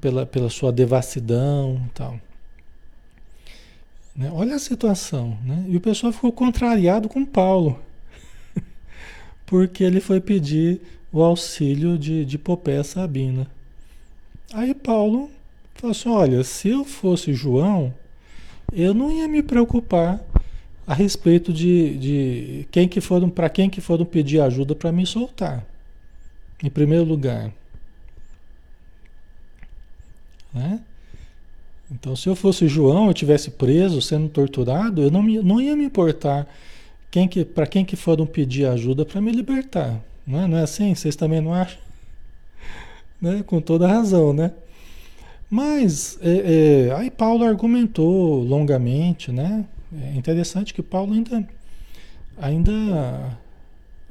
Pela, 0.00 0.24
pela 0.24 0.48
sua 0.48 0.72
devassidão 0.72 1.82
e 1.86 1.90
tal. 1.90 2.20
Né? 4.16 4.30
Olha 4.32 4.56
a 4.56 4.58
situação. 4.58 5.38
Né? 5.44 5.66
E 5.68 5.76
o 5.76 5.80
pessoal 5.80 6.12
ficou 6.12 6.32
contrariado 6.32 7.08
com 7.08 7.24
Paulo, 7.24 7.78
porque 9.46 9.84
ele 9.84 10.00
foi 10.00 10.20
pedir 10.20 10.80
o 11.12 11.22
auxílio 11.22 11.98
de, 11.98 12.24
de 12.24 12.38
Popé 12.38 12.82
Sabina. 12.82 13.46
Aí 14.52 14.74
Paulo 14.74 15.30
falou 15.74 15.92
assim: 15.92 16.08
olha, 16.08 16.42
se 16.42 16.68
eu 16.68 16.84
fosse 16.84 17.34
João, 17.34 17.92
eu 18.72 18.94
não 18.94 19.12
ia 19.12 19.28
me 19.28 19.42
preocupar 19.42 20.20
a 20.86 20.94
respeito 20.94 21.52
de, 21.52 21.96
de 21.98 22.68
quem 22.70 22.88
que 22.88 23.00
foram, 23.00 23.28
para 23.28 23.48
quem 23.48 23.68
que 23.68 23.80
foram 23.80 24.04
pedir 24.04 24.40
ajuda 24.40 24.74
para 24.74 24.90
me 24.90 25.06
soltar. 25.06 25.64
Em 26.62 26.70
primeiro 26.70 27.04
lugar. 27.04 27.52
Né? 30.52 30.80
Então, 31.90 32.16
se 32.16 32.28
eu 32.28 32.34
fosse 32.34 32.68
João, 32.68 33.08
eu 33.08 33.14
tivesse 33.14 33.50
preso, 33.50 34.00
sendo 34.00 34.28
torturado, 34.28 35.02
eu 35.02 35.10
não, 35.10 35.22
me, 35.22 35.38
não 35.42 35.60
ia 35.60 35.76
me 35.76 35.84
importar 35.84 36.46
quem 37.10 37.28
que, 37.28 37.44
para 37.44 37.66
quem 37.66 37.84
que 37.84 37.96
foram 37.96 38.24
pedir 38.24 38.66
ajuda 38.66 39.04
para 39.04 39.20
me 39.20 39.30
libertar. 39.30 40.00
Não 40.26 40.42
é, 40.42 40.46
não 40.46 40.58
é 40.58 40.62
assim? 40.62 40.94
Vocês 40.94 41.16
também 41.16 41.40
não 41.40 41.54
acham? 41.54 41.78
né? 43.22 43.44
Com 43.46 43.60
toda 43.60 43.86
razão, 43.86 44.32
né? 44.32 44.50
Mas 45.48 46.18
é, 46.20 46.88
é, 46.88 46.94
aí 46.96 47.10
Paulo 47.10 47.44
argumentou 47.44 48.42
longamente, 48.42 49.30
né? 49.30 49.64
É 50.02 50.16
interessante 50.16 50.74
que 50.74 50.82
Paulo 50.82 51.12
ainda 51.12 51.48
ainda 52.36 53.38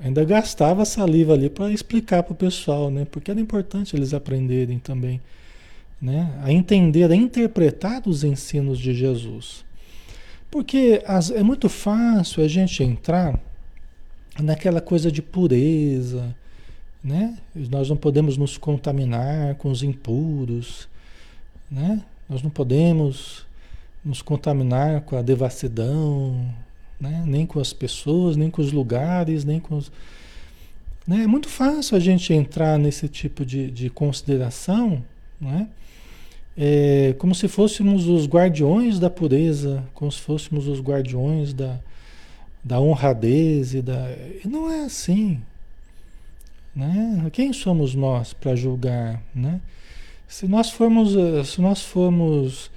ainda 0.01 0.23
gastava 0.23 0.85
saliva 0.85 1.33
ali 1.33 1.49
para 1.49 1.71
explicar 1.71 2.23
para 2.23 2.33
o 2.33 2.35
pessoal, 2.35 2.89
né? 2.89 3.05
Porque 3.09 3.29
era 3.29 3.39
importante 3.39 3.95
eles 3.95 4.13
aprenderem 4.13 4.79
também, 4.79 5.19
né? 6.01 6.31
A 6.43 6.51
entender, 6.51 7.11
a 7.11 7.15
interpretar 7.15 8.03
os 8.07 8.23
ensinos 8.23 8.79
de 8.79 8.93
Jesus. 8.93 9.65
Porque 10.49 11.01
as, 11.05 11.31
é 11.31 11.43
muito 11.43 11.67
fácil 11.67 12.43
a 12.43 12.47
gente 12.47 12.83
entrar 12.83 13.39
naquela 14.39 14.81
coisa 14.81 15.11
de 15.11 15.21
pureza, 15.21 16.35
né? 17.03 17.37
Nós 17.55 17.89
não 17.89 17.97
podemos 17.97 18.37
nos 18.37 18.57
contaminar 18.57 19.55
com 19.55 19.69
os 19.69 19.83
impuros, 19.83 20.87
né? 21.69 22.01
Nós 22.29 22.41
não 22.41 22.49
podemos 22.49 23.45
nos 24.03 24.21
contaminar 24.21 25.01
com 25.01 25.15
a 25.15 25.21
devassidão, 25.21 26.49
né? 26.99 27.23
nem 27.25 27.45
com 27.45 27.59
as 27.59 27.73
pessoas, 27.73 28.35
nem 28.35 28.49
com 28.49 28.61
os 28.61 28.71
lugares, 28.71 29.45
nem 29.45 29.59
com 29.59 29.77
os... 29.77 29.91
Né? 31.07 31.23
É 31.23 31.27
muito 31.27 31.49
fácil 31.49 31.97
a 31.97 31.99
gente 31.99 32.33
entrar 32.33 32.77
nesse 32.77 33.07
tipo 33.07 33.45
de, 33.45 33.69
de 33.69 33.89
consideração, 33.89 35.03
né? 35.39 35.67
é, 36.57 37.15
como 37.17 37.33
se 37.33 37.47
fôssemos 37.47 38.07
os 38.07 38.27
guardiões 38.27 38.99
da 38.99 39.09
pureza, 39.09 39.83
como 39.93 40.11
se 40.11 40.19
fôssemos 40.19 40.67
os 40.67 40.79
guardiões 40.79 41.53
da, 41.53 41.79
da 42.63 42.79
honradez 42.79 43.73
e 43.73 43.81
da. 43.81 44.07
Não 44.45 44.69
é 44.69 44.85
assim. 44.85 45.41
Né? 46.75 47.29
Quem 47.33 47.51
somos 47.51 47.95
nós 47.95 48.33
para 48.33 48.55
julgar? 48.55 49.21
Né? 49.35 49.59
Se 50.27 50.47
nós 50.47 50.69
formos, 50.69 51.13
se 51.47 51.59
nós 51.59 51.81
formos 51.81 52.71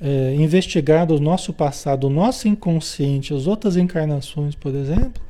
é, 0.00 0.34
investigar 0.34 1.10
o 1.10 1.20
nosso 1.20 1.52
passado, 1.52 2.06
o 2.06 2.10
nosso 2.10 2.48
inconsciente, 2.48 3.34
as 3.34 3.46
outras 3.46 3.76
encarnações, 3.76 4.54
por 4.54 4.74
exemplo, 4.74 5.22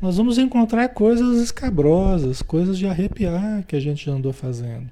nós 0.00 0.16
vamos 0.16 0.36
encontrar 0.38 0.88
coisas 0.90 1.40
escabrosas, 1.40 2.42
coisas 2.42 2.78
de 2.78 2.86
arrepiar 2.86 3.64
que 3.66 3.76
a 3.76 3.80
gente 3.80 4.04
já 4.06 4.12
andou 4.12 4.32
fazendo. 4.32 4.90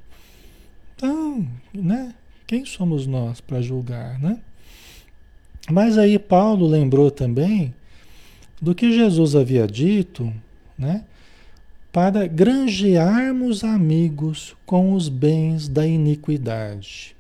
Então, 0.97 1.47
né? 1.75 2.15
Quem 2.47 2.65
somos 2.65 3.07
nós 3.07 3.41
para 3.41 3.61
julgar, 3.61 4.19
né? 4.19 4.39
Mas 5.71 5.97
aí 5.97 6.19
Paulo 6.19 6.67
lembrou 6.67 7.11
também 7.11 7.75
do 8.63 8.77
que 8.77 8.93
Jesus 8.93 9.35
havia 9.35 9.67
dito, 9.67 10.33
né? 10.79 11.05
Para 11.91 12.29
granjearmos 12.29 13.65
amigos 13.65 14.57
com 14.65 14.95
os 14.95 15.09
bens 15.09 15.69
da 15.69 15.85
iniquidade. 15.85 17.17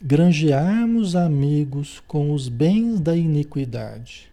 Granjearmos 0.00 1.16
amigos 1.16 2.00
com 2.06 2.32
os 2.32 2.48
bens 2.48 3.00
da 3.00 3.16
iniquidade. 3.16 4.30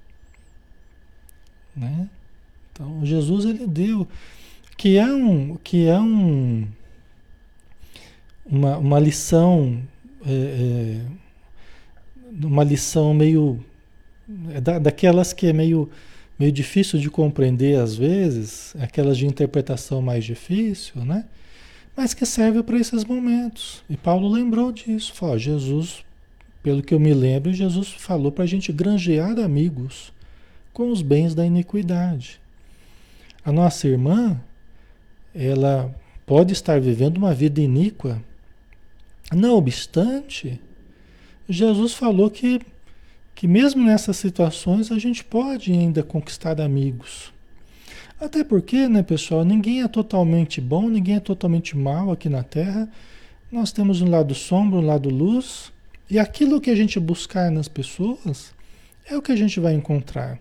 Né? 1.75 2.07
Então, 2.71 3.03
Jesus 3.03 3.45
ele 3.45 3.65
deu 3.65 4.07
que 4.77 4.97
é 4.97 5.05
um 5.05 5.57
que 5.57 5.87
é 5.87 5.99
um 5.99 6.67
uma, 8.45 8.77
uma 8.77 8.99
lição, 8.99 9.81
é, 10.25 10.31
é, 10.31 11.05
uma 12.45 12.63
lição 12.63 13.13
meio 13.13 13.63
da, 14.61 14.79
daquelas 14.79 15.33
que 15.33 15.47
é 15.47 15.53
meio, 15.53 15.89
meio 16.37 16.51
difícil 16.51 16.99
de 16.99 17.09
compreender 17.09 17.79
às 17.79 17.95
vezes, 17.95 18.75
aquelas 18.79 19.17
de 19.17 19.25
interpretação 19.25 20.01
mais 20.01 20.23
difícil, 20.23 21.03
né? 21.03 21.25
Mas 21.95 22.13
que 22.13 22.25
serve 22.25 22.63
para 22.63 22.79
esses 22.79 23.03
momentos. 23.03 23.83
E 23.89 23.97
Paulo 23.97 24.29
lembrou 24.29 24.71
disso. 24.71 25.13
Falou, 25.13 25.37
Jesus, 25.37 26.05
pelo 26.63 26.81
que 26.81 26.93
eu 26.93 26.99
me 26.99 27.13
lembro, 27.13 27.51
Jesus 27.51 27.89
falou 27.89 28.31
para 28.31 28.45
a 28.45 28.47
gente 28.47 28.71
granjear 28.71 29.37
amigos 29.39 30.13
com 30.71 30.91
os 30.91 31.01
bens 31.01 31.35
da 31.35 31.45
iniquidade. 31.45 32.39
A 33.43 33.51
nossa 33.51 33.87
irmã, 33.87 34.39
ela 35.35 35.93
pode 36.25 36.53
estar 36.53 36.79
vivendo 36.79 37.17
uma 37.17 37.33
vida 37.33 37.59
iníqua 37.59 38.21
não 39.35 39.55
obstante, 39.55 40.59
Jesus 41.47 41.93
falou 41.93 42.29
que, 42.31 42.59
que 43.39 43.47
mesmo 43.47 43.85
nessas 43.85 44.17
situações 44.17 44.91
a 44.91 44.99
gente 44.99 45.23
pode 45.23 45.71
ainda 45.71 46.03
conquistar 46.03 46.59
amigos. 46.59 47.31
Até 48.19 48.43
porque, 48.43 48.89
né, 48.89 49.01
pessoal, 49.01 49.45
ninguém 49.45 49.81
é 49.81 49.87
totalmente 49.87 50.59
bom, 50.59 50.89
ninguém 50.89 51.15
é 51.15 51.19
totalmente 51.21 51.77
mal 51.77 52.11
aqui 52.11 52.27
na 52.27 52.43
Terra. 52.43 52.89
Nós 53.49 53.71
temos 53.71 54.01
um 54.01 54.09
lado 54.09 54.35
sombra, 54.35 54.77
um 54.77 54.85
lado 54.85 55.09
luz, 55.09 55.71
e 56.09 56.19
aquilo 56.19 56.59
que 56.59 56.69
a 56.69 56.75
gente 56.75 56.99
buscar 56.99 57.49
nas 57.49 57.69
pessoas 57.69 58.53
é 59.07 59.15
o 59.15 59.21
que 59.21 59.31
a 59.31 59.37
gente 59.37 59.57
vai 59.57 59.73
encontrar. 59.73 60.37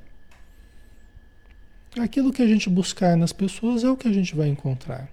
Aquilo 2.00 2.32
que 2.32 2.42
a 2.42 2.48
gente 2.48 2.68
buscar 2.68 3.16
nas 3.16 3.32
pessoas 3.32 3.84
é 3.84 3.88
o 3.88 3.96
que 3.96 4.08
a 4.08 4.12
gente 4.12 4.34
vai 4.34 4.48
encontrar. 4.48 5.08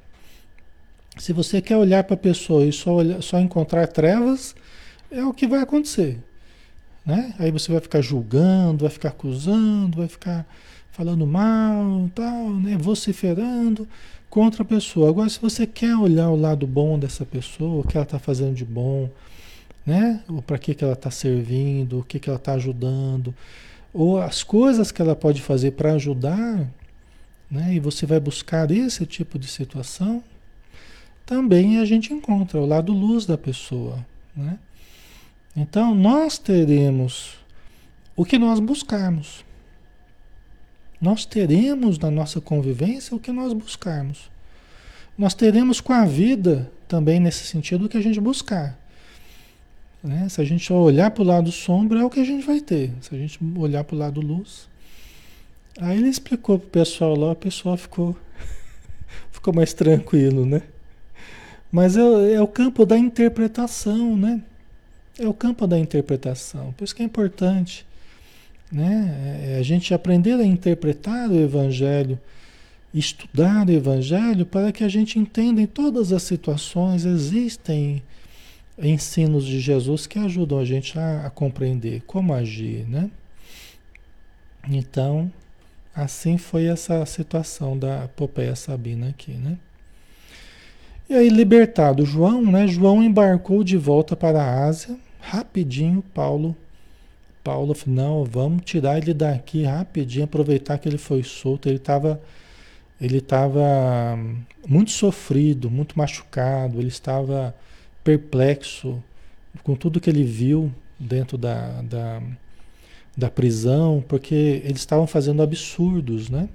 Se 1.19 1.31
você 1.31 1.61
quer 1.61 1.77
olhar 1.77 2.03
para 2.03 2.15
a 2.15 2.17
pessoa 2.17 2.65
e 2.65 2.73
só, 2.73 2.95
olhar, 2.95 3.21
só 3.21 3.39
encontrar 3.39 3.85
trevas, 3.85 4.55
é 5.11 5.23
o 5.23 5.31
que 5.31 5.45
vai 5.45 5.59
acontecer. 5.59 6.17
Né? 7.05 7.33
Aí 7.37 7.51
você 7.51 7.71
vai 7.71 7.79
ficar 7.79 8.01
julgando, 8.01 8.85
vai 8.85 8.89
ficar 8.89 9.09
acusando, 9.09 9.97
vai 9.97 10.07
ficar 10.07 10.45
falando 10.91 11.27
mal, 11.27 12.09
tal, 12.15 12.49
né? 12.51 12.77
vociferando 12.77 13.87
contra 14.29 14.63
a 14.63 14.65
pessoa. 14.65 15.09
Agora, 15.09 15.29
se 15.29 15.39
você 15.39 15.67
quer 15.67 15.95
olhar 15.95 16.29
o 16.29 16.35
lado 16.35 16.65
bom 16.65 16.97
dessa 16.97 17.25
pessoa, 17.25 17.81
o 17.81 17.87
que 17.87 17.95
ela 17.95 18.03
está 18.03 18.17
fazendo 18.17 18.55
de 18.55 18.65
bom, 18.65 19.09
né? 19.85 20.21
Ou 20.27 20.41
para 20.41 20.57
que, 20.57 20.73
que 20.73 20.83
ela 20.83 20.93
está 20.93 21.11
servindo, 21.11 21.99
o 21.99 22.03
que, 22.03 22.19
que 22.19 22.29
ela 22.29 22.37
está 22.37 22.53
ajudando, 22.53 23.33
ou 23.93 24.19
as 24.19 24.43
coisas 24.43 24.91
que 24.91 25.01
ela 25.01 25.15
pode 25.15 25.41
fazer 25.41 25.71
para 25.71 25.93
ajudar, 25.93 26.67
né? 27.49 27.75
E 27.75 27.79
você 27.79 28.05
vai 28.05 28.19
buscar 28.19 28.69
esse 28.71 29.05
tipo 29.05 29.37
de 29.37 29.47
situação, 29.47 30.23
também 31.25 31.79
a 31.79 31.85
gente 31.85 32.13
encontra 32.13 32.59
o 32.59 32.65
lado 32.65 32.91
luz 32.91 33.25
da 33.25 33.37
pessoa. 33.37 34.05
Né? 34.35 34.59
Então, 35.55 35.95
nós 35.95 36.37
teremos 36.37 37.37
o 38.15 38.25
que 38.25 38.37
nós 38.37 38.59
buscarmos. 38.59 39.45
Nós 40.99 41.25
teremos 41.25 41.97
na 41.99 42.09
nossa 42.09 42.41
convivência 42.41 43.15
o 43.15 43.19
que 43.19 43.31
nós 43.31 43.53
buscarmos. 43.53 44.29
Nós 45.17 45.33
teremos 45.33 45.79
com 45.79 45.93
a 45.93 46.05
vida 46.05 46.69
também 46.87 47.19
nesse 47.19 47.45
sentido 47.45 47.85
o 47.85 47.89
que 47.89 47.97
a 47.97 48.01
gente 48.01 48.19
buscar. 48.19 48.77
Né? 50.03 50.27
Se 50.29 50.41
a 50.41 50.43
gente 50.43 50.71
olhar 50.71 51.11
para 51.11 51.23
o 51.23 51.25
lado 51.25 51.51
sombra, 51.51 51.99
é 51.99 52.03
o 52.03 52.09
que 52.09 52.19
a 52.19 52.25
gente 52.25 52.45
vai 52.45 52.59
ter. 52.59 52.91
Se 53.01 53.15
a 53.15 53.17
gente 53.17 53.39
olhar 53.57 53.83
para 53.83 53.95
o 53.95 53.99
lado 53.99 54.21
luz. 54.21 54.67
Aí 55.79 55.97
ele 55.97 56.09
explicou 56.09 56.59
para 56.59 56.67
o 56.67 56.69
pessoal 56.69 57.15
lá, 57.15 57.31
o 57.31 57.35
pessoal 57.35 57.75
ficou, 57.75 58.15
ficou 59.31 59.53
mais 59.53 59.73
tranquilo, 59.73 60.45
né? 60.45 60.61
Mas 61.71 61.97
é, 61.97 62.33
é 62.33 62.41
o 62.41 62.47
campo 62.47 62.85
da 62.85 62.97
interpretação, 62.97 64.15
né? 64.15 64.41
É 65.17 65.27
o 65.27 65.33
campo 65.33 65.65
da 65.65 65.79
interpretação. 65.79 66.73
Por 66.73 66.83
isso 66.83 66.95
que 66.95 67.01
é 67.01 67.05
importante 67.05 67.85
né? 68.71 69.53
É 69.53 69.57
a 69.59 69.63
gente 69.63 69.93
aprender 69.93 70.33
a 70.33 70.45
interpretar 70.45 71.29
o 71.29 71.39
Evangelho, 71.39 72.19
estudar 72.93 73.67
o 73.67 73.71
Evangelho, 73.71 74.45
para 74.45 74.71
que 74.71 74.83
a 74.83 74.89
gente 74.89 75.19
entenda 75.19 75.61
em 75.61 75.65
todas 75.65 76.11
as 76.11 76.23
situações 76.23 77.05
existem 77.05 78.01
ensinos 78.77 79.45
de 79.45 79.59
Jesus 79.59 80.05
que 80.05 80.19
ajudam 80.19 80.59
a 80.59 80.65
gente 80.65 80.97
a, 80.99 81.25
a 81.25 81.29
compreender 81.29 82.01
como 82.05 82.33
agir, 82.33 82.85
né? 82.89 83.09
Então, 84.67 85.31
assim 85.95 86.37
foi 86.37 86.65
essa 86.65 87.05
situação 87.05 87.77
da 87.77 88.09
Popeia 88.15 88.55
Sabina 88.55 89.09
aqui, 89.09 89.31
né? 89.31 89.57
E 91.07 91.13
aí, 91.13 91.29
libertado 91.29 92.03
João, 92.03 92.41
né? 92.41 92.67
João 92.67 93.03
embarcou 93.03 93.63
de 93.63 93.77
volta 93.77 94.15
para 94.15 94.41
a 94.41 94.65
Ásia. 94.65 94.97
Rapidinho, 95.29 96.03
Paulo. 96.13 96.55
Paulo 97.43 97.75
não, 97.85 98.23
vamos 98.23 98.63
tirar 98.65 98.97
ele 98.97 99.13
daqui 99.13 99.63
rapidinho, 99.63 100.25
aproveitar 100.25 100.77
que 100.77 100.89
ele 100.89 100.97
foi 100.97 101.23
solto. 101.23 101.67
Ele 101.67 101.77
estava 101.77 102.21
ele 102.99 103.17
estava 103.17 104.17
muito 104.67 104.91
sofrido, 104.91 105.69
muito 105.69 105.97
machucado, 105.97 106.79
ele 106.79 106.87
estava 106.87 107.53
perplexo 108.03 109.03
com 109.63 109.75
tudo 109.75 109.99
que 109.99 110.09
ele 110.09 110.23
viu 110.23 110.71
dentro 110.97 111.37
da, 111.37 111.81
da, 111.81 112.21
da 113.17 113.29
prisão, 113.29 114.03
porque 114.07 114.61
eles 114.63 114.79
estavam 114.79 115.05
fazendo 115.05 115.43
absurdos, 115.43 116.29
né? 116.29 116.47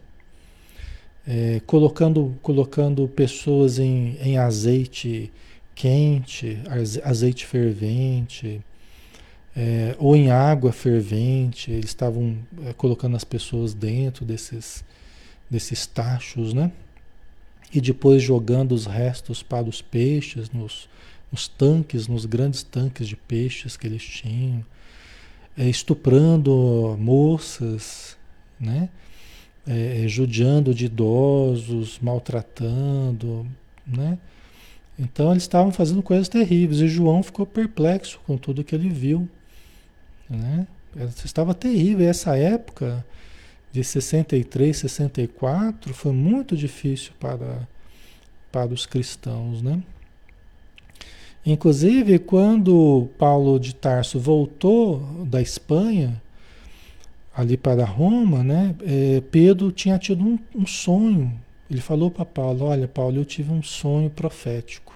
é, 1.26 1.60
colocando, 1.66 2.36
colocando 2.42 3.06
pessoas 3.08 3.78
em, 3.78 4.16
em 4.20 4.38
azeite 4.38 5.32
quente, 5.80 6.58
azeite 7.02 7.46
fervente, 7.46 8.60
é, 9.56 9.96
ou 9.98 10.14
em 10.14 10.30
água 10.30 10.72
fervente, 10.72 11.70
eles 11.70 11.86
estavam 11.86 12.36
é, 12.66 12.74
colocando 12.74 13.16
as 13.16 13.24
pessoas 13.24 13.72
dentro 13.72 14.26
desses, 14.26 14.84
desses 15.48 15.86
tachos, 15.86 16.52
né? 16.52 16.70
e 17.72 17.80
depois 17.80 18.22
jogando 18.22 18.72
os 18.72 18.84
restos 18.84 19.42
para 19.42 19.66
os 19.66 19.80
peixes, 19.80 20.50
nos, 20.50 20.86
nos 21.32 21.48
tanques, 21.48 22.06
nos 22.08 22.26
grandes 22.26 22.62
tanques 22.62 23.08
de 23.08 23.16
peixes 23.16 23.74
que 23.74 23.86
eles 23.86 24.02
tinham, 24.02 24.62
é, 25.56 25.66
estuprando 25.66 26.94
moças, 27.00 28.18
né? 28.58 28.90
É, 29.66 30.04
judiando 30.08 30.74
de 30.74 30.86
idosos, 30.86 31.98
maltratando, 32.00 33.46
né? 33.86 34.18
Então 35.00 35.30
eles 35.30 35.44
estavam 35.44 35.72
fazendo 35.72 36.02
coisas 36.02 36.28
terríveis 36.28 36.82
e 36.82 36.86
João 36.86 37.22
ficou 37.22 37.46
perplexo 37.46 38.20
com 38.26 38.36
tudo 38.36 38.62
que 38.62 38.74
ele 38.74 38.90
viu, 38.90 39.26
né? 40.28 40.66
Estava 41.24 41.54
terrível. 41.54 42.06
Essa 42.06 42.36
época 42.36 43.02
de 43.72 43.82
63, 43.82 44.76
64 44.76 45.94
foi 45.94 46.12
muito 46.12 46.54
difícil 46.54 47.12
para, 47.18 47.66
para 48.52 48.74
os 48.74 48.84
cristãos, 48.84 49.62
né? 49.62 49.82
Inclusive, 51.46 52.18
quando 52.18 53.08
Paulo 53.18 53.58
de 53.58 53.74
Tarso 53.74 54.20
voltou 54.20 54.98
da 55.24 55.40
Espanha, 55.40 56.20
ali 57.34 57.56
para 57.56 57.86
Roma, 57.86 58.44
né? 58.44 58.74
É, 58.82 59.22
Pedro 59.30 59.72
tinha 59.72 59.98
tido 59.98 60.22
um, 60.22 60.38
um 60.54 60.66
sonho. 60.66 61.32
Ele 61.70 61.80
falou 61.80 62.10
para 62.10 62.26
Paulo: 62.26 62.66
Olha, 62.66 62.86
Paulo, 62.86 63.16
eu 63.16 63.24
tive 63.24 63.50
um 63.50 63.62
sonho 63.62 64.10
profético. 64.10 64.89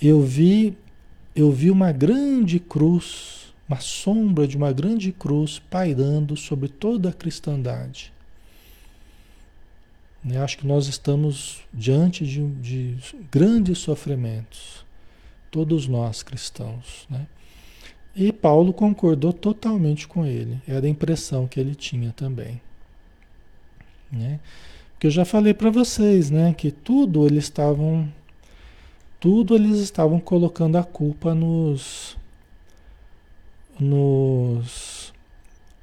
Eu 0.00 0.22
vi, 0.22 0.76
eu 1.34 1.50
vi 1.52 1.70
uma 1.70 1.92
grande 1.92 2.58
cruz 2.58 3.40
uma 3.70 3.78
sombra 3.78 4.48
de 4.48 4.56
uma 4.56 4.72
grande 4.72 5.12
cruz 5.12 5.60
pairando 5.70 6.36
sobre 6.36 6.68
toda 6.68 7.10
a 7.10 7.12
cristandade. 7.12 8.12
Eu 10.28 10.42
acho 10.42 10.58
que 10.58 10.66
nós 10.66 10.88
estamos 10.88 11.62
diante 11.72 12.26
de, 12.26 12.44
de 12.56 12.96
grandes 13.30 13.78
sofrimentos, 13.78 14.84
todos 15.52 15.86
nós 15.86 16.24
cristãos. 16.24 17.06
Né? 17.08 17.28
E 18.14 18.32
Paulo 18.32 18.72
concordou 18.72 19.32
totalmente 19.32 20.08
com 20.08 20.26
ele, 20.26 20.60
era 20.66 20.84
a 20.84 20.90
impressão 20.90 21.46
que 21.46 21.60
ele 21.60 21.76
tinha 21.76 22.10
também. 22.10 22.60
Né? 24.10 24.40
Porque 24.94 25.06
eu 25.06 25.12
já 25.12 25.24
falei 25.24 25.54
para 25.54 25.70
vocês 25.70 26.28
né, 26.28 26.52
que 26.52 26.72
tudo 26.72 27.24
eles 27.24 27.44
estavam. 27.44 28.12
Tudo 29.20 29.54
eles 29.54 29.78
estavam 29.78 30.18
colocando 30.18 30.76
a 30.76 30.82
culpa 30.82 31.34
nos, 31.34 32.16
nos, 33.78 35.12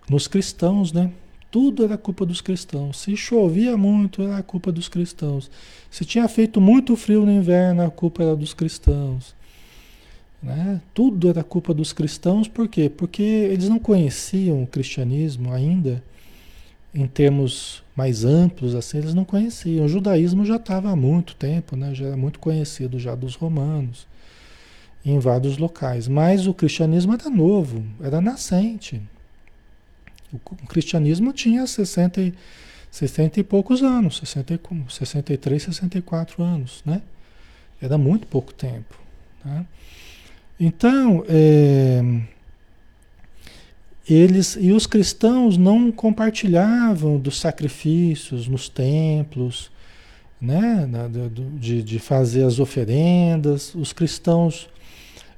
nos 0.09 0.27
cristãos, 0.27 0.91
né? 0.91 1.11
Tudo 1.51 1.85
era 1.85 1.97
culpa 1.97 2.25
dos 2.25 2.41
cristãos. 2.41 2.97
Se 2.99 3.15
chovia 3.15 3.77
muito, 3.77 4.23
era 4.23 4.41
culpa 4.41 4.71
dos 4.71 4.89
cristãos. 4.89 5.51
Se 5.89 6.03
tinha 6.03 6.27
feito 6.27 6.59
muito 6.59 6.95
frio 6.95 7.25
no 7.25 7.31
inverno, 7.31 7.83
a 7.83 7.91
culpa 7.91 8.23
era 8.23 8.35
dos 8.35 8.55
cristãos. 8.55 9.35
Né? 10.41 10.81
Tudo 10.93 11.29
era 11.29 11.43
culpa 11.43 11.73
dos 11.73 11.93
cristãos, 11.93 12.47
por 12.47 12.67
quê? 12.67 12.89
Porque 12.89 13.21
eles 13.21 13.69
não 13.69 13.79
conheciam 13.79 14.63
o 14.63 14.67
cristianismo 14.67 15.53
ainda, 15.53 16.03
em 16.93 17.07
termos 17.07 17.83
mais 17.97 18.23
amplos, 18.23 18.75
assim, 18.75 18.99
eles 18.99 19.15
não 19.15 19.25
conheciam. 19.25 19.85
O 19.85 19.89
judaísmo 19.89 20.45
já 20.45 20.57
estava 20.57 20.91
há 20.91 20.95
muito 20.95 21.35
tempo, 21.35 21.75
né? 21.75 21.95
já 21.95 22.05
era 22.05 22.15
muito 22.15 22.37
conhecido 22.37 22.99
já 22.99 23.15
dos 23.15 23.33
romanos 23.33 24.05
em 25.03 25.17
vários 25.17 25.57
locais. 25.57 26.07
Mas 26.07 26.45
o 26.45 26.53
cristianismo 26.53 27.15
era 27.15 27.27
novo, 27.27 27.83
era 27.99 28.21
nascente. 28.21 29.01
O 30.31 30.67
cristianismo 30.67 31.33
tinha 31.33 31.65
60 31.65 32.21
e, 32.21 32.33
60 32.91 33.39
e 33.39 33.43
poucos 33.43 33.81
anos, 33.81 34.17
60, 34.19 34.59
63, 34.89 35.63
64 35.63 36.43
anos, 36.43 36.83
né? 36.85 37.01
Era 37.81 37.97
muito 37.97 38.27
pouco 38.27 38.53
tempo. 38.53 38.99
Né? 39.43 39.65
Então, 40.59 41.25
é, 41.27 42.01
eles 44.09 44.57
e 44.59 44.71
os 44.71 44.87
cristãos 44.87 45.57
não 45.57 45.91
compartilhavam 45.91 47.17
dos 47.17 47.39
sacrifícios 47.39 48.47
nos 48.47 48.69
templos, 48.69 49.69
né? 50.39 50.89
De, 51.59 51.83
de 51.83 51.99
fazer 51.99 52.43
as 52.43 52.59
oferendas. 52.59 53.75
Os 53.75 53.91
cristãos 53.91 54.69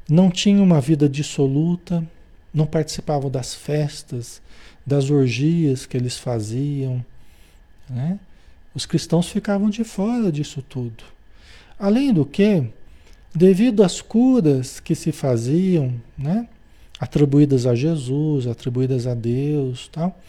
não 0.09 0.30
tinham 0.30 0.63
uma 0.63 0.80
vida 0.80 1.09
dissoluta, 1.09 2.05
não 2.53 2.65
participavam 2.65 3.30
das 3.30 3.53
festas, 3.55 4.41
das 4.86 5.09
orgias 5.09 5.86
que 5.86 5.97
eles 5.97 6.17
faziam. 6.17 7.03
Né? 7.89 8.20
Os 8.74 8.86
cristãos 8.86 9.30
ficavam 9.30 9.70
de 9.70 9.84
fora 9.84 10.32
disso 10.32 10.61
tudo. 10.61 11.03
Além 11.78 12.13
do 12.13 12.26
que, 12.26 12.63
devido 13.34 13.84
às 13.84 14.01
curas 14.01 14.80
que 14.80 14.93
se 14.93 15.11
faziam, 15.11 15.93
né? 16.17 16.47
Atribuídas 17.00 17.66
a 17.66 17.74
Jesus, 17.74 18.47
atribuídas 18.47 19.08
a 19.08 19.14
Deus, 19.14 19.88
tal, 19.91 20.20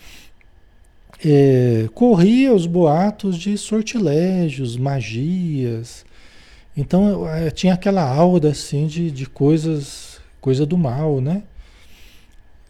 é, 1.24 1.88
corria 1.94 2.54
os 2.54 2.66
boatos 2.66 3.36
de 3.36 3.58
sortilégios, 3.58 4.76
magias, 4.76 6.04
então 6.76 7.28
é, 7.28 7.50
tinha 7.50 7.74
aquela 7.74 8.02
aura 8.02 8.50
assim 8.50 8.86
de, 8.86 9.10
de 9.10 9.26
coisas, 9.26 10.20
coisa 10.40 10.64
do 10.64 10.78
mal, 10.78 11.20
né? 11.20 11.42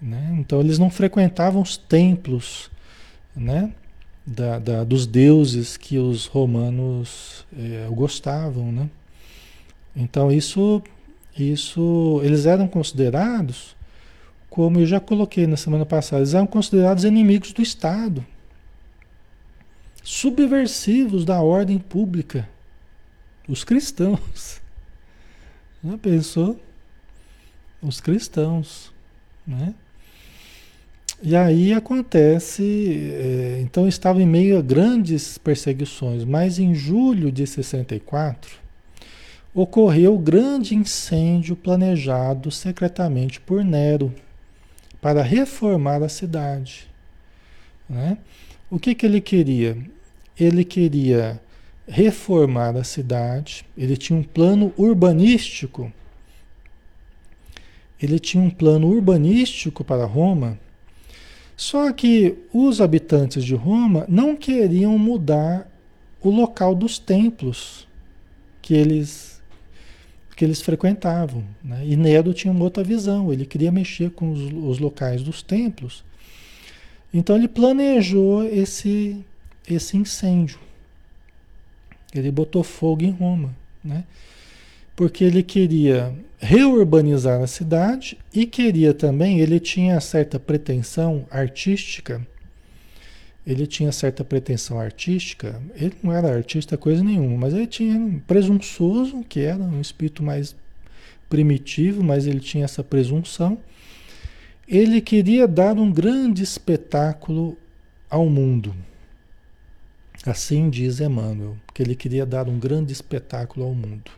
né? 0.01 0.37
Então 0.39 0.61
eles 0.61 0.79
não 0.79 0.91
frequentavam 0.91 1.61
os 1.63 1.77
templos, 1.77 2.71
né? 3.37 3.73
Da, 4.27 4.59
da, 4.59 4.85
dos 4.85 5.07
deuses 5.07 5.77
que 5.77 5.99
os 5.99 6.27
romanos 6.27 7.45
é, 7.57 7.87
gostavam, 7.91 8.71
né? 8.71 8.89
Então 9.95 10.31
isso, 10.31 10.83
isso, 11.37 12.21
eles 12.23 12.47
eram 12.47 12.69
considerados, 12.69 13.77
como 14.51 14.81
eu 14.81 14.87
já 14.87 14.99
coloquei 14.99 15.47
na 15.47 15.57
semana 15.57 15.87
passada, 15.87 16.21
eles 16.21 16.35
eram 16.35 16.47
considerados 16.47 17.05
inimigos 17.05 17.53
do 17.53 17.63
Estado, 17.63 18.27
subversivos 20.03 21.25
da 21.25 21.41
ordem 21.41 21.79
pública. 21.79 22.49
Os 23.49 23.65
cristãos. 23.65 24.61
Já 25.83 25.97
pensou? 25.97 26.61
Os 27.81 28.01
cristãos, 28.01 28.93
né? 29.47 29.75
E 31.23 31.35
aí 31.35 31.73
acontece, 31.73 33.13
é, 33.13 33.61
então 33.63 33.89
estava 33.89 34.21
em 34.23 34.27
meio 34.27 34.59
a 34.59 34.63
grandes 34.63 35.39
perseguições, 35.39 36.25
mas 36.25 36.59
em 36.59 36.75
julho 36.75 37.33
de 37.33 37.47
64 37.47 38.59
ocorreu 39.55 40.15
o 40.15 40.19
grande 40.19 40.75
incêndio 40.75 41.57
planejado 41.57 42.51
secretamente 42.51 43.41
por 43.41 43.65
Nero 43.65 44.15
para 45.01 45.23
reformar 45.23 46.03
a 46.03 46.09
cidade. 46.09 46.89
Né? 47.89 48.19
O 48.71 48.79
que, 48.79 48.95
que 48.95 49.07
ele 49.07 49.21
queria? 49.21 49.77
Ele 50.39 50.65
queria 50.65 51.41
reformar 51.89 52.77
a 52.77 52.85
cidade, 52.85 53.65
ele 53.77 53.97
tinha 53.97 54.19
um 54.19 54.23
plano 54.23 54.73
urbanístico. 54.77 55.93
Ele 58.01 58.19
tinha 58.19 58.43
um 58.43 58.49
plano 58.49 58.89
urbanístico 58.89 59.85
para 59.85 60.07
Roma, 60.07 60.59
só 61.57 61.93
que 61.93 62.39
os 62.55 62.81
habitantes 62.81 63.45
de 63.45 63.55
Roma 63.55 64.07
não 64.09 64.35
queriam 64.35 64.97
mudar 64.97 65.71
o 66.23 66.31
local 66.31 66.75
dos 66.75 66.99
templos 66.99 67.87
que 68.63 68.73
eles 68.73 69.30
que 70.41 70.45
eles 70.47 70.63
frequentavam. 70.63 71.45
Né? 71.63 71.83
E 71.85 71.97
Nero 71.99 72.33
tinha 72.33 72.51
uma 72.51 72.65
outra 72.65 72.83
visão, 72.83 73.31
ele 73.31 73.45
queria 73.45 73.71
mexer 73.71 74.11
com 74.13 74.33
os, 74.33 74.41
os 74.41 74.79
locais 74.79 75.23
dos 75.23 75.43
templos. 75.43 76.03
Então 77.13 77.37
ele 77.37 77.47
planejou 77.47 78.43
esse, 78.45 79.23
esse 79.69 79.99
incêndio. 79.99 80.59
Ele 82.15 82.31
botou 82.31 82.63
fogo 82.65 83.05
em 83.05 83.11
Roma, 83.11 83.55
né? 83.85 84.05
Porque 84.97 85.25
ele 85.25 85.43
queria 85.43 86.11
reurbanizar 86.39 87.43
a 87.43 87.47
cidade 87.47 88.17
e 88.33 88.47
queria 88.47 88.95
também, 88.95 89.41
ele 89.41 89.61
tinha 89.61 90.01
certa 90.01 90.41
pretensão 90.41 91.27
artística. 91.31 92.27
Ele 93.47 93.67
tinha 93.67 93.91
certa 93.91 94.25
pretensão 94.25 94.79
artística. 94.79 95.61
Ele 95.75 95.95
não 96.03 96.13
era 96.13 96.35
artista 96.35 96.77
coisa 96.77 97.03
nenhuma, 97.03 97.39
mas 97.39 97.55
ele 97.55 97.67
tinha 97.67 97.99
um 97.99 98.19
presunçoso, 98.21 99.25
que 99.29 99.41
era 99.41 99.63
um 99.63 99.81
espírito 99.81 100.23
mais 100.23 100.55
primitivo, 101.29 102.03
mas 102.03 102.27
ele 102.27 102.41
tinha 102.41 102.65
essa 102.65 102.85
presunção. 102.85 103.59
Ele 104.69 105.01
queria 105.01 105.49
dar 105.49 105.77
um 105.79 105.91
grande 105.91 106.43
espetáculo 106.43 107.57
ao 108.09 108.29
mundo. 108.29 108.75
Assim 110.27 110.69
diz 110.69 111.01
Emmanuel, 111.01 111.57
que 111.73 111.83
ele 111.83 111.95
queria 111.95 112.27
dar 112.27 112.47
um 112.49 112.59
grande 112.59 112.93
espetáculo 112.93 113.65
ao 113.65 113.75
mundo. 113.75 114.11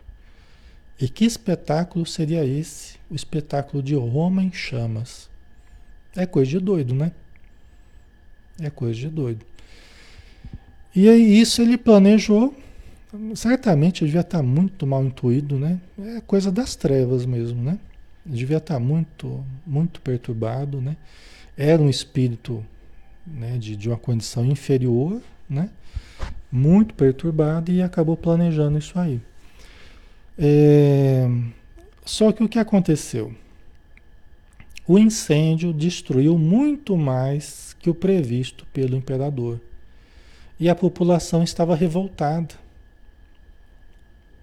E 0.99 1.07
que 1.07 1.25
espetáculo 1.25 2.05
seria 2.05 2.45
esse? 2.45 2.97
O 3.09 3.15
espetáculo 3.15 3.81
de 3.81 3.95
Roma 3.95 4.43
em 4.43 4.51
chamas. 4.51 5.29
É 6.15 6.25
coisa 6.25 6.51
de 6.51 6.59
doido, 6.59 6.93
né? 6.93 7.11
É 8.59 8.69
coisa 8.69 8.99
de 8.99 9.09
doido. 9.09 9.45
E 10.95 11.09
aí 11.09 11.39
isso 11.39 11.61
ele 11.61 11.77
planejou, 11.77 12.55
certamente 13.35 14.05
devia 14.05 14.21
estar 14.21 14.43
muito 14.43 14.85
mal 14.85 15.03
intuído, 15.03 15.57
né? 15.57 15.79
É 15.99 16.21
coisa 16.21 16.51
das 16.51 16.75
trevas 16.75 17.25
mesmo, 17.25 17.61
né? 17.63 17.79
Devia 18.25 18.57
estar 18.57 18.79
muito, 18.79 19.43
muito 19.65 20.01
perturbado, 20.01 20.79
né? 20.79 20.95
Era 21.57 21.81
um 21.81 21.89
espírito 21.89 22.63
né, 23.25 23.57
de, 23.57 23.75
de 23.75 23.89
uma 23.89 23.97
condição 23.97 24.45
inferior, 24.45 25.21
né? 25.49 25.69
Muito 26.51 26.93
perturbado 26.93 27.71
e 27.71 27.81
acabou 27.81 28.15
planejando 28.15 28.77
isso 28.77 28.97
aí. 28.99 29.19
É... 30.37 31.27
Só 32.05 32.31
que 32.31 32.43
o 32.43 32.49
que 32.49 32.59
aconteceu? 32.59 33.33
O 34.87 34.99
incêndio 34.99 35.73
destruiu 35.73 36.37
muito 36.37 36.97
mais 36.97 37.72
que 37.83 37.89
o 37.89 37.93
previsto 37.93 38.65
pelo 38.71 38.95
imperador. 38.95 39.59
E 40.57 40.69
a 40.69 40.73
população 40.73 41.43
estava 41.43 41.75
revoltada. 41.75 42.55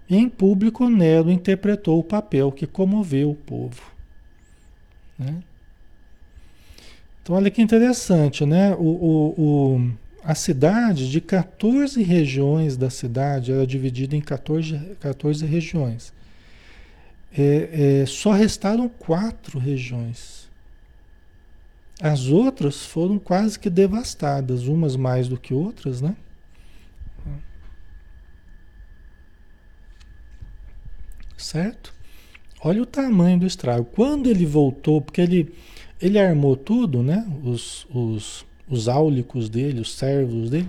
Em 0.09 0.28
público, 0.28 0.91
Nero 0.91 1.30
interpretou 1.30 1.99
o 1.99 2.05
papel 2.05 2.53
que 2.53 2.66
comoveu 2.66 3.30
o 3.30 3.34
povo. 3.34 3.80
Né? 5.18 5.43
Então, 7.22 7.34
olha 7.34 7.51
que 7.51 7.62
interessante, 7.62 8.45
né? 8.45 8.74
O, 8.74 8.82
o, 8.82 9.34
o, 9.38 9.91
a 10.22 10.34
cidade, 10.34 11.11
de 11.11 11.20
14 11.22 12.03
regiões 12.03 12.76
da 12.76 12.91
cidade, 12.91 13.53
era 13.53 13.66
dividida 13.66 14.14
em 14.14 14.20
14, 14.20 14.78
14 15.01 15.47
regiões. 15.47 16.12
É, 17.32 18.03
é, 18.03 18.07
só 18.07 18.32
restaram 18.32 18.86
quatro 18.88 19.59
regiões. 19.59 20.39
As 22.01 22.28
outras 22.28 22.84
foram 22.86 23.18
quase 23.18 23.59
que 23.59 23.68
devastadas, 23.68 24.66
umas 24.66 24.96
mais 24.96 25.28
do 25.28 25.38
que 25.38 25.53
outras, 25.53 26.01
né? 26.01 26.16
certo? 31.51 31.92
Olha 32.62 32.82
o 32.82 32.86
tamanho 32.86 33.38
do 33.38 33.46
estrago. 33.46 33.84
Quando 33.84 34.28
ele 34.28 34.44
voltou, 34.44 35.01
porque 35.01 35.20
ele, 35.20 35.53
ele 36.01 36.18
armou 36.18 36.55
tudo, 36.55 37.03
né? 37.03 37.26
Os, 37.42 37.86
os, 37.90 38.46
os 38.68 38.88
áulicos 38.88 39.48
dele, 39.48 39.80
os 39.80 39.94
servos 39.94 40.51
dele, 40.51 40.68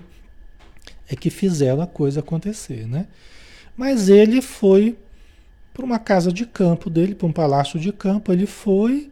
é 1.09 1.15
que 1.15 1.29
fizeram 1.29 1.81
a 1.81 1.87
coisa 1.87 2.21
acontecer, 2.21 2.87
né? 2.87 3.07
Mas 3.75 4.09
ele 4.09 4.41
foi 4.41 4.97
para 5.73 5.85
uma 5.85 5.99
casa 5.99 6.31
de 6.31 6.45
campo 6.45 6.89
dele, 6.89 7.15
para 7.15 7.27
um 7.27 7.33
palácio 7.33 7.79
de 7.79 7.91
campo, 7.91 8.31
ele 8.31 8.45
foi 8.45 9.09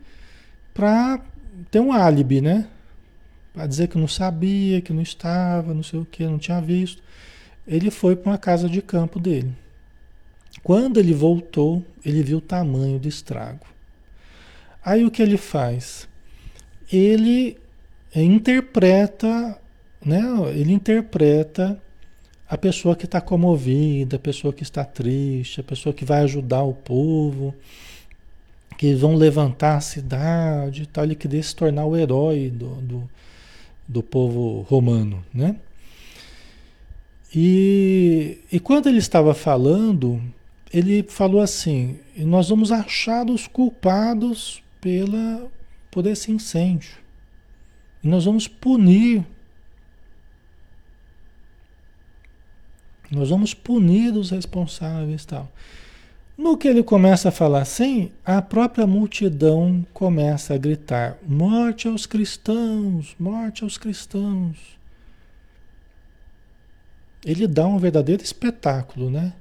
para 0.74 1.22
ter 1.70 1.80
um 1.80 1.91
álibi, 1.91 2.41
né? 2.41 2.68
Para 3.53 3.68
dizer 3.68 3.88
que 3.88 3.97
não 3.97 4.07
sabia, 4.07 4.82
que 4.82 4.93
não 4.93 5.01
estava, 5.01 5.74
não 5.74 5.84
sei 5.84 5.99
o 5.99 6.05
que, 6.05 6.26
não 6.26 6.38
tinha 6.38 6.62
visto. 6.62 7.01
Ele 7.68 7.91
foi 7.91 8.16
para 8.16 8.32
uma 8.32 8.38
casa 8.38 8.70
de 8.70 8.82
campo 8.82 9.20
dele. 9.20 9.51
Quando 10.64 10.99
ele 10.99 11.14
voltou, 11.14 11.84
ele 12.03 12.24
viu 12.24 12.38
o 12.38 12.41
tamanho 12.41 12.99
do 12.99 13.07
estrago. 13.07 13.66
Aí 14.84 15.05
o 15.05 15.12
que 15.12 15.22
ele 15.22 15.38
faz? 15.38 16.07
Ele 16.91 17.57
interpreta, 18.16 19.60
né? 20.03 20.22
Ele 20.53 20.74
interpreta 20.74 21.80
a 22.47 22.57
pessoa 22.57 22.95
que 22.95 23.05
está 23.05 23.22
comovida, 23.22 24.16
a 24.16 24.20
pessoa 24.20 24.51
que 24.51 24.64
está 24.64 24.84
triste, 24.84 25.62
a 25.62 25.64
pessoa 25.64 25.93
que 25.93 26.03
vai 26.03 26.24
ajudar 26.24 26.64
o 26.64 26.74
povo, 26.74 27.53
que 28.80 28.93
vão 28.93 29.15
levantar 29.15 29.75
a 29.75 29.82
cidade 29.82 30.84
e 30.84 30.86
tal, 30.86 31.03
ele 31.03 31.13
queria 31.13 31.43
se 31.43 31.53
tornar 31.53 31.86
o 31.86 31.97
herói 31.97 32.49
do, 32.49 32.75
do, 32.75 33.09
do 33.86 34.01
povo 34.01 34.61
romano, 34.69 35.21
né? 35.34 35.57
E, 37.36 38.39
e 38.49 38.57
quando 38.57 38.88
ele 38.88 38.99
estava 38.99 39.34
falando, 39.34 40.23
ele 40.73 41.03
falou 41.03 41.41
assim: 41.41 41.99
nós 42.15 42.47
vamos 42.47 42.71
achar 42.71 43.30
os 43.30 43.47
culpados 43.47 44.63
pela, 44.80 45.51
por 45.91 46.07
esse 46.07 46.32
incêndio. 46.32 46.99
E 48.01 48.07
nós 48.07 48.23
vamos 48.23 48.47
punir. 48.47 49.25
Nós 53.11 53.30
vamos 53.30 53.53
punir 53.53 54.13
os 54.13 54.30
responsáveis 54.30 55.25
tal. 55.25 55.51
No 56.39 56.55
que 56.55 56.69
ele 56.69 56.81
começa 56.81 57.27
a 57.27 57.31
falar 57.33 57.63
assim, 57.63 58.11
a 58.23 58.41
própria 58.41 58.87
multidão 58.87 59.85
começa 59.93 60.53
a 60.53 60.57
gritar: 60.57 61.17
morte 61.27 61.85
aos 61.85 62.05
cristãos, 62.05 63.13
morte 63.19 63.65
aos 63.65 63.77
cristãos. 63.77 64.55
Ele 67.25 67.45
dá 67.45 67.67
um 67.67 67.77
verdadeiro 67.77 68.23
espetáculo, 68.23 69.09
né? 69.09 69.33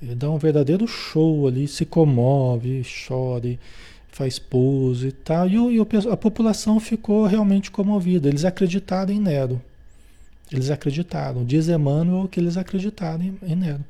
Ele 0.00 0.14
dá 0.14 0.30
um 0.30 0.38
verdadeiro 0.38 0.86
show 0.86 1.48
ali, 1.48 1.66
se 1.66 1.84
comove, 1.84 2.86
chora, 3.04 3.58
faz 4.12 4.38
pose 4.38 5.08
e 5.08 5.12
tal. 5.12 5.48
E, 5.48 5.58
o, 5.58 5.72
e 5.72 6.08
a 6.08 6.16
população 6.16 6.78
ficou 6.78 7.26
realmente 7.26 7.68
comovida. 7.68 8.28
Eles 8.28 8.44
acreditaram 8.44 9.12
em 9.12 9.18
Nero. 9.18 9.60
Eles 10.52 10.70
acreditaram. 10.70 11.44
Diz 11.44 11.68
Emmanuel 11.68 12.28
que 12.28 12.38
eles 12.38 12.56
acreditaram 12.56 13.24
em, 13.24 13.36
em 13.42 13.56
Nero. 13.56 13.84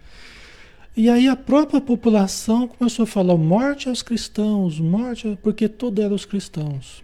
E 0.95 1.09
aí 1.09 1.27
a 1.27 1.35
própria 1.35 1.81
população 1.81 2.69
começou 2.69 3.05
a 3.05 3.07
falar 3.07 3.37
morte 3.37 3.89
aos 3.89 4.03
cristãos, 4.03 4.79
morte, 4.79 5.39
porque 5.43 5.69
tudo 5.69 6.03
era 6.03 6.13
os 6.13 6.27
cristãos. 6.27 7.03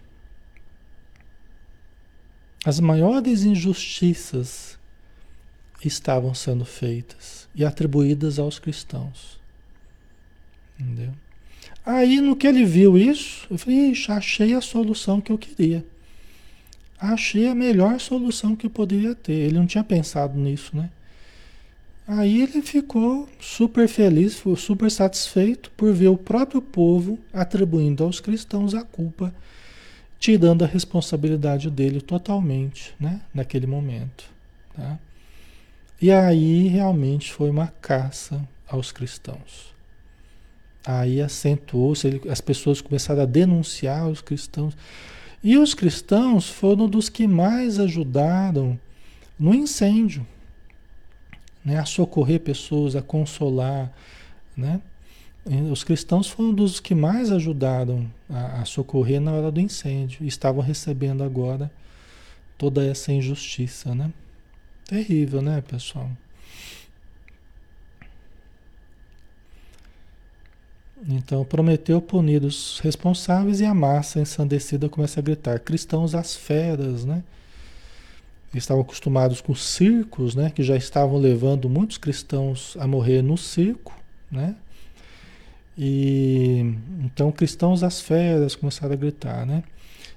As 2.64 2.80
maiores 2.80 3.45
injustiças 3.45 4.78
estavam 5.82 6.34
sendo 6.34 6.64
feitas 6.64 7.49
e 7.55 7.64
atribuídas 7.64 8.39
aos 8.39 8.59
cristãos. 8.59 9.41
Entendeu? 10.78 11.12
Aí 11.84 12.20
no 12.20 12.36
que 12.36 12.47
ele 12.47 12.64
viu 12.64 12.99
isso, 12.99 13.47
eu 13.51 13.57
falei, 13.57 13.91
Ixi, 13.91 14.12
achei 14.12 14.53
a 14.53 14.61
solução 14.61 15.20
que 15.20 15.32
eu 15.32 15.39
queria. 15.39 15.84
Achei 17.01 17.47
a 17.49 17.55
melhor 17.55 17.99
solução 18.01 18.55
que 18.55 18.66
eu 18.66 18.70
poderia 18.70 19.14
ter. 19.14 19.32
Ele 19.32 19.59
não 19.59 19.66
tinha 19.66 19.84
pensado 19.84 20.39
nisso, 20.39 20.76
né? 20.76 20.91
Aí 22.11 22.40
ele 22.40 22.62
ficou 22.62 23.28
super 23.38 23.86
feliz, 23.86 24.36
ficou 24.36 24.56
super 24.56 24.90
satisfeito 24.90 25.70
por 25.76 25.92
ver 25.92 26.09
o 26.09 26.16
próprio 26.16 26.62
povo 26.62 27.18
atribuindo 27.30 28.02
aos 28.02 28.18
cristãos 28.18 28.74
a 28.74 28.82
culpa, 28.82 29.34
tirando 30.18 30.64
a 30.64 30.66
responsabilidade 30.66 31.68
dele 31.68 32.00
totalmente, 32.00 32.94
né? 32.98 33.20
Naquele 33.34 33.66
momento, 33.66 34.24
tá? 34.74 34.98
E 36.00 36.11
aí 36.11 36.68
realmente 36.68 37.30
foi 37.30 37.50
uma 37.50 37.66
caça 37.66 38.42
aos 38.66 38.90
cristãos. 38.90 39.74
Aí 40.86 41.20
acentuou-se, 41.20 42.22
as 42.30 42.40
pessoas 42.40 42.80
começaram 42.80 43.20
a 43.20 43.26
denunciar 43.26 44.09
os 44.09 44.22
cristãos. 44.22 44.74
E 45.44 45.59
os 45.59 45.74
cristãos 45.74 46.48
foram 46.48 46.88
dos 46.88 47.11
que 47.11 47.26
mais 47.26 47.78
ajudaram 47.78 48.80
no 49.38 49.54
incêndio, 49.54 50.26
né? 51.68 51.78
a 51.78 51.84
socorrer 51.84 52.40
pessoas, 52.40 52.96
a 52.96 53.02
consolar. 53.02 53.92
Né? 54.56 54.80
Os 55.70 55.84
cristãos 55.84 56.28
foram 56.28 56.52
dos 56.54 56.80
que 56.80 56.94
mais 56.94 57.30
ajudaram 57.30 58.10
a, 58.28 58.62
a 58.62 58.64
socorrer 58.64 59.20
na 59.20 59.32
hora 59.32 59.52
do 59.52 59.60
incêndio. 59.60 60.26
Estavam 60.26 60.62
recebendo 60.62 61.22
agora 61.22 61.70
toda 62.56 62.84
essa 62.84 63.12
injustiça. 63.12 63.94
Né? 63.94 64.10
Terrível, 64.86 65.42
né, 65.42 65.60
pessoal? 65.60 66.10
Então 71.06 71.44
prometeu 71.44 72.00
punir 72.00 72.42
os 72.42 72.80
responsáveis 72.80 73.60
e 73.60 73.64
a 73.64 73.72
massa 73.72 74.18
ensandecida 74.18 74.88
começa 74.88 75.20
a 75.20 75.22
gritar: 75.22 75.60
cristãos 75.60 76.12
às 76.12 76.34
feras, 76.34 77.04
né? 77.04 77.22
Estavam 78.55 78.82
acostumados 78.82 79.40
com 79.40 79.55
circos, 79.55 80.34
né? 80.34 80.51
Que 80.51 80.62
já 80.62 80.76
estavam 80.76 81.18
levando 81.18 81.68
muitos 81.68 81.99
cristãos 81.99 82.76
a 82.78 82.86
morrer 82.86 83.22
no 83.22 83.36
circo, 83.36 83.94
né? 84.30 84.55
E 85.76 86.74
então 87.05 87.30
cristãos 87.30 87.82
às 87.82 88.01
feras 88.01 88.57
começaram 88.57 88.94
a 88.94 88.96
gritar, 88.96 89.46
né? 89.46 89.62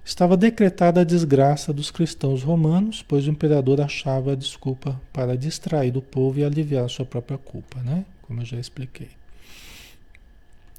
Estava 0.04 0.36
decretada 0.36 1.02
a 1.02 1.04
desgraça 1.04 1.72
dos 1.72 1.92
cristãos 1.92 2.42
romanos, 2.42 3.04
pois 3.08 3.28
o 3.28 3.30
imperador 3.30 3.80
achava 3.80 4.32
a 4.32 4.36
desculpa 4.36 5.00
para 5.14 5.38
distrair 5.38 5.96
o 5.96 6.02
povo 6.02 6.40
e 6.40 6.44
aliviar 6.44 6.90
sua 6.90 7.06
própria 7.06 7.38
culpa, 7.38 7.80
né? 7.82 8.04
Como 8.24 8.42
eu 8.42 8.46
já 8.46 8.58
expliquei. 8.58 9.10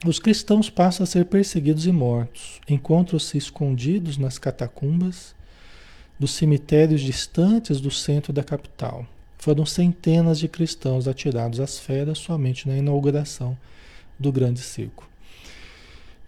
Os 0.05 0.19
cristãos 0.19 0.69
passam 0.69 1.05
a 1.05 1.07
ser 1.07 1.27
perseguidos 1.27 1.87
e 1.87 1.93
mortos, 1.93 2.61
encontram-se 2.69 3.39
escondidos 3.39 4.19
nas 4.19 4.37
catacumbas 4.37 5.33
dos 6.19 6.33
cemitérios 6.33 7.01
distantes 7.01 7.81
do 7.81 7.91
centro 7.91 8.33
da 8.33 8.43
capital. 8.45 9.07
Foram 9.39 9.67
centenas 9.67 10.39
de 10.39 10.47
cristãos 10.47 11.09
atirados 11.09 11.59
às 11.59 11.79
feras 11.79 12.19
somente 12.19 12.69
na 12.69 12.77
inauguração 12.77 13.57
do 14.19 14.31
grande 14.31 14.61
circo. 14.61 15.09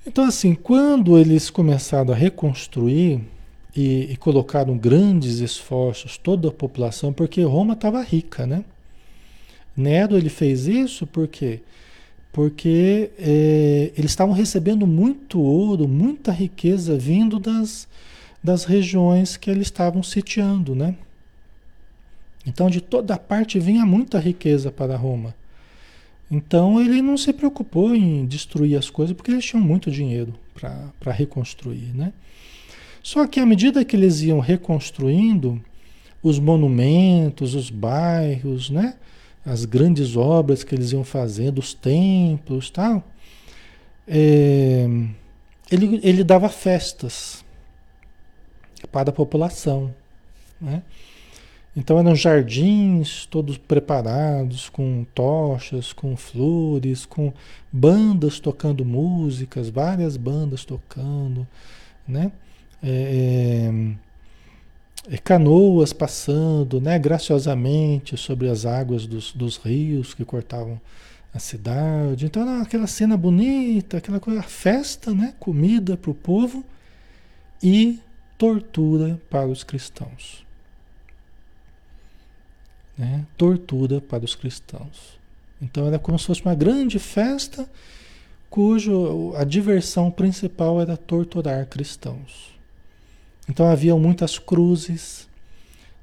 Então, 0.07 0.25
assim, 0.25 0.55
quando 0.55 1.17
eles 1.17 1.49
começaram 1.49 2.13
a 2.13 2.17
reconstruir 2.17 3.21
e, 3.75 4.13
e 4.13 4.17
colocaram 4.17 4.77
grandes 4.77 5.39
esforços, 5.39 6.19
toda 6.19 6.49
a 6.49 6.53
população, 6.53 7.13
porque 7.13 7.43
Roma 7.43 7.75
estava 7.75 8.03
rica, 8.03 8.47
né? 8.47 8.65
Nero 9.77 10.17
ele 10.17 10.29
fez 10.29 10.67
isso 10.67 11.07
por 11.07 11.27
quê? 11.27 11.61
Porque 12.33 13.11
é, 13.19 13.93
eles 13.97 14.11
estavam 14.11 14.35
recebendo 14.35 14.87
muito 14.87 15.41
ouro, 15.41 15.89
muita 15.89 16.33
riqueza 16.33 16.97
vindo 16.97 17.39
das, 17.39 17.89
das 18.45 18.65
regiões 18.65 19.39
que 19.39 19.51
eles 19.51 19.69
estavam 19.69 20.03
sitiando, 20.03 20.75
né? 20.75 20.95
Então 22.47 22.69
de 22.69 22.83
toda 22.83 23.17
parte 23.17 23.59
vinha 23.59 23.87
muita 23.87 24.19
riqueza 24.19 24.71
para 24.71 24.99
Roma. 24.99 25.35
Então 26.31 26.79
ele 26.79 27.01
não 27.01 27.17
se 27.17 27.33
preocupou 27.33 27.97
em 27.97 28.27
destruir 28.27 28.77
as 28.77 28.91
coisas 28.91 29.17
porque 29.17 29.31
eles 29.31 29.45
tinham 29.47 29.65
muito 29.65 29.91
dinheiro 29.91 30.35
para 31.01 31.11
reconstruir, 31.11 31.95
né? 31.95 32.13
Só 33.03 33.27
que 33.27 33.41
à 33.41 33.47
medida 33.47 33.85
que 33.85 33.97
eles 33.97 34.21
iam 34.21 34.41
reconstruindo 34.41 35.63
os 36.23 36.39
monumentos, 36.39 37.55
os 37.55 37.71
bairros, 37.71 38.69
né? 38.69 38.95
As 39.45 39.65
grandes 39.65 40.17
obras 40.17 40.63
que 40.63 40.75
eles 40.75 40.93
iam 40.93 41.05
fazendo, 41.05 41.59
os 41.59 41.73
templos, 41.73 42.71
tal, 42.71 43.07
é, 44.07 44.87
ele, 45.71 46.01
ele 46.03 46.25
dava 46.25 46.49
festas 46.49 47.44
para 48.91 49.11
a 49.11 49.13
população, 49.13 49.95
né? 50.61 50.83
Então 51.77 51.99
eram 51.99 52.15
jardins 52.15 53.27
todos 53.27 53.59
preparados 53.59 54.69
com 54.69 55.05
tochas, 55.13 55.93
com 55.93 56.17
flores, 56.17 57.05
com 57.05 57.33
bandas 57.73 58.39
tocando 58.39 58.85
músicas, 58.85 59.69
várias 59.69 60.17
bandas 60.17 60.65
tocando, 60.65 61.47
né? 62.07 62.31
É, 62.81 63.73
é, 65.11 65.19
canoas 65.19 65.93
passando, 65.93 66.81
né? 66.81 66.97
Graciosamente 66.97 68.17
sobre 68.17 68.49
as 68.49 68.65
águas 68.65 69.05
dos, 69.05 69.33
dos 69.33 69.57
rios 69.57 70.15
que 70.15 70.25
cortavam 70.25 70.81
a 71.35 71.41
cidade. 71.41 72.27
Então 72.27 72.43
era 72.43 72.63
aquela 72.63 72.87
cena 72.87 73.17
bonita, 73.17 73.97
aquela 73.97 74.21
coisa, 74.21 74.43
festa, 74.43 75.13
né? 75.13 75.35
Comida 75.41 75.97
para 75.97 76.11
o 76.13 76.15
povo 76.15 76.65
e 77.61 77.99
tortura 78.45 79.21
para 79.31 79.47
os 79.47 79.65
cristãos 79.65 80.45
né? 82.97 83.25
tortura 83.37 84.01
para 84.01 84.25
os 84.25 84.35
cristãos. 84.35 85.19
Então 85.61 85.87
era 85.87 85.99
como 85.99 86.19
se 86.19 86.27
fosse 86.27 86.43
uma 86.43 86.55
grande 86.55 86.99
festa 86.99 87.69
cujo 88.49 89.35
a 89.37 89.45
diversão 89.45 90.11
principal 90.11 90.81
era 90.81 90.97
torturar 90.97 91.67
cristãos. 91.67 92.55
Então 93.49 93.67
haviam 93.67 93.99
muitas 93.99 94.39
cruzes, 94.39 95.29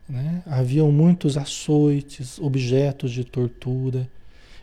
né? 0.07 0.43
haviam 0.45 0.91
muitos 0.91 1.37
açoites, 1.37 2.39
objetos 2.39 3.11
de 3.11 3.23
tortura, 3.23 4.07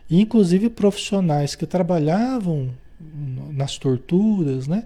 inclusive 0.09 0.69
profissionais 0.69 1.55
que 1.55 1.65
trabalhavam 1.65 2.69
nas 3.51 3.77
torturas, 3.77 4.67
né? 4.67 4.85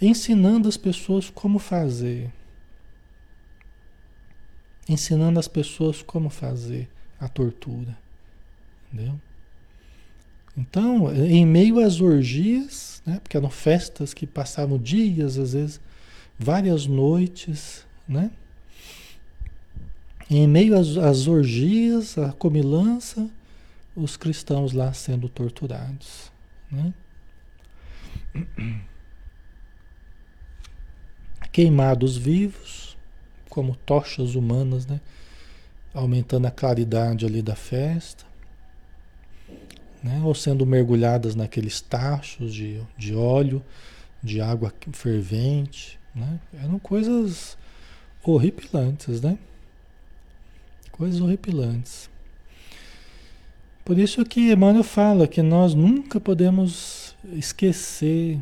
Ensinando 0.00 0.68
as 0.68 0.76
pessoas 0.76 1.30
como 1.30 1.58
fazer 1.58 2.30
ensinando 4.88 5.38
as 5.38 5.48
pessoas 5.48 6.02
como 6.02 6.30
fazer 6.30 6.88
a 7.18 7.28
tortura. 7.28 7.96
Entendeu? 8.92 9.20
Então, 10.56 11.12
em 11.12 11.44
meio 11.44 11.80
às 11.80 12.00
orgias, 12.00 13.02
né, 13.04 13.18
porque 13.20 13.36
eram 13.36 13.50
festas 13.50 14.14
que 14.14 14.26
passavam 14.26 14.78
dias, 14.78 15.38
às 15.38 15.52
vezes 15.52 15.80
várias 16.38 16.86
noites, 16.86 17.84
né? 18.06 18.30
Em 20.30 20.46
meio 20.46 20.78
às, 20.78 20.96
às 20.96 21.26
orgias, 21.26 22.16
à 22.16 22.32
comilança, 22.32 23.28
os 23.96 24.16
cristãos 24.16 24.72
lá 24.72 24.92
sendo 24.92 25.28
torturados. 25.28 26.32
Né? 26.70 26.94
Queimados 31.54 32.16
vivos, 32.16 32.96
como 33.48 33.76
tochas 33.76 34.34
humanas, 34.34 34.86
né? 34.86 35.00
Aumentando 35.94 36.48
a 36.48 36.50
claridade 36.50 37.24
ali 37.24 37.40
da 37.40 37.54
festa, 37.54 38.24
né? 40.02 40.20
Ou 40.24 40.34
sendo 40.34 40.66
mergulhadas 40.66 41.36
naqueles 41.36 41.80
tachos 41.80 42.52
de, 42.52 42.82
de 42.98 43.14
óleo, 43.14 43.62
de 44.20 44.40
água 44.40 44.74
fervente, 44.90 45.96
né? 46.12 46.40
Eram 46.60 46.76
coisas 46.80 47.56
horripilantes, 48.24 49.20
né? 49.20 49.38
Coisas 50.90 51.20
horripilantes. 51.20 52.10
Por 53.84 53.96
isso 53.96 54.24
que 54.24 54.50
Emmanuel 54.50 54.82
fala 54.82 55.28
que 55.28 55.40
nós 55.40 55.72
nunca 55.72 56.18
podemos 56.18 57.14
esquecer 57.32 58.40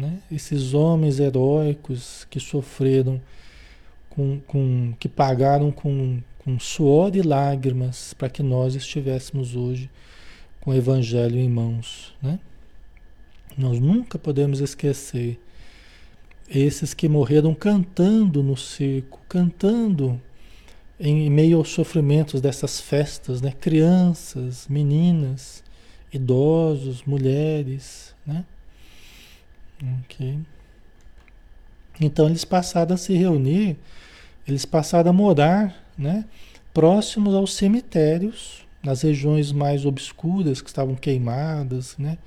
né, 0.00 0.18
esses 0.32 0.72
homens 0.72 1.20
heróicos 1.20 2.26
que 2.30 2.40
sofreram 2.40 3.20
com, 4.08 4.40
com, 4.46 4.94
que 4.98 5.08
pagaram 5.08 5.70
com, 5.70 6.20
com 6.38 6.58
suor 6.58 7.14
e 7.14 7.22
lágrimas 7.22 8.14
para 8.14 8.30
que 8.30 8.42
nós 8.42 8.74
estivéssemos 8.74 9.54
hoje 9.54 9.90
com 10.60 10.70
o 10.70 10.74
Evangelho 10.74 11.38
em 11.38 11.48
mãos. 11.48 12.14
Né? 12.22 12.38
Nós 13.56 13.78
nunca 13.78 14.18
podemos 14.18 14.60
esquecer 14.60 15.38
esses 16.48 16.94
que 16.94 17.08
morreram 17.08 17.54
cantando 17.54 18.42
no 18.42 18.56
circo, 18.56 19.20
cantando 19.28 20.20
em 20.98 21.30
meio 21.30 21.58
aos 21.58 21.68
sofrimentos 21.68 22.40
dessas 22.40 22.80
festas, 22.80 23.40
né? 23.40 23.52
crianças, 23.52 24.66
meninas, 24.68 25.62
idosos, 26.12 27.04
mulheres. 27.04 28.14
Né? 28.26 28.44
Okay. 30.04 30.38
Então 32.00 32.28
eles 32.28 32.44
passaram 32.44 32.94
a 32.94 32.98
se 32.98 33.14
reunir 33.14 33.76
eles 34.50 34.64
passaram 34.64 35.10
a 35.10 35.12
morar 35.12 35.76
né, 35.96 36.24
próximos 36.74 37.34
aos 37.34 37.54
cemitérios, 37.54 38.66
nas 38.82 39.02
regiões 39.02 39.52
mais 39.52 39.84
obscuras, 39.86 40.60
que 40.60 40.68
estavam 40.68 40.94
queimadas, 40.94 41.96
né, 41.98 42.18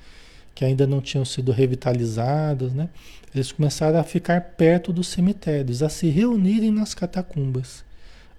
que 0.55 0.63
ainda 0.63 0.85
não 0.87 1.01
tinham 1.01 1.25
sido 1.25 1.51
revitalizadas. 1.51 2.73
Né, 2.73 2.87
eles 3.33 3.51
começaram 3.51 3.99
a 3.99 4.03
ficar 4.03 4.39
perto 4.41 4.93
dos 4.93 5.07
cemitérios, 5.07 5.83
a 5.83 5.89
se 5.89 6.07
reunirem 6.07 6.71
nas 6.71 6.93
catacumbas, 6.93 7.83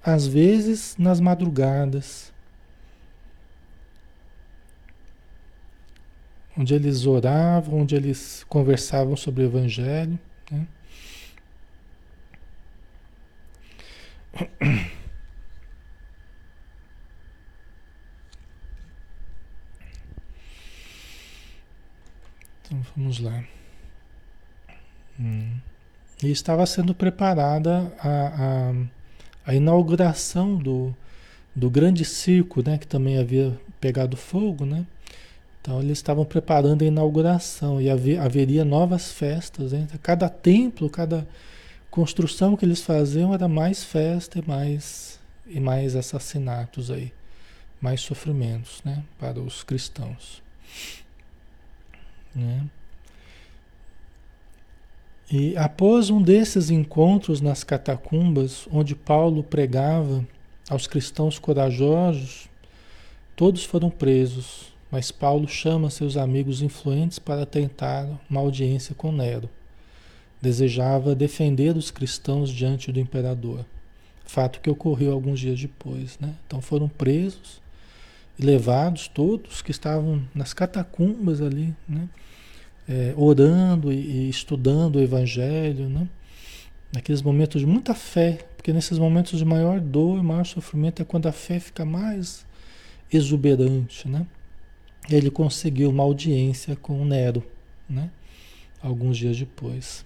às 0.03 0.27
vezes 0.27 0.95
nas 0.99 1.21
madrugadas. 1.21 2.33
Onde 6.57 6.75
eles 6.75 7.07
oravam, 7.07 7.81
onde 7.81 7.97
eles 7.97 8.45
conversavam 8.49 9.17
sobre 9.17 9.43
o 9.43 9.47
Evangelho. 9.47 10.19
Né? 10.51 10.67
Então 22.63 22.81
vamos 22.97 23.21
lá. 23.21 23.45
Hum. 25.19 25.59
E 26.23 26.31
estava 26.31 26.65
sendo 26.67 26.95
preparada 26.95 27.93
a, 27.99 28.71
a, 29.49 29.51
a, 29.51 29.55
inauguração 29.55 30.57
do, 30.57 30.95
do 31.55 31.69
grande 31.71 32.05
circo, 32.05 32.63
né, 32.67 32.79
que 32.79 32.87
também 32.87 33.19
havia 33.19 33.59
pegado 33.81 34.17
fogo, 34.17 34.65
né? 34.65 34.87
Então 35.65 35.81
eles 35.81 35.97
estavam 35.97 36.27
preparando 36.27 36.83
a 36.83 36.87
inauguração 36.87 37.81
e 37.81 37.89
haveria 37.89 38.67
novas 38.67 39.11
festas. 39.11 39.73
Né? 39.73 39.89
Cada 40.03 40.29
templo, 40.29 40.91
cada 40.91 41.27
construção 41.91 42.55
que 42.55 42.67
eles 42.67 42.83
faziam 42.83 43.33
era 43.33 43.49
mais 43.49 43.83
festa 43.83 44.39
e 44.39 44.47
mais, 44.47 45.19
e 45.47 45.59
mais 45.59 45.97
assassinatos 45.97 46.91
aí, 46.91 47.11
mais 47.81 48.03
sofrimentos 48.03 48.83
né, 48.85 49.03
para 49.19 49.41
os 49.41 49.63
cristãos. 49.63 50.43
Né? 52.35 52.67
E 55.33 55.57
após 55.57 56.11
um 56.11 56.21
desses 56.21 56.69
encontros 56.69 57.41
nas 57.41 57.65
catacumbas, 57.65 58.69
onde 58.71 58.95
Paulo 58.95 59.43
pregava 59.43 60.27
aos 60.69 60.87
cristãos 60.87 61.39
corajosos, 61.39 62.51
todos 63.35 63.65
foram 63.65 63.89
presos, 63.89 64.74
mas 64.95 65.11
Paulo 65.11 65.49
chama 65.49 65.91
seus 65.91 66.17
amigos 66.17 66.63
influentes 66.63 67.19
para 67.19 67.45
tentar 67.45 68.07
uma 68.31 68.41
audiência 68.41 68.95
com 68.95 69.11
Nero 69.11 69.51
desejava 70.41 71.17
defender 71.17 71.77
os 71.77 71.91
cristãos 71.91 72.51
diante 72.51 72.93
do 72.93 73.01
imperador. 73.01 73.65
Fato 74.25 74.61
que 74.61 74.71
ocorreu 74.71 75.13
alguns 75.13 75.41
dias 75.41 75.59
depois. 75.59 76.17
Né? 76.21 76.33
Então 76.47 76.61
foram 76.61 76.87
presos 76.87 77.61
e 78.39 78.45
levados 78.45 79.09
todos 79.09 79.63
que 79.63 79.73
estavam 79.73 80.23
nas 80.33 80.53
catacumbas 80.53 81.41
ali, 81.41 81.75
né? 81.89 82.09
É, 82.87 83.15
orando 83.17 83.91
e, 83.91 83.97
e, 83.97 84.29
estudando 84.29 84.97
o 84.97 85.01
Evangelho, 85.01 85.89
né? 85.89 86.07
naqueles 86.93 87.23
momentos 87.23 87.63
de 87.63 87.67
muita 87.67 87.95
fé, 87.95 88.47
porque 88.57 88.73
nesses 88.73 88.99
momentos 88.99 89.39
de 89.39 89.45
maior 89.45 89.81
dor, 89.81 90.23
maior 90.23 90.45
sofrimento 90.45 91.01
é 91.01 91.05
quando 91.05 91.27
a 91.27 91.33
fé 91.33 91.59
fica 91.59 91.85
mais 91.85 92.45
exuberante, 93.11 94.07
né? 94.07 94.27
Ele 95.09 95.31
conseguiu 95.31 95.91
uma 95.91 96.03
audiência 96.03 96.77
com 96.77 97.05
Nero, 97.05 97.45
né? 97.89 98.11
Alguns 98.83 99.17
dias 99.17 99.39
depois. 99.39 100.05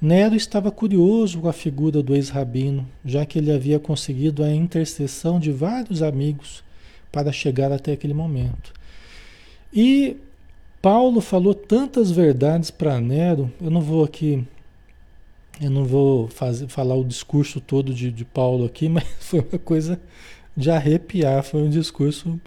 Nero 0.00 0.36
estava 0.36 0.70
curioso 0.70 1.40
com 1.40 1.48
a 1.48 1.52
figura 1.52 2.02
do 2.02 2.14
ex-rabino, 2.14 2.88
já 3.04 3.26
que 3.26 3.38
ele 3.38 3.50
havia 3.50 3.80
conseguido 3.80 4.44
a 4.44 4.54
intercessão 4.54 5.40
de 5.40 5.50
vários 5.50 6.02
amigos 6.02 6.62
para 7.10 7.32
chegar 7.32 7.72
até 7.72 7.92
aquele 7.92 8.14
momento. 8.14 8.72
E 9.72 10.16
Paulo 10.80 11.20
falou 11.20 11.52
tantas 11.52 12.12
verdades 12.12 12.70
para 12.70 13.00
Nero, 13.00 13.52
eu 13.60 13.70
não 13.70 13.80
vou 13.80 14.04
aqui, 14.04 14.46
eu 15.60 15.70
não 15.70 15.84
vou 15.84 16.28
fazer, 16.28 16.68
falar 16.68 16.94
o 16.94 17.04
discurso 17.04 17.60
todo 17.60 17.92
de, 17.92 18.12
de 18.12 18.24
Paulo 18.24 18.64
aqui, 18.64 18.88
mas 18.88 19.04
foi 19.18 19.40
uma 19.40 19.58
coisa 19.58 20.00
de 20.56 20.70
arrepiar, 20.70 21.42
foi 21.42 21.62
um 21.62 21.68
discurso. 21.68 22.40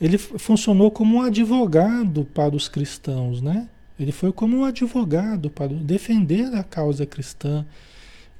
Ele 0.00 0.16
funcionou 0.16 0.90
como 0.90 1.16
um 1.16 1.22
advogado 1.22 2.24
para 2.24 2.56
os 2.56 2.68
cristãos, 2.68 3.42
né? 3.42 3.68
Ele 3.98 4.12
foi 4.12 4.32
como 4.32 4.56
um 4.56 4.64
advogado 4.64 5.50
para 5.50 5.68
defender 5.68 6.54
a 6.54 6.64
causa 6.64 7.04
cristã 7.04 7.66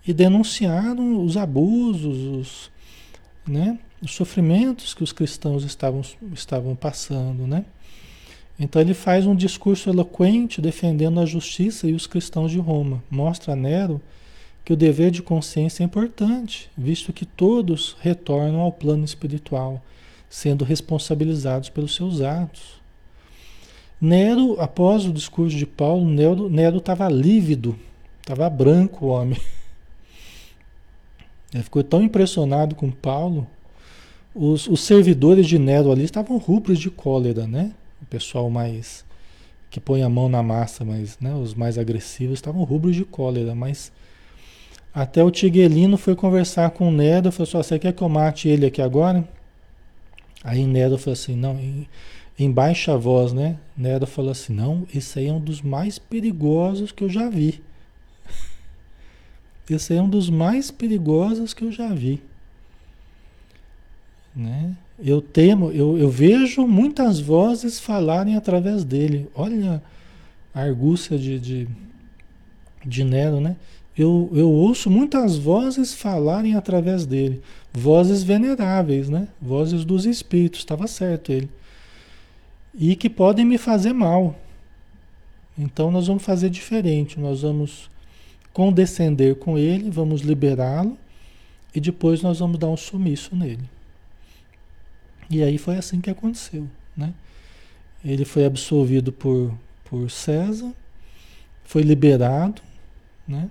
e 0.06 0.14
denunciar 0.14 0.98
os 0.98 1.36
abusos, 1.36 2.16
os, 2.16 2.70
né, 3.46 3.78
os 4.00 4.14
sofrimentos 4.14 4.94
que 4.94 5.04
os 5.04 5.12
cristãos 5.12 5.62
estavam, 5.62 6.00
estavam 6.32 6.74
passando, 6.74 7.46
né? 7.46 7.66
Então 8.58 8.80
ele 8.80 8.94
faz 8.94 9.26
um 9.26 9.34
discurso 9.34 9.88
eloquente 9.88 10.60
defendendo 10.60 11.20
a 11.20 11.26
justiça 11.26 11.86
e 11.86 11.92
os 11.92 12.06
cristãos 12.06 12.50
de 12.50 12.58
Roma. 12.58 13.02
Mostra 13.10 13.52
a 13.52 13.56
Nero 13.56 14.00
que 14.64 14.72
o 14.72 14.76
dever 14.76 15.10
de 15.10 15.22
consciência 15.22 15.82
é 15.82 15.86
importante, 15.86 16.70
visto 16.76 17.12
que 17.12 17.24
todos 17.24 17.96
retornam 18.00 18.60
ao 18.60 18.70
plano 18.70 19.04
espiritual, 19.04 19.82
sendo 20.30 20.64
responsabilizados 20.64 21.68
pelos 21.68 21.94
seus 21.94 22.20
atos. 22.20 22.80
Nero, 24.00 24.58
após 24.58 25.04
o 25.04 25.12
discurso 25.12 25.56
de 25.56 25.66
Paulo, 25.66 26.08
Nero 26.48 26.78
estava 26.78 27.08
lívido, 27.08 27.76
estava 28.20 28.48
branco 28.48 29.06
o 29.06 29.08
homem. 29.08 29.38
Ele 31.52 31.64
ficou 31.64 31.82
tão 31.82 32.00
impressionado 32.00 32.76
com 32.76 32.90
Paulo. 32.90 33.46
Os, 34.34 34.68
os 34.68 34.80
servidores 34.80 35.46
de 35.46 35.58
Nero 35.58 35.90
ali 35.90 36.04
estavam 36.04 36.38
rubros 36.38 36.78
de 36.78 36.88
cólera, 36.88 37.46
né? 37.46 37.72
O 38.00 38.06
pessoal 38.06 38.48
mais 38.48 39.04
que 39.68 39.80
põe 39.80 40.02
a 40.02 40.08
mão 40.08 40.28
na 40.28 40.42
massa, 40.42 40.84
mas 40.84 41.18
né, 41.20 41.32
os 41.34 41.54
mais 41.54 41.78
agressivos 41.78 42.34
estavam 42.34 42.64
rubros 42.64 42.96
de 42.96 43.04
cólera, 43.04 43.54
mas 43.54 43.92
até 44.92 45.22
o 45.22 45.30
Tiguelino 45.30 45.96
foi 45.96 46.16
conversar 46.16 46.70
com 46.70 46.88
o 46.88 46.92
Nero 46.92 47.30
falou 47.30 47.44
assim, 47.44 47.68
você 47.68 47.78
quer 47.78 47.92
que 47.92 48.02
eu 48.02 48.08
mate 48.08 48.48
ele 48.48 48.66
aqui 48.66 48.82
agora? 48.82 49.24
Aí 50.42 50.66
Nero 50.66 50.96
falou 50.96 51.12
assim, 51.12 51.36
não, 51.36 51.58
em 52.40 52.50
baixa 52.50 52.96
voz, 52.96 53.34
né? 53.34 53.58
Nero 53.76 54.06
falou 54.06 54.30
assim: 54.30 54.54
não, 54.54 54.86
esse 54.94 55.18
aí 55.18 55.26
é 55.26 55.32
um 55.32 55.40
dos 55.40 55.60
mais 55.60 55.98
perigosos 55.98 56.90
que 56.90 57.04
eu 57.04 57.08
já 57.08 57.28
vi. 57.28 57.60
Esse 59.68 59.92
aí 59.92 59.98
é 59.98 60.02
um 60.02 60.08
dos 60.08 60.30
mais 60.30 60.70
perigosos 60.70 61.52
que 61.52 61.64
eu 61.64 61.70
já 61.70 61.88
vi. 61.92 62.22
Né? 64.34 64.74
Eu 64.98 65.20
temo, 65.20 65.70
eu, 65.70 65.98
eu 65.98 66.08
vejo 66.08 66.66
muitas 66.66 67.20
vozes 67.20 67.78
falarem 67.78 68.36
através 68.36 68.84
dele. 68.84 69.28
Olha 69.34 69.82
a 70.54 70.62
argúcia 70.62 71.18
de, 71.18 71.38
de, 71.38 71.68
de 72.84 73.04
Nero, 73.04 73.38
né? 73.40 73.56
Eu, 73.96 74.30
eu 74.32 74.50
ouço 74.50 74.88
muitas 74.88 75.36
vozes 75.36 75.92
falarem 75.92 76.54
através 76.54 77.04
dele. 77.04 77.42
Vozes 77.72 78.22
veneráveis, 78.22 79.08
né? 79.08 79.28
Vozes 79.40 79.84
dos 79.84 80.04
espíritos, 80.04 80.60
estava 80.60 80.86
certo 80.86 81.32
ele 81.32 81.48
e 82.74 82.94
que 82.94 83.10
podem 83.10 83.44
me 83.44 83.58
fazer 83.58 83.92
mal. 83.92 84.38
Então 85.58 85.90
nós 85.90 86.06
vamos 86.06 86.22
fazer 86.22 86.50
diferente, 86.50 87.18
nós 87.18 87.42
vamos 87.42 87.90
condescender 88.52 89.36
com 89.36 89.58
ele, 89.58 89.90
vamos 89.90 90.22
liberá-lo 90.22 90.96
e 91.74 91.80
depois 91.80 92.22
nós 92.22 92.38
vamos 92.38 92.58
dar 92.58 92.68
um 92.68 92.76
sumiço 92.76 93.36
nele. 93.36 93.68
E 95.28 95.42
aí 95.42 95.58
foi 95.58 95.76
assim 95.76 96.00
que 96.00 96.10
aconteceu, 96.10 96.66
né? 96.96 97.12
Ele 98.04 98.24
foi 98.24 98.46
absolvido 98.46 99.12
por, 99.12 99.54
por 99.84 100.10
César, 100.10 100.72
foi 101.64 101.82
liberado, 101.82 102.62
né? 103.28 103.48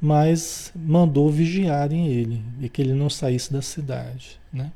Mas 0.00 0.72
mandou 0.74 1.30
vigiarem 1.30 2.08
ele 2.08 2.42
e 2.60 2.68
que 2.68 2.82
ele 2.82 2.92
não 2.92 3.08
saísse 3.08 3.52
da 3.52 3.62
cidade, 3.62 4.38
né? 4.52 4.70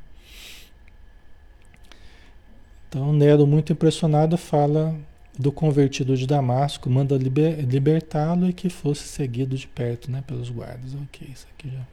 Então 2.89 3.13
Nero, 3.13 3.47
muito 3.47 3.73
impressionado, 3.73 4.37
fala 4.37 4.97
do 5.39 5.53
convertido 5.53 6.17
de 6.17 6.27
Damasco, 6.27 6.91
manda 6.91 7.17
liber, 7.17 7.61
libertá-lo 7.61 8.49
e 8.49 8.53
que 8.53 8.69
fosse 8.69 9.05
seguido 9.05 9.57
de 9.57 9.67
perto 9.67 10.11
né, 10.11 10.23
pelos 10.27 10.51
guardas. 10.51 10.95
Ok, 10.95 11.29
isso 11.33 11.47
aqui 11.55 11.71
já. 11.71 11.87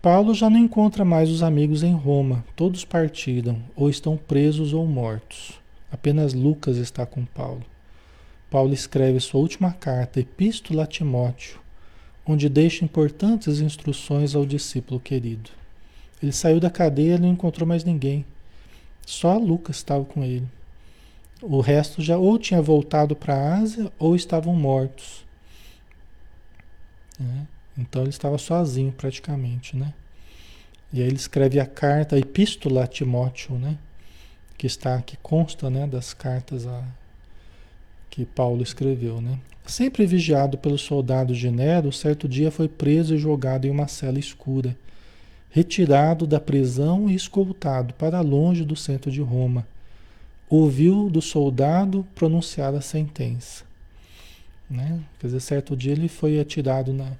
Paulo 0.00 0.34
já 0.34 0.48
não 0.48 0.58
encontra 0.58 1.04
mais 1.04 1.28
os 1.28 1.42
amigos 1.42 1.82
em 1.82 1.92
Roma, 1.92 2.44
todos 2.56 2.84
partiram, 2.84 3.62
ou 3.76 3.88
estão 3.88 4.16
presos 4.16 4.72
ou 4.72 4.86
mortos. 4.86 5.60
Apenas 5.92 6.32
Lucas 6.32 6.76
está 6.76 7.04
com 7.04 7.24
Paulo. 7.24 7.62
Paulo 8.52 8.74
escreve 8.74 9.18
sua 9.18 9.40
última 9.40 9.72
carta, 9.72 10.20
Epístola 10.20 10.84
a 10.84 10.86
Timóteo, 10.86 11.58
onde 12.26 12.50
deixa 12.50 12.84
importantes 12.84 13.60
instruções 13.60 14.34
ao 14.34 14.44
discípulo 14.44 15.00
querido. 15.00 15.48
Ele 16.22 16.32
saiu 16.32 16.60
da 16.60 16.68
cadeia 16.68 17.14
e 17.14 17.18
não 17.18 17.30
encontrou 17.30 17.66
mais 17.66 17.82
ninguém. 17.82 18.26
Só 19.06 19.38
Lucas 19.38 19.76
estava 19.76 20.04
com 20.04 20.22
ele. 20.22 20.46
O 21.40 21.62
resto 21.62 22.02
já 22.02 22.18
ou 22.18 22.38
tinha 22.38 22.60
voltado 22.60 23.16
para 23.16 23.34
a 23.34 23.54
Ásia 23.56 23.90
ou 23.98 24.14
estavam 24.14 24.54
mortos. 24.54 25.24
Né? 27.18 27.46
Então 27.78 28.02
ele 28.02 28.10
estava 28.10 28.36
sozinho 28.36 28.92
praticamente, 28.92 29.74
né? 29.74 29.94
E 30.92 31.00
aí 31.00 31.06
ele 31.06 31.16
escreve 31.16 31.58
a 31.58 31.64
carta, 31.64 32.16
a 32.16 32.18
epístola 32.18 32.84
a 32.84 32.86
Timóteo, 32.86 33.58
né? 33.58 33.78
Que 34.58 34.66
está, 34.66 35.00
que 35.00 35.16
consta, 35.16 35.70
né, 35.70 35.86
das 35.86 36.12
cartas 36.12 36.66
a, 36.66 36.84
que 38.12 38.26
Paulo 38.26 38.62
escreveu, 38.62 39.22
né? 39.22 39.38
Sempre 39.66 40.04
vigiado 40.04 40.58
pelos 40.58 40.82
soldados 40.82 41.38
de 41.38 41.50
Nero, 41.50 41.90
certo 41.90 42.28
dia 42.28 42.50
foi 42.50 42.68
preso 42.68 43.14
e 43.14 43.18
jogado 43.18 43.64
em 43.64 43.70
uma 43.70 43.88
cela 43.88 44.18
escura 44.18 44.76
retirado 45.52 46.26
da 46.26 46.40
prisão 46.40 47.10
e 47.10 47.14
escoltado 47.14 47.92
para 47.94 48.20
longe 48.22 48.64
do 48.64 48.74
centro 48.74 49.10
de 49.10 49.20
Roma. 49.20 49.66
Ouviu 50.48 51.10
do 51.10 51.20
soldado 51.20 52.06
pronunciar 52.14 52.74
a 52.74 52.80
sentença. 52.80 53.62
Né? 54.68 55.00
Quer 55.20 55.26
dizer, 55.26 55.40
certo 55.40 55.76
dia 55.76 55.92
ele 55.92 56.08
foi 56.08 56.40
atirado 56.40 56.94
na, 56.94 57.12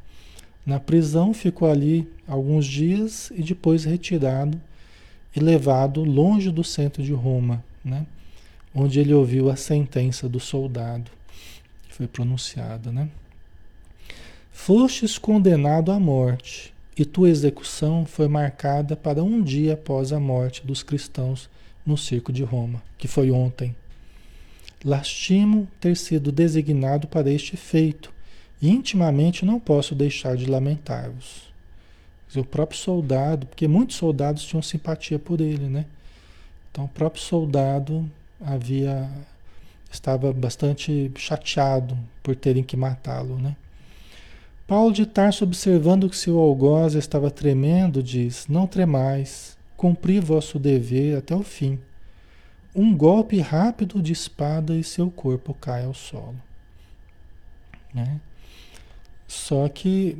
na 0.65 0.81
prisão, 0.81 1.35
ficou 1.35 1.71
ali 1.71 2.09
alguns 2.27 2.65
dias 2.65 3.31
e 3.35 3.43
depois 3.43 3.85
retirado 3.85 4.59
e 5.37 5.41
levado 5.41 6.03
longe 6.03 6.51
do 6.51 6.65
centro 6.65 7.03
de 7.03 7.13
Roma, 7.13 7.63
né? 7.85 8.07
Onde 8.75 9.01
ele 9.01 9.13
ouviu 9.13 9.51
a 9.51 9.57
sentença 9.57 10.29
do 10.29 10.41
soldado 10.41 11.11
que 11.89 11.95
foi 11.95 12.07
pronunciada. 12.07 12.91
Né? 12.91 13.09
Fostes 14.51 15.19
condenado 15.19 15.93
à 15.93 16.01
morte 16.01 16.73
e 16.97 17.05
tua 17.05 17.29
execução 17.29 18.07
foi 18.07 18.29
marcada 18.29 18.97
para 18.97 19.23
um 19.23 19.43
dia 19.43 19.75
após 19.75 20.13
a 20.13 20.21
morte 20.21 20.67
dos 20.67 20.83
cristãos 20.83 21.49
no 21.85 21.97
circo 21.97 22.33
de 22.33 22.43
Roma, 22.43 22.83
que 22.97 23.09
foi 23.09 23.31
ontem. 23.31 23.75
Lastimo 24.85 25.69
ter 25.81 25.97
sido 25.97 26.33
designado 26.33 27.07
para 27.07 27.31
este 27.31 27.57
feito, 27.57 28.13
e 28.61 28.71
intimamente 28.71 29.45
não 29.45 29.59
posso 29.59 29.95
deixar 29.95 30.37
de 30.37 30.47
lamentar-vos. 30.47 31.51
O 32.35 32.45
próprio 32.45 32.79
soldado, 32.79 33.47
porque 33.47 33.69
muitos 33.69 33.97
soldados 33.97 34.45
tinham 34.45 34.63
simpatia 34.63 35.19
por 35.19 35.41
ele, 35.41 35.67
né? 35.67 35.85
Então 36.71 36.85
o 36.85 36.89
próprio 36.89 37.23
soldado 37.23 38.09
havia 38.45 39.09
estava 39.91 40.33
bastante 40.33 41.13
chateado 41.17 41.97
por 42.23 42.35
terem 42.35 42.63
que 42.63 42.77
matá-lo, 42.77 43.37
né? 43.39 43.57
Paulo 44.67 44.93
de 44.93 45.05
Tarso, 45.05 45.45
observando 45.45 46.09
que 46.09 46.17
seu 46.17 46.39
algoz 46.39 46.95
estava 46.95 47.31
tremendo, 47.31 48.03
diz: 48.03 48.47
Não 48.49 48.67
tremais, 48.67 49.57
cumpri 49.77 50.19
vosso 50.19 50.59
dever 50.59 51.19
até 51.19 51.35
o 51.35 51.43
fim. 51.43 51.79
Um 52.75 52.97
golpe 52.97 53.39
rápido 53.39 54.01
de 54.01 54.13
espada 54.13 54.75
e 54.75 54.83
seu 54.83 55.11
corpo 55.11 55.53
cai 55.53 55.85
ao 55.85 55.93
solo. 55.93 56.41
Né? 57.93 58.19
Só 59.29 59.69
que 59.69 60.17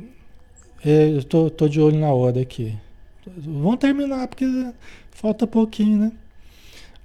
é, 0.85 1.09
eu 1.09 1.23
tô, 1.23 1.49
tô 1.49 1.67
de 1.67 1.81
olho 1.81 1.99
na 1.99 2.11
hora 2.11 2.39
aqui. 2.41 2.77
Vamos 3.25 3.77
terminar, 3.77 4.27
porque 4.27 4.45
falta 5.11 5.47
pouquinho, 5.47 5.97
né? 5.97 6.11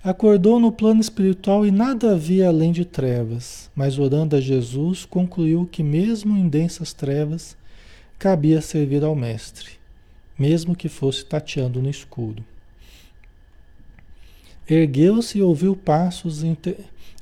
Acordou 0.09 0.59
no 0.59 0.73
plano 0.73 1.03
espiritual 1.03 1.67
e 1.67 1.71
nada 1.71 2.13
havia 2.13 2.49
além 2.49 2.73
de 2.73 2.83
trevas, 2.83 3.71
mas 3.77 3.99
orando 3.99 4.37
a 4.37 4.41
Jesus, 4.41 5.05
concluiu 5.05 5.69
que, 5.71 5.83
mesmo 5.83 6.35
em 6.35 6.49
densas 6.49 6.95
trevas, 6.95 7.55
cabia 8.19 8.63
servir 8.63 9.05
ao 9.05 9.15
Mestre, 9.15 9.73
mesmo 10.39 10.75
que 10.75 10.89
fosse 10.89 11.27
tateando 11.27 11.83
no 11.83 11.91
escuro. 11.91 12.43
Ergueu-se 14.67 15.37
e 15.37 15.43
ouviu 15.43 15.77
passos, 15.77 16.43
inter... 16.43 16.79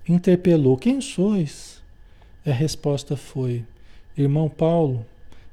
interpelou: 0.09 0.77
Quem 0.77 1.01
sois? 1.01 1.83
A 2.47 2.53
resposta 2.53 3.17
foi: 3.17 3.65
Irmão 4.17 4.49
Paulo, 4.49 5.05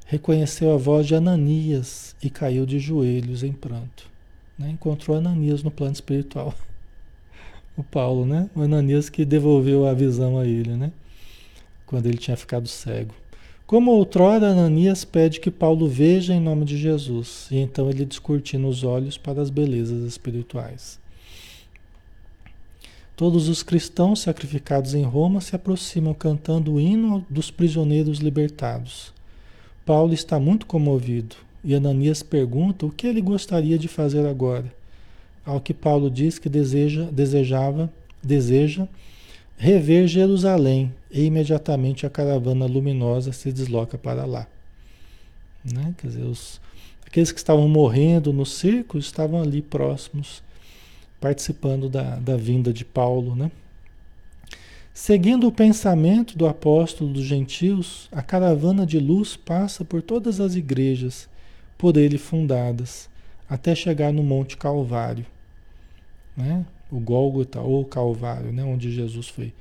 reconheceu 0.06 0.72
a 0.72 0.78
voz 0.78 1.08
de 1.08 1.16
Ananias 1.16 2.16
e 2.22 2.30
caiu 2.30 2.64
de 2.64 2.78
joelhos 2.78 3.42
em 3.42 3.52
pranto. 3.52 4.08
Né? 4.56 4.70
Encontrou 4.70 5.18
Ananias 5.18 5.64
no 5.64 5.72
plano 5.72 5.94
espiritual. 5.94 6.54
O 7.76 7.84
Paulo, 7.84 8.26
né? 8.26 8.50
O 8.56 8.62
Ananias 8.62 9.10
que 9.10 9.26
devolveu 9.26 9.88
a 9.88 9.94
visão 9.94 10.38
a 10.38 10.46
ele, 10.46 10.76
né? 10.76 10.92
Quando 11.86 12.06
ele 12.06 12.18
tinha 12.18 12.38
ficado 12.38 12.68
cego. 12.68 13.14
Como 13.66 13.92
outrora, 13.92 14.50
Ananias 14.50 15.04
pede 15.04 15.40
que 15.40 15.50
Paulo 15.50 15.88
veja 15.88 16.34
em 16.34 16.40
nome 16.40 16.66
de 16.66 16.78
Jesus, 16.78 17.48
e 17.50 17.58
então 17.58 17.90
ele 17.90 18.06
descortina 18.06 18.68
os 18.68 18.84
olhos 18.84 19.18
para 19.18 19.42
as 19.42 19.50
belezas 19.50 20.04
espirituais. 20.04 21.00
Todos 23.16 23.48
os 23.48 23.64
cristãos 23.64 24.22
sacrificados 24.22 24.94
em 24.94 25.04
Roma 25.04 25.40
se 25.40 25.56
aproximam 25.56 26.14
cantando 26.14 26.74
o 26.74 26.80
hino 26.80 27.26
dos 27.30 27.50
prisioneiros 27.50 28.20
libertados. 28.20 29.14
Paulo 29.86 30.14
está 30.14 30.40
muito 30.40 30.66
comovido 30.66 31.36
e 31.64 31.74
Ananias 31.74 32.22
pergunta 32.22 32.86
o 32.86 32.92
que 32.92 33.08
ele 33.08 33.22
gostaria 33.22 33.78
de 33.78 33.88
fazer 33.88 34.26
agora. 34.28 34.74
Ao 35.46 35.60
que 35.60 35.74
Paulo 35.74 36.10
diz 36.10 36.40
que 36.40 36.50
deseja, 36.50 37.04
desejava, 37.12 37.92
deseja 38.22 38.88
rever 39.58 40.08
Jerusalém 40.08 40.94
e 41.12 41.24
imediatamente 41.24 42.06
a 42.06 42.10
caravana 42.10 42.66
luminosa 42.66 43.32
se 43.32 43.52
desloca 43.52 43.98
para 43.98 44.26
lá. 44.26 44.48
Né? 45.64 45.94
Quer 45.98 46.08
dizer, 46.08 46.24
os, 46.24 46.60
aqueles 47.06 47.32
que 47.32 47.38
estavam 47.38 47.68
morrendo 47.70 48.34
no 48.34 48.46
circo 48.46 48.98
estavam 48.98 49.42
ali 49.42 49.62
próximos 49.62 50.44
participando 51.22 51.88
da, 51.88 52.18
da 52.18 52.36
vinda 52.36 52.74
de 52.74 52.84
Paulo, 52.84 53.36
né? 53.36 53.50
Seguindo 54.94 55.48
o 55.48 55.52
pensamento 55.52 56.38
do 56.38 56.46
apóstolo 56.46 57.14
dos 57.14 57.24
gentios, 57.24 58.08
a 58.12 58.22
caravana 58.22 58.86
de 58.86 59.00
luz 59.00 59.36
passa 59.36 59.84
por 59.86 60.02
todas 60.02 60.40
as 60.40 60.56
igrejas 60.56 61.28
por 61.78 61.98
ele 61.98 62.18
fundadas, 62.18 63.10
até 63.50 63.74
chegar 63.74 64.14
no 64.14 64.22
Monte 64.22 64.56
Calvário, 64.56 65.26
né? 66.36 66.66
O 66.92 67.00
Gólgota 67.00 67.62
ou 67.62 67.86
Calvário, 67.86 68.52
né? 68.52 68.64
Onde 68.64 68.92
Jesus 68.92 69.28
foi 69.28 69.54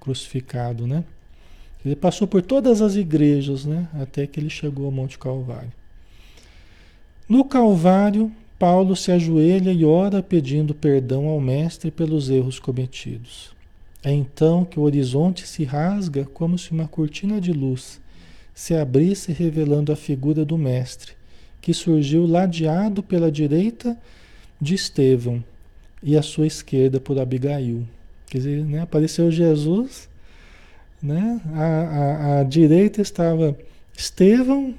crucificado, 0.00 0.86
né? 0.86 1.04
Ele 1.84 1.96
passou 1.96 2.26
por 2.26 2.42
todas 2.42 2.82
as 2.82 2.96
igrejas, 2.96 3.64
né? 3.64 3.88
Até 3.94 4.26
que 4.26 4.40
ele 4.40 4.50
chegou 4.50 4.86
ao 4.86 4.92
Monte 4.92 5.18
Calvário. 5.18 5.72
No 7.28 7.44
Calvário, 7.44 8.32
Paulo 8.58 8.96
se 8.96 9.12
ajoelha 9.12 9.70
e 9.70 9.84
ora 9.84 10.22
pedindo 10.22 10.74
perdão 10.74 11.26
ao 11.28 11.40
Mestre 11.40 11.90
pelos 11.90 12.30
erros 12.30 12.58
cometidos. 12.58 13.52
É 14.02 14.12
então 14.12 14.64
que 14.64 14.78
o 14.78 14.82
horizonte 14.82 15.46
se 15.46 15.64
rasga 15.64 16.24
como 16.24 16.58
se 16.58 16.72
uma 16.72 16.88
cortina 16.88 17.40
de 17.40 17.52
luz 17.52 18.00
se 18.54 18.74
abrisse 18.74 19.32
revelando 19.32 19.92
a 19.92 19.96
figura 19.96 20.44
do 20.44 20.58
Mestre, 20.58 21.12
que 21.60 21.72
surgiu 21.72 22.26
ladeado 22.26 23.02
pela 23.02 23.30
direita 23.30 23.96
de 24.60 24.74
Estevão 24.74 25.44
e 26.02 26.16
à 26.16 26.22
sua 26.22 26.46
esquerda 26.46 27.00
por 27.00 27.18
Abigail. 27.18 27.86
Quer 28.26 28.38
dizer, 28.38 28.64
né, 28.64 28.80
apareceu 28.80 29.30
Jesus, 29.30 30.08
né, 31.02 31.40
à, 31.54 31.64
à, 31.64 32.40
à 32.40 32.42
direita 32.44 33.00
estava 33.00 33.56
Estevão, 33.96 34.74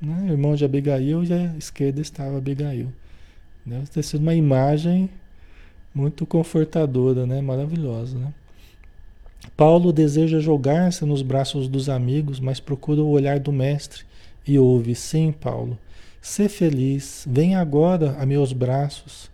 né, 0.00 0.28
irmão 0.30 0.54
de 0.54 0.64
Abigail, 0.64 1.24
e 1.24 1.32
à 1.32 1.54
esquerda 1.58 2.00
estava 2.00 2.38
Abigail. 2.38 2.88
Deve 3.64 3.86
ter 3.86 4.02
sido 4.02 4.22
uma 4.22 4.34
imagem 4.34 5.08
muito 5.94 6.26
confortadora, 6.26 7.26
né? 7.26 7.40
Maravilhosa, 7.40 8.18
né? 8.18 8.32
Paulo 9.56 9.92
deseja 9.92 10.40
jogar-se 10.40 11.04
nos 11.04 11.22
braços 11.22 11.68
dos 11.68 11.88
amigos, 11.88 12.40
mas 12.40 12.60
procura 12.60 13.02
o 13.02 13.10
olhar 13.10 13.38
do 13.38 13.52
mestre 13.52 14.04
e 14.46 14.58
ouve: 14.58 14.94
Sim, 14.94 15.32
Paulo, 15.32 15.78
sê 16.20 16.48
feliz, 16.48 17.24
vem 17.28 17.54
agora 17.54 18.16
a 18.18 18.26
meus 18.26 18.52
braços, 18.52 19.30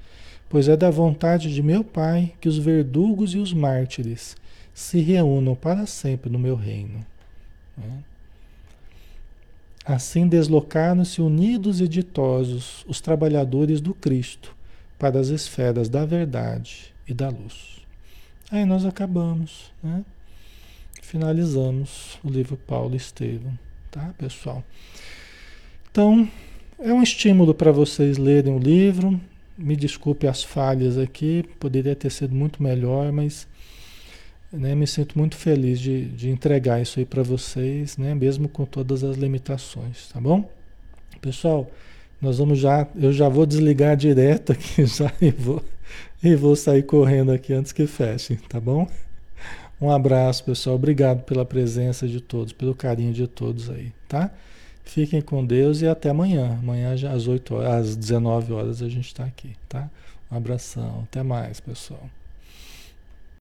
pois 0.49 0.69
é 0.69 0.77
da 0.77 0.91
vontade 0.91 1.53
de 1.53 1.63
meu 1.63 1.85
Pai 1.85 2.33
que 2.41 2.49
os 2.49 2.59
verdugos 2.59 3.35
e 3.35 3.39
os 3.39 3.53
mártires 3.53 4.37
se 4.73 5.01
reúnam 5.01 5.55
para 5.55 5.87
sempre 5.87 6.31
no 6.31 6.39
meu 6.39 6.55
reino. 6.55 7.05
Né? 7.77 8.05
Assim 9.85 10.29
deslocaram-se 10.29 11.23
unidos 11.23 11.81
e 11.81 11.89
ditosos 11.89 12.85
os 12.87 13.01
trabalhadores 13.01 13.81
do 13.81 13.95
Cristo 13.95 14.55
para 14.99 15.19
as 15.19 15.29
esferas 15.29 15.89
da 15.89 16.05
verdade 16.05 16.93
e 17.07 17.15
da 17.15 17.29
luz. 17.29 17.79
Aí 18.51 18.65
nós 18.65 18.85
acabamos, 18.85 19.73
né? 19.83 20.05
Finalizamos 21.03 22.19
o 22.23 22.29
livro 22.29 22.57
Paulo 22.57 22.95
Estevam, 22.95 23.59
tá, 23.91 24.15
pessoal? 24.19 24.63
Então, 25.91 26.29
é 26.79 26.93
um 26.93 27.03
estímulo 27.03 27.55
para 27.55 27.73
vocês 27.73 28.19
lerem 28.19 28.55
o 28.55 28.59
livro. 28.59 29.19
Me 29.59 29.75
desculpe 29.75 30.27
as 30.27 30.45
falhas 30.45 30.97
aqui, 30.97 31.45
poderia 31.59 31.97
ter 31.97 32.11
sido 32.11 32.35
muito 32.35 32.63
melhor, 32.63 33.11
mas 33.11 33.49
né, 34.53 34.75
me 34.75 34.87
sinto 34.87 35.19
muito 35.19 35.37
feliz 35.37 35.81
de, 35.81 36.07
de 36.07 36.31
entregar 36.31 36.81
isso 36.81 37.01
aí 37.01 37.05
para 37.05 37.23
vocês, 37.23 37.99
né, 37.99 38.15
mesmo 38.15 38.49
com 38.49 38.65
todas 38.65 39.03
as 39.03 39.17
limitações, 39.17 40.09
tá 40.13 40.21
bom? 40.21 40.49
Pessoal, 41.21 41.69
nós 42.21 42.39
vamos 42.39 42.59
já, 42.59 42.87
eu 42.97 43.13
já 43.13 43.29
vou 43.29 43.45
desligar 43.45 43.97
direto 43.97 44.53
aqui 44.53 44.87
já 44.87 45.13
e 45.21 45.31
vou, 45.31 45.63
e 46.23 46.37
vou 46.37 46.55
sair 46.55 46.85
correndo 46.85 47.33
aqui 47.33 47.53
antes 47.53 47.73
que 47.73 47.87
feche, 47.87 48.37
tá 48.49 48.61
bom? 48.61 48.89
Um 49.81 49.91
abraço, 49.91 50.43
pessoal. 50.45 50.75
Obrigado 50.75 51.23
pela 51.23 51.45
presença 51.45 52.09
de 52.09 52.21
todos, 52.21 52.53
pelo 52.53 52.75
carinho 52.75 53.13
de 53.13 53.29
todos 53.29 53.71
aí, 53.71 53.93
tá? 54.09 54.31
Fiquem 54.89 55.21
com 55.21 55.45
Deus 55.45 55.83
e 55.83 55.87
até 55.87 56.09
amanhã. 56.09 56.59
Amanhã 56.59 56.95
às 57.13 57.29
8 57.29 57.55
horas, 57.55 57.89
às 57.91 57.97
19 57.97 58.55
horas 58.55 58.83
a 58.83 58.89
gente 58.89 59.07
está 59.07 59.23
aqui, 59.23 59.55
tá? 59.69 59.91
Um 60.31 60.37
abração. 60.37 61.03
Até 61.05 61.23
mais, 61.23 61.61
pessoal. 61.61 62.09